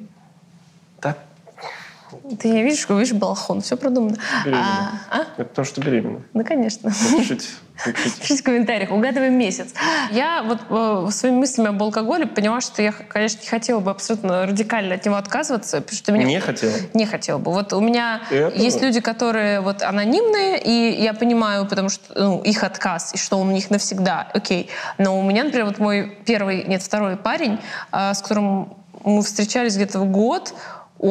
Ты 2.39 2.49
не 2.49 2.63
видишь, 2.63 2.87
видишь, 2.89 3.13
балахон, 3.13 3.61
все 3.61 3.77
продумано. 3.77 4.17
А, 4.51 4.93
а? 5.09 5.21
это 5.37 5.45
потому 5.45 5.65
что 5.65 5.81
беременна. 5.81 6.21
Ну, 6.33 6.43
конечно. 6.43 6.91
Чуть-чуть, 6.91 7.27
чуть-чуть. 7.27 7.49
Пишите 8.21 8.41
в 8.41 8.43
комментариях, 8.43 8.91
угадываем 8.91 9.37
месяц. 9.37 9.73
Я 10.11 10.43
вот 10.43 10.59
э, 10.69 11.11
своими 11.11 11.37
мыслями 11.37 11.69
об 11.69 11.81
алкоголе 11.81 12.27
поняла, 12.27 12.61
что 12.61 12.81
я, 12.81 12.91
конечно, 12.91 13.41
не 13.41 13.47
хотела 13.47 13.79
бы 13.79 13.91
абсолютно 13.91 14.45
радикально 14.45 14.95
от 14.95 15.05
него 15.05 15.15
отказываться, 15.15 15.81
потому 15.81 15.97
что 15.97 16.11
меня... 16.11 16.25
Не 16.25 16.39
хотела. 16.39 16.73
Не 16.93 17.05
хотела 17.05 17.37
бы. 17.39 17.51
Вот 17.51 17.73
у 17.73 17.81
меня 17.81 18.21
Это 18.29 18.57
есть 18.57 18.81
люди, 18.81 18.99
которые 18.99 19.61
вот 19.61 19.81
анонимные, 19.81 20.61
и 20.61 21.01
я 21.01 21.13
понимаю, 21.13 21.65
потому 21.67 21.89
что 21.89 22.03
ну, 22.15 22.41
их 22.43 22.63
отказ, 22.63 23.13
и 23.15 23.17
что 23.17 23.37
он 23.37 23.49
у 23.49 23.51
них 23.51 23.69
навсегда, 23.69 24.27
окей. 24.33 24.69
Но 24.97 25.19
у 25.19 25.23
меня, 25.23 25.43
например, 25.43 25.65
вот 25.65 25.79
мой 25.79 26.17
первый, 26.25 26.63
нет, 26.65 26.81
второй 26.81 27.17
парень, 27.17 27.59
а, 27.91 28.13
с 28.13 28.21
которым 28.21 28.75
мы 29.03 29.21
встречались 29.21 29.75
где-то 29.75 29.99
в 29.99 30.05
год, 30.05 30.53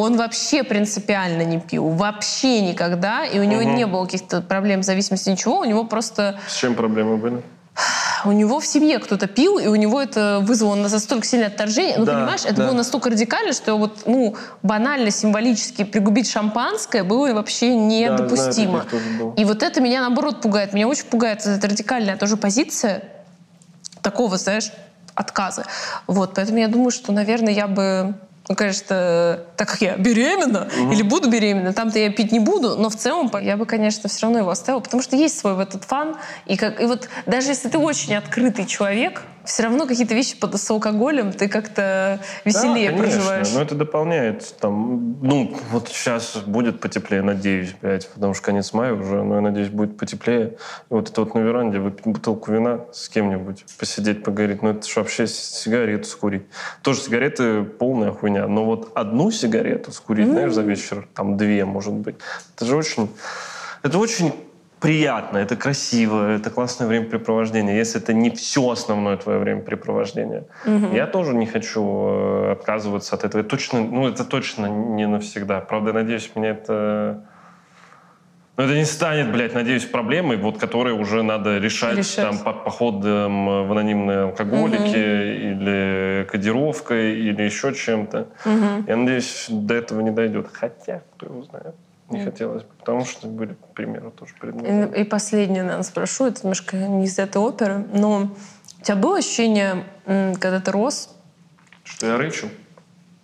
он 0.00 0.16
вообще 0.16 0.62
принципиально 0.62 1.42
не 1.42 1.58
пил, 1.60 1.88
вообще 1.90 2.60
никогда, 2.62 3.24
и 3.26 3.38
у 3.38 3.44
него 3.44 3.60
Мгм. 3.62 3.74
не 3.74 3.86
было 3.86 4.04
каких-то 4.06 4.40
проблем 4.40 4.82
зависимости, 4.82 5.28
ничего, 5.30 5.58
у 5.60 5.64
него 5.64 5.84
просто 5.84 6.38
С 6.48 6.56
чем 6.56 6.74
проблемы 6.74 7.16
были? 7.18 7.42
у 8.24 8.32
него 8.32 8.60
в 8.60 8.66
семье 8.66 8.98
кто-то 8.98 9.26
пил, 9.26 9.58
и 9.58 9.66
у 9.66 9.74
него 9.74 10.00
это 10.00 10.38
вызвало 10.42 10.74
настолько 10.76 11.26
сильное 11.26 11.48
отторжение. 11.48 11.96
Ну, 11.98 12.04
Да, 12.04 12.14
понимаешь, 12.14 12.42
это 12.44 12.54
да. 12.54 12.66
было 12.68 12.74
настолько 12.76 13.10
радикально, 13.10 13.52
что 13.52 13.76
вот, 13.76 14.02
ну, 14.06 14.36
банально, 14.62 15.10
символически 15.10 15.84
пригубить 15.84 16.30
шампанское 16.30 17.02
было 17.02 17.32
вообще 17.34 17.74
недопустимо. 17.74 18.70
знаю, 18.82 18.86
тоже 18.90 19.04
было. 19.18 19.34
и 19.36 19.44
вот 19.44 19.62
это 19.62 19.80
меня, 19.80 20.00
наоборот, 20.00 20.40
пугает. 20.40 20.72
Меня 20.74 20.88
очень 20.88 21.04
пугает 21.04 21.44
эта 21.46 21.66
радикальная 21.68 22.16
тоже 22.16 22.36
позиция 22.36 23.02
такого, 24.02 24.36
знаешь, 24.38 24.70
отказа. 25.14 25.64
Вот, 26.06 26.34
поэтому 26.34 26.58
я 26.58 26.68
думаю, 26.68 26.90
что, 26.90 27.12
наверное, 27.12 27.52
я 27.52 27.66
бы 27.68 28.14
ну, 28.48 28.56
конечно, 28.56 29.40
так 29.56 29.68
как 29.68 29.80
я 29.82 29.96
беременна 29.96 30.68
или 30.92 31.02
буду 31.02 31.30
беременна, 31.30 31.72
там-то 31.72 31.98
я 31.98 32.10
пить 32.10 32.32
не 32.32 32.40
буду, 32.40 32.76
но 32.76 32.88
в 32.88 32.96
целом 32.96 33.30
я 33.40 33.56
бы, 33.56 33.66
конечно, 33.66 34.08
все 34.08 34.22
равно 34.22 34.38
его 34.38 34.50
оставила, 34.50 34.80
потому 34.80 35.02
что 35.02 35.16
есть 35.16 35.38
свой 35.38 35.54
в 35.54 35.60
этот 35.60 35.84
фан. 35.84 36.16
И, 36.46 36.56
как, 36.56 36.80
и 36.80 36.86
вот 36.86 37.08
даже 37.26 37.48
если 37.48 37.68
ты 37.68 37.78
очень 37.78 38.14
открытый 38.14 38.66
человек, 38.66 39.22
все 39.44 39.64
равно 39.64 39.86
какие-то 39.86 40.14
вещи 40.14 40.38
под, 40.38 40.58
с 40.58 40.70
алкоголем 40.70 41.32
ты 41.32 41.48
как-то 41.48 42.20
веселее 42.44 42.90
да, 42.90 42.98
конечно, 42.98 43.18
проживаешь. 43.18 43.52
но 43.52 43.62
это 43.62 43.74
дополняет. 43.74 44.54
Там, 44.60 45.18
ну, 45.22 45.56
вот 45.70 45.88
сейчас 45.88 46.36
будет 46.36 46.80
потеплее, 46.80 47.22
надеюсь, 47.22 47.74
блядь, 47.80 48.08
потому 48.08 48.34
что 48.34 48.44
конец 48.44 48.72
мая 48.72 48.94
уже, 48.94 49.22
но 49.22 49.36
я 49.36 49.40
надеюсь, 49.40 49.68
будет 49.68 49.96
потеплее. 49.96 50.56
И 50.90 50.94
вот 50.94 51.10
это 51.10 51.22
вот 51.22 51.34
на 51.34 51.40
веранде 51.40 51.78
выпить 51.78 52.06
бутылку 52.06 52.52
вина 52.52 52.80
с 52.92 53.08
кем-нибудь, 53.08 53.64
посидеть, 53.78 54.22
поговорить, 54.22 54.62
ну 54.62 54.70
это 54.70 54.86
же 54.86 54.94
вообще 54.96 55.26
сигарету 55.26 56.08
скурить. 56.08 56.42
Тоже 56.82 57.00
сигареты 57.00 57.62
полная 57.64 58.12
хуйня, 58.12 58.46
но 58.46 58.64
вот 58.64 58.92
одну 58.94 59.30
сигарету 59.30 59.92
скурить, 59.92 60.28
знаешь, 60.28 60.52
за 60.52 60.62
вечер, 60.62 61.08
там 61.14 61.36
две, 61.36 61.64
может 61.64 61.94
быть, 61.94 62.16
это 62.56 62.66
же 62.66 62.76
очень... 62.76 63.08
Это 63.82 63.98
очень 63.98 64.32
приятно, 64.82 65.38
это 65.38 65.56
красиво, 65.56 66.28
это 66.32 66.50
классное 66.50 66.88
времяпрепровождение, 66.88 67.76
если 67.76 68.00
это 68.02 68.12
не 68.12 68.30
все 68.30 68.68
основное 68.68 69.16
твое 69.16 69.38
времяпрепровождение. 69.38 70.44
Я 70.92 71.06
тоже 71.06 71.34
не 71.34 71.46
хочу 71.46 71.82
э, 71.82 72.52
отказываться 72.52 73.14
от 73.14 73.24
этого. 73.24 73.44
Точно, 73.44 73.80
ну, 73.80 74.08
это 74.08 74.24
точно 74.24 74.66
не 74.66 75.06
навсегда. 75.06 75.60
Правда, 75.60 75.90
я 75.90 75.94
надеюсь, 75.94 76.30
меня 76.34 76.50
это... 76.50 77.24
Ну, 78.56 78.64
это 78.64 78.74
не 78.74 78.84
станет, 78.84 79.32
блядь, 79.32 79.54
надеюсь, 79.54 79.84
проблемой, 79.84 80.36
вот, 80.36 80.58
которую 80.58 80.98
уже 80.98 81.22
надо 81.22 81.58
решать, 81.58 81.96
Решать. 81.96 82.28
там, 82.28 82.38
по 82.38 82.52
походом 82.52 83.46
в 83.66 83.72
анонимные 83.72 84.24
алкоголики 84.24 84.96
или 84.96 86.26
кодировкой 86.30 87.18
или 87.18 87.42
еще 87.42 87.72
чем-то. 87.72 88.26
Я 88.86 88.96
надеюсь, 88.96 89.46
до 89.48 89.74
этого 89.74 90.00
не 90.02 90.10
дойдет. 90.10 90.48
Хотя, 90.52 91.02
кто 91.16 91.26
его 91.26 91.42
знает. 91.44 91.74
Не 92.12 92.24
хотелось 92.24 92.62
бы, 92.62 92.68
потому 92.78 93.04
что 93.04 93.26
были 93.26 93.56
примеры 93.74 94.10
тоже 94.10 94.34
перед 94.40 94.54
нами. 94.54 94.96
И, 94.96 95.00
и 95.00 95.04
последнее, 95.04 95.62
наверное, 95.62 95.82
спрошу, 95.82 96.26
это 96.26 96.40
немножко 96.42 96.76
не 96.76 97.04
из 97.06 97.18
этой 97.18 97.38
оперы, 97.38 97.84
но 97.92 98.30
у 98.80 98.82
тебя 98.84 98.96
было 98.96 99.18
ощущение, 99.18 99.84
когда 100.04 100.60
ты 100.60 100.70
рос, 100.70 101.14
Что 101.84 102.06
я 102.06 102.16
рычу? 102.16 102.48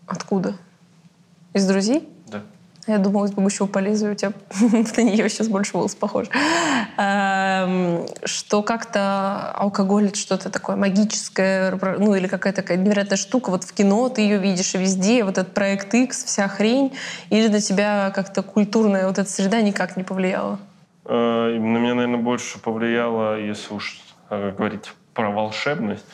откуда? 0.06 0.54
Из 1.52 1.66
друзей? 1.66 2.08
Да. 2.26 2.42
Я 2.86 2.98
думала, 2.98 3.26
из 3.26 3.32
бегущего 3.32 3.66
по 3.66 3.78
лезвию 3.78 4.12
у 4.12 4.14
тебя 4.14 4.32
на 4.96 5.02
нее 5.02 5.28
сейчас 5.28 5.48
больше 5.48 5.76
волос 5.76 5.94
похож. 5.94 6.28
Эм, 7.00 8.06
Что 8.24 8.62
как-то 8.62 9.52
алкоголь 9.52 10.06
это 10.06 10.18
что-то 10.18 10.50
такое 10.50 10.74
магическое, 10.74 11.78
ну 11.98 12.16
или 12.16 12.26
какая-то 12.26 12.62
такая 12.62 12.76
невероятная 12.76 13.16
штука. 13.16 13.50
Вот 13.50 13.62
в 13.62 13.72
кино 13.72 14.08
ты 14.08 14.22
ее 14.22 14.38
видишь 14.38 14.74
и 14.74 14.78
везде, 14.78 15.22
вот 15.22 15.38
этот 15.38 15.54
проект 15.54 15.94
X, 15.94 16.24
вся 16.24 16.48
хрень. 16.48 16.92
Или 17.30 17.46
на 17.46 17.60
тебя 17.60 18.10
как-то 18.12 18.42
культурная 18.42 19.06
вот 19.06 19.16
эта 19.18 19.30
среда 19.30 19.60
никак 19.60 19.96
не 19.96 20.02
повлияла? 20.02 20.58
Э, 21.04 21.56
На 21.56 21.78
меня, 21.78 21.94
наверное, 21.94 22.20
больше 22.20 22.58
повлияло, 22.58 23.38
если 23.38 23.74
уж 23.74 24.00
э, 24.30 24.52
говорить 24.58 24.90
про 25.14 25.30
волшебность. 25.30 26.04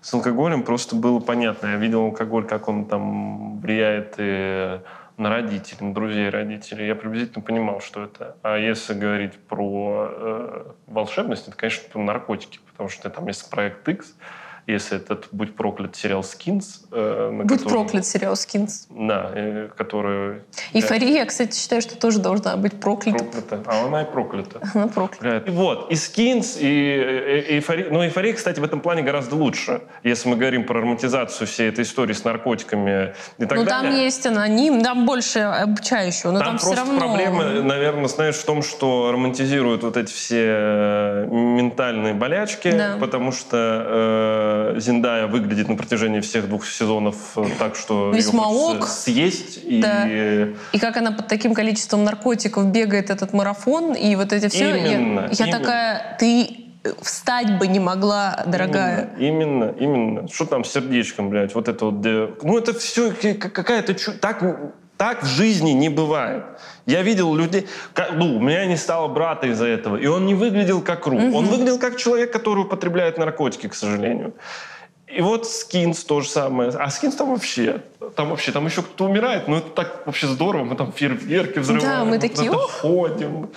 С 0.00 0.12
алкоголем 0.12 0.64
просто 0.64 0.96
было 0.96 1.20
понятно. 1.20 1.68
Я 1.68 1.76
видел 1.76 2.02
алкоголь, 2.06 2.46
как 2.46 2.68
он 2.68 2.86
там 2.86 3.60
влияет 3.60 4.14
и 4.18 4.80
на 5.16 5.30
родителей, 5.30 5.86
на 5.86 5.94
друзей 5.94 6.28
родителей. 6.28 6.86
Я 6.86 6.94
приблизительно 6.94 7.42
понимал, 7.42 7.80
что 7.80 8.04
это. 8.04 8.36
А 8.42 8.56
если 8.56 8.94
говорить 8.94 9.38
про 9.48 10.08
э, 10.10 10.64
волшебность, 10.86 11.48
это, 11.48 11.56
конечно, 11.56 12.00
наркотики. 12.00 12.60
Потому 12.70 12.88
что 12.88 13.10
там 13.10 13.26
есть 13.26 13.48
проект 13.50 13.88
X, 13.88 14.16
если 14.72 14.96
этот 14.96 15.28
«Будь 15.32 15.54
проклят» 15.54 15.94
сериал 15.96 16.22
«Скинс». 16.22 16.82
э, 16.90 17.30
Будь 17.44 17.48
котором- 17.58 17.72
проклят 17.84 18.06
сериал 18.06 18.36
«Скинс». 18.36 18.86
Да, 18.90 19.30
э, 19.34 19.68
который... 19.76 20.40
Эйфория, 20.72 21.08
я, 21.10 21.26
кстати, 21.26 21.56
считаю, 21.58 21.82
что 21.82 21.96
тоже 21.96 22.18
должна 22.18 22.56
быть 22.56 22.80
проклята. 22.80 23.24
Проклята. 23.24 23.62
А 23.66 23.86
она 23.86 24.02
и 24.02 24.04
проклята. 24.04 24.60
Она 24.74 24.88
проклята. 24.88 25.22
Бля, 25.22 25.38
и 25.38 25.50
Вот, 25.50 25.90
и 25.90 25.94
скинс, 25.96 26.56
и 26.58 26.64
э, 26.66 27.46
э, 27.50 27.54
эйфория. 27.56 27.90
Но 27.90 28.04
эйфория, 28.04 28.32
кстати, 28.34 28.60
в 28.60 28.64
этом 28.64 28.80
плане 28.80 29.02
гораздо 29.02 29.36
лучше, 29.36 29.82
если 30.02 30.28
мы 30.28 30.36
говорим 30.36 30.64
про 30.64 30.80
романтизацию 30.80 31.46
всей 31.46 31.68
этой 31.68 31.82
истории 31.84 32.12
с 32.14 32.24
наркотиками 32.24 33.14
и 33.38 33.44
так 33.46 33.58
Ну, 33.58 33.64
далее. 33.64 33.90
там 33.90 33.94
есть 33.94 34.26
аноним, 34.26 34.82
там 34.82 35.06
больше 35.06 35.40
обучающего, 35.40 36.30
но 36.32 36.38
там, 36.38 36.48
Там 36.48 36.58
все 36.58 36.74
равно... 36.74 36.98
проблема, 36.98 37.44
наверное, 37.62 38.08
знаешь, 38.08 38.36
в 38.36 38.44
том, 38.44 38.62
что 38.62 39.10
романтизируют 39.12 39.82
вот 39.82 39.96
эти 39.96 40.12
все 40.12 40.44
э, 40.48 41.26
ментальные 41.30 42.14
болячки, 42.14 42.70
Да. 42.70 42.96
потому 43.00 43.32
что 43.32 43.56
э, 43.56 44.61
Зиндая 44.78 45.26
выглядит 45.26 45.68
на 45.68 45.76
протяжении 45.76 46.20
всех 46.20 46.48
двух 46.48 46.66
сезонов 46.66 47.16
э, 47.36 47.44
так, 47.58 47.76
что 47.76 48.10
Весьма 48.14 48.44
хочется 48.44 48.78
ок. 48.78 48.88
съесть. 48.88 49.60
И, 49.64 49.80
Да. 49.82 50.04
э, 50.08 50.54
И 50.72 50.78
как 50.78 50.96
она 50.96 51.12
под 51.12 51.28
таким 51.28 51.54
количеством 51.54 52.04
наркотиков 52.04 52.66
бегает 52.66 53.10
этот 53.10 53.32
марафон, 53.32 53.94
и 53.94 54.14
вот 54.16 54.32
это 54.32 54.48
все. 54.48 54.70
Именно, 54.70 55.20
я 55.20 55.28
я 55.32 55.46
именно. 55.46 55.58
такая, 55.58 56.16
ты 56.18 56.56
встать 57.00 57.58
бы 57.58 57.68
не 57.68 57.78
могла, 57.80 58.42
дорогая. 58.46 59.10
Именно, 59.18 59.72
именно. 59.78 60.28
Что 60.28 60.46
там 60.46 60.64
с 60.64 60.72
сердечком, 60.72 61.30
блядь? 61.30 61.54
Вот 61.54 61.68
это 61.68 61.86
вот... 61.86 62.04
Ну, 62.42 62.58
это 62.58 62.72
все 62.74 63.12
какая-то... 63.12 63.94
Так, 64.18 64.42
так 65.02 65.24
в 65.24 65.26
жизни 65.26 65.72
не 65.72 65.88
бывает. 65.88 66.44
Я 66.86 67.02
видел 67.02 67.34
людей... 67.34 67.66
как- 67.92 68.12
Ну, 68.12 68.36
у 68.36 68.40
меня 68.40 68.66
не 68.66 68.76
стало 68.76 69.08
брата 69.08 69.48
из-за 69.48 69.66
этого. 69.66 69.96
И 69.96 70.06
он 70.06 70.26
не 70.26 70.34
выглядел 70.34 70.80
как 70.80 71.06
Ру. 71.08 71.16
Он 71.16 71.46
выглядел 71.46 71.78
как 71.80 71.96
человек, 71.96 72.32
который 72.32 72.60
употребляет 72.60 73.18
наркотики, 73.18 73.66
к 73.68 73.74
сожалению. 73.74 74.32
И 75.18 75.20
вот 75.20 75.48
Скинс 75.48 76.04
то 76.04 76.20
же 76.20 76.28
самое. 76.28 76.70
А 76.70 76.88
Скинс 76.88 77.16
там 77.16 77.30
вообще... 77.30 77.80
Там 78.14 78.28
вообще, 78.30 78.52
там 78.52 78.66
еще 78.66 78.82
кто-то 78.82 79.04
умирает, 79.10 79.48
но 79.48 79.56
это 79.56 79.70
так 79.70 80.06
вообще 80.06 80.28
здорово. 80.28 80.62
Мы 80.64 80.76
там 80.76 80.92
фейерверки 80.92 81.58
взрываем. 81.58 81.90
Да, 81.98 82.04
мы 82.04 82.18
такие, 82.20 82.50
«Ух!» 82.52 82.70
ходим. 82.70 83.48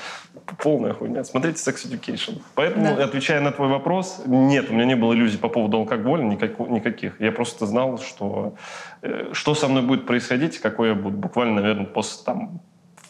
Полная 0.61 0.93
хуйня. 0.93 1.23
Смотрите 1.23 1.57
Sex 1.57 1.87
Education. 1.89 2.41
Поэтому, 2.55 2.95
Да. 2.95 3.03
отвечая 3.03 3.41
на 3.41 3.51
твой 3.51 3.67
вопрос, 3.67 4.21
нет, 4.25 4.69
у 4.69 4.73
меня 4.73 4.85
не 4.85 4.95
было 4.95 5.13
иллюзий 5.13 5.37
по 5.37 5.49
поводу 5.49 5.77
алкоголя 5.77 6.21
никак- 6.23 6.59
никаких. 6.69 7.19
Я 7.19 7.31
просто 7.31 7.65
знал, 7.65 7.97
что, 7.99 8.53
э, 9.01 9.29
что 9.33 9.55
со 9.55 9.67
мной 9.67 9.81
будет 9.83 10.05
происходить 10.05 10.59
какой 10.59 10.89
я 10.89 10.93
буду. 10.95 11.17
Буквально, 11.17 11.61
наверное, 11.61 11.85
после 11.85 12.23
там, 12.25 12.59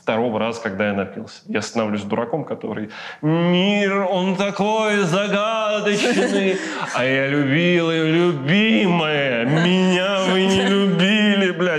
второго 0.02 0.40
раза, 0.40 0.62
когда 0.62 0.88
я 0.88 0.94
напился. 0.94 1.42
Я 1.48 1.62
становлюсь 1.62 2.04
дураком, 2.04 2.46
который 2.46 2.90
«Мир, 3.24 4.04
он 4.10 4.36
такой 4.36 5.00
загадочный, 5.00 6.58
а 6.94 7.04
я 7.04 7.28
любил 7.28 7.90
и 7.92 8.12
любимая, 8.12 9.46
меня 9.46 10.20
вы 10.30 10.46
не 10.46 10.62
любили, 10.62 10.96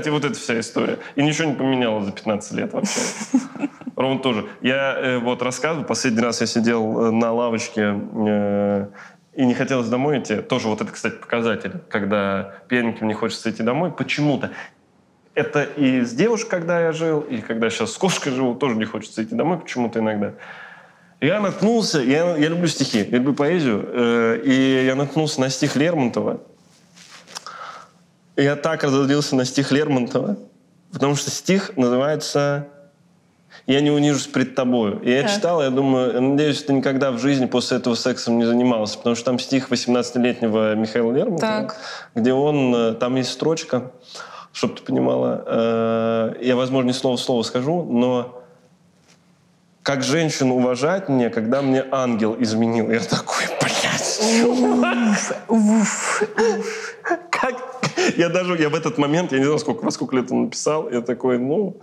блядь». 0.07 0.09
И 0.09 0.11
вот 0.11 0.25
эта 0.25 0.39
вся 0.39 0.59
история. 0.61 0.99
И 1.15 1.23
ничего 1.23 1.49
не 1.49 1.55
поменялось 1.55 2.07
за 2.07 2.13
15 2.13 2.53
лет 2.53 2.73
вообще. 2.73 3.01
Ровно 3.97 4.21
тоже. 4.21 4.47
Я 4.61 4.95
э, 4.99 5.19
вот 5.19 5.43
рассказываю, 5.43 5.87
последний 5.87 6.21
раз 6.21 6.41
я 6.41 6.47
сидел 6.47 7.07
э, 7.07 7.11
на 7.11 7.33
лавочке 7.33 7.99
э, 8.15 8.87
и 9.35 9.47
не 9.47 9.55
хотелось 9.55 9.89
домой 9.89 10.21
идти. 10.21 10.37
Тоже 10.37 10.69
вот 10.69 10.81
это, 10.81 10.93
кстати, 10.93 11.15
показатель, 11.15 11.73
когда 11.89 12.55
пьяненьким 12.69 13.09
не 13.09 13.15
хочется 13.15 13.51
идти 13.51 13.63
домой. 13.63 13.91
Почему-то. 13.91 14.51
Это 15.35 15.63
и 15.63 16.01
с 16.01 16.13
девушкой, 16.13 16.51
когда 16.51 16.81
я 16.81 16.93
жил, 16.93 17.21
и 17.21 17.39
когда 17.39 17.69
сейчас 17.69 17.93
с 17.93 17.99
кошкой 17.99 18.33
живу, 18.33 18.55
тоже 18.55 18.77
не 18.77 18.87
хочется 18.87 19.23
идти 19.23 19.35
домой 19.35 19.59
почему-то 19.59 19.99
иногда. 19.99 20.33
Я 21.21 21.41
наткнулся, 21.41 22.01
я, 22.01 22.37
я 22.37 22.49
люблю 22.49 22.67
стихи, 22.67 22.99
я 22.99 23.19
люблю 23.19 23.35
поэзию, 23.35 23.87
э, 23.87 24.41
и 24.45 24.85
я 24.87 24.95
наткнулся 24.95 25.41
на 25.41 25.49
стих 25.49 25.77
Лермонтова. 25.77 26.41
Я 28.37 28.57
так 28.57 28.85
разозлился 28.85 29.35
на 29.35 29.45
стих 29.45 29.73
Лермонтова, 29.73 30.37
потому 30.93 31.17
что 31.17 31.31
стих 31.31 31.77
называется 31.77 32.69
«Я 33.67 33.81
не 33.81 33.91
унижусь 33.91 34.27
пред 34.27 34.55
тобою». 34.55 35.01
И 35.01 35.11
я 35.11 35.23
Так. 35.23 35.31
читал, 35.33 35.63
я 35.63 35.71
думаю, 35.71 36.13
я 36.13 36.21
надеюсь, 36.21 36.63
ты 36.63 36.75
никогда 36.75 37.11
в 37.13 37.19
жизни 37.19 37.47
после 37.47 37.79
этого 37.79 37.95
сексом 37.95 38.39
не 38.39 38.45
занимался, 38.45 38.99
потому 38.99 39.17
что 39.17 39.25
там 39.25 39.39
стих 39.39 39.71
18-летнего 39.71 40.75
Михаила 40.75 41.13
Лермонтова, 41.13 41.63
Так. 41.63 41.77
где 42.15 42.33
он, 42.35 42.75
э, 42.75 42.93
там 42.95 43.17
есть 43.17 43.33
строчка, 43.33 43.91
чтобы 44.53 44.75
ты 44.75 44.83
понимала, 44.83 45.43
э, 45.47 46.35
я, 46.43 46.57
возможно, 46.57 46.89
не 46.89 46.95
слово 46.95 47.17
в 47.17 47.21
слово 47.21 47.43
скажу, 47.43 47.85
но 47.85 48.43
как 49.83 50.03
женщину 50.03 50.57
уважать 50.57 51.09
мне, 51.09 51.31
когда 51.31 51.63
мне 51.63 51.85
ангел 51.93 52.37
изменил. 52.41 52.91
Я 52.91 53.01
такой, 53.01 53.45
блядь, 53.61 54.21
Уф. 55.49 56.23
как? 57.03 57.26
Я 58.17 58.29
даже, 58.29 58.57
я 58.59 58.69
в 58.69 58.75
этот 58.75 58.99
момент, 58.99 59.33
я 59.33 59.39
не 59.39 59.45
знаю, 59.45 59.59
сколько, 59.59 59.85
во 59.85 59.91
сколько 59.91 60.17
лет 60.17 60.31
он 60.31 60.45
написал, 60.45 60.91
я 60.91 61.01
такой, 61.01 61.39
ну, 61.39 61.77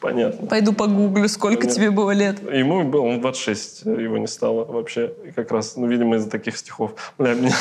понятно. 0.00 0.46
Пойду 0.46 0.72
погуглю, 0.72 1.28
сколько 1.28 1.62
Понятно. 1.62 1.74
тебе 1.74 1.90
было 1.90 2.10
лет. 2.10 2.36
Ему 2.52 2.84
было, 2.84 3.02
он 3.02 3.20
26, 3.20 3.86
его 3.86 4.18
не 4.18 4.26
стало 4.26 4.64
вообще. 4.64 5.12
И 5.26 5.30
как 5.30 5.50
раз, 5.50 5.76
ну, 5.76 5.86
видимо, 5.86 6.16
из-за 6.16 6.30
таких 6.30 6.56
стихов. 6.56 6.92
Бля, 7.18 7.34
меня... 7.34 7.54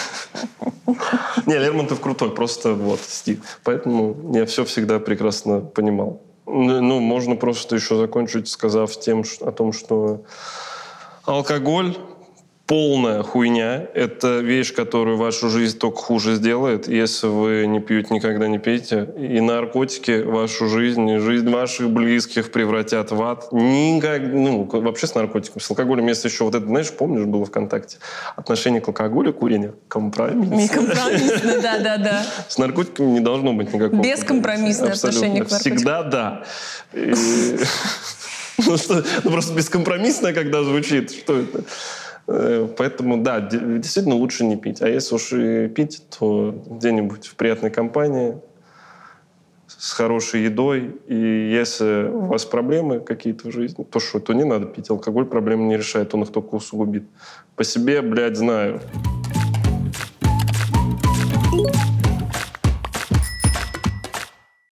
Не, 1.46 1.58
Лермонтов 1.58 2.00
крутой, 2.00 2.32
просто 2.32 2.74
вот 2.74 3.00
стих. 3.00 3.40
Поэтому 3.64 4.16
я 4.34 4.46
все 4.46 4.66
всегда 4.66 5.00
прекрасно 5.00 5.62
понимал. 5.62 6.22
Ну, 6.46 6.82
ну, 6.82 7.00
можно 7.00 7.36
просто 7.36 7.76
еще 7.76 7.96
закончить, 7.96 8.50
сказав 8.50 8.92
тем, 9.00 9.24
о 9.42 9.52
том, 9.52 9.72
что 9.72 10.24
алкоголь 11.26 11.98
полная 12.74 13.22
хуйня. 13.22 13.86
Это 13.94 14.40
вещь, 14.40 14.74
которую 14.74 15.18
вашу 15.18 15.48
жизнь 15.50 15.78
только 15.78 15.98
хуже 15.98 16.34
сделает. 16.34 16.88
Если 16.88 17.28
вы 17.28 17.68
не 17.68 17.80
пьете, 17.80 18.12
никогда 18.16 18.48
не 18.48 18.58
пейте. 18.58 19.10
И 19.16 19.40
наркотики 19.42 20.24
вашу 20.24 20.68
жизнь, 20.68 21.08
и 21.08 21.20
жизнь 21.20 21.48
ваших 21.52 21.92
близких 21.92 22.52
превратят 22.52 23.12
в 23.12 23.22
ад. 23.22 23.52
Никак, 23.52 24.24
ну, 24.24 24.64
вообще 24.64 25.06
с 25.06 25.14
наркотиками. 25.14 25.62
С 25.62 25.70
алкоголем, 25.70 26.08
если 26.08 26.30
еще 26.30 26.46
вот 26.46 26.56
это, 26.56 26.66
знаешь, 26.66 26.92
помнишь, 26.92 27.26
было 27.26 27.46
ВКонтакте? 27.46 27.98
Отношение 28.36 28.82
к 28.82 28.88
алкоголю, 28.88 29.34
курение. 29.34 29.76
Компромисс. 29.88 30.72
Компромиссно, 30.72 31.62
да-да-да. 31.62 32.26
С 32.48 32.58
наркотиками 32.58 33.12
не 33.12 33.20
должно 33.20 33.54
быть 33.54 33.72
никакого. 33.72 34.02
Бескомпромиссное 34.02 34.94
отношение 34.94 35.44
к. 35.44 35.50
Всегда 35.50 36.02
да. 36.02 36.44
Ну, 38.66 38.78
что, 38.78 39.04
ну, 39.24 39.32
просто 39.32 39.54
бескомпромиссное, 39.56 40.32
когда 40.32 40.64
звучит. 40.64 41.12
Что 41.12 41.40
это? 41.40 41.64
Э, 42.28 42.68
Поэтому, 42.78 43.18
да, 43.18 43.42
де- 43.42 43.80
действительно 43.80 44.16
лучше 44.16 44.46
не 44.46 44.56
пить. 44.56 44.82
А 44.82 44.88
если 44.88 45.16
уж 45.16 45.34
и 45.34 45.68
пить, 45.68 46.04
то 46.18 46.56
где-нибудь 46.68 47.28
в 47.28 47.36
приятной 47.36 47.70
компании, 47.70 48.38
с 49.68 49.92
хорошей 49.92 50.44
едой. 50.44 50.96
И 51.08 51.16
если 51.16 52.08
у 52.10 52.26
вас 52.28 52.46
проблемы 52.46 53.00
какие-то 53.00 53.50
в 53.50 53.52
жизни, 53.52 53.84
то 53.84 54.00
что, 54.00 54.20
то 54.20 54.34
не 54.34 54.46
надо 54.46 54.66
пить. 54.66 54.90
Алкоголь 54.90 55.26
проблемы 55.26 55.64
не 55.64 55.78
решает, 55.78 56.14
он 56.14 56.24
их 56.24 56.32
только 56.32 56.56
усугубит. 56.56 57.04
По 57.56 57.64
себе, 57.64 58.02
блядь, 58.02 58.38
знаю. 58.38 58.80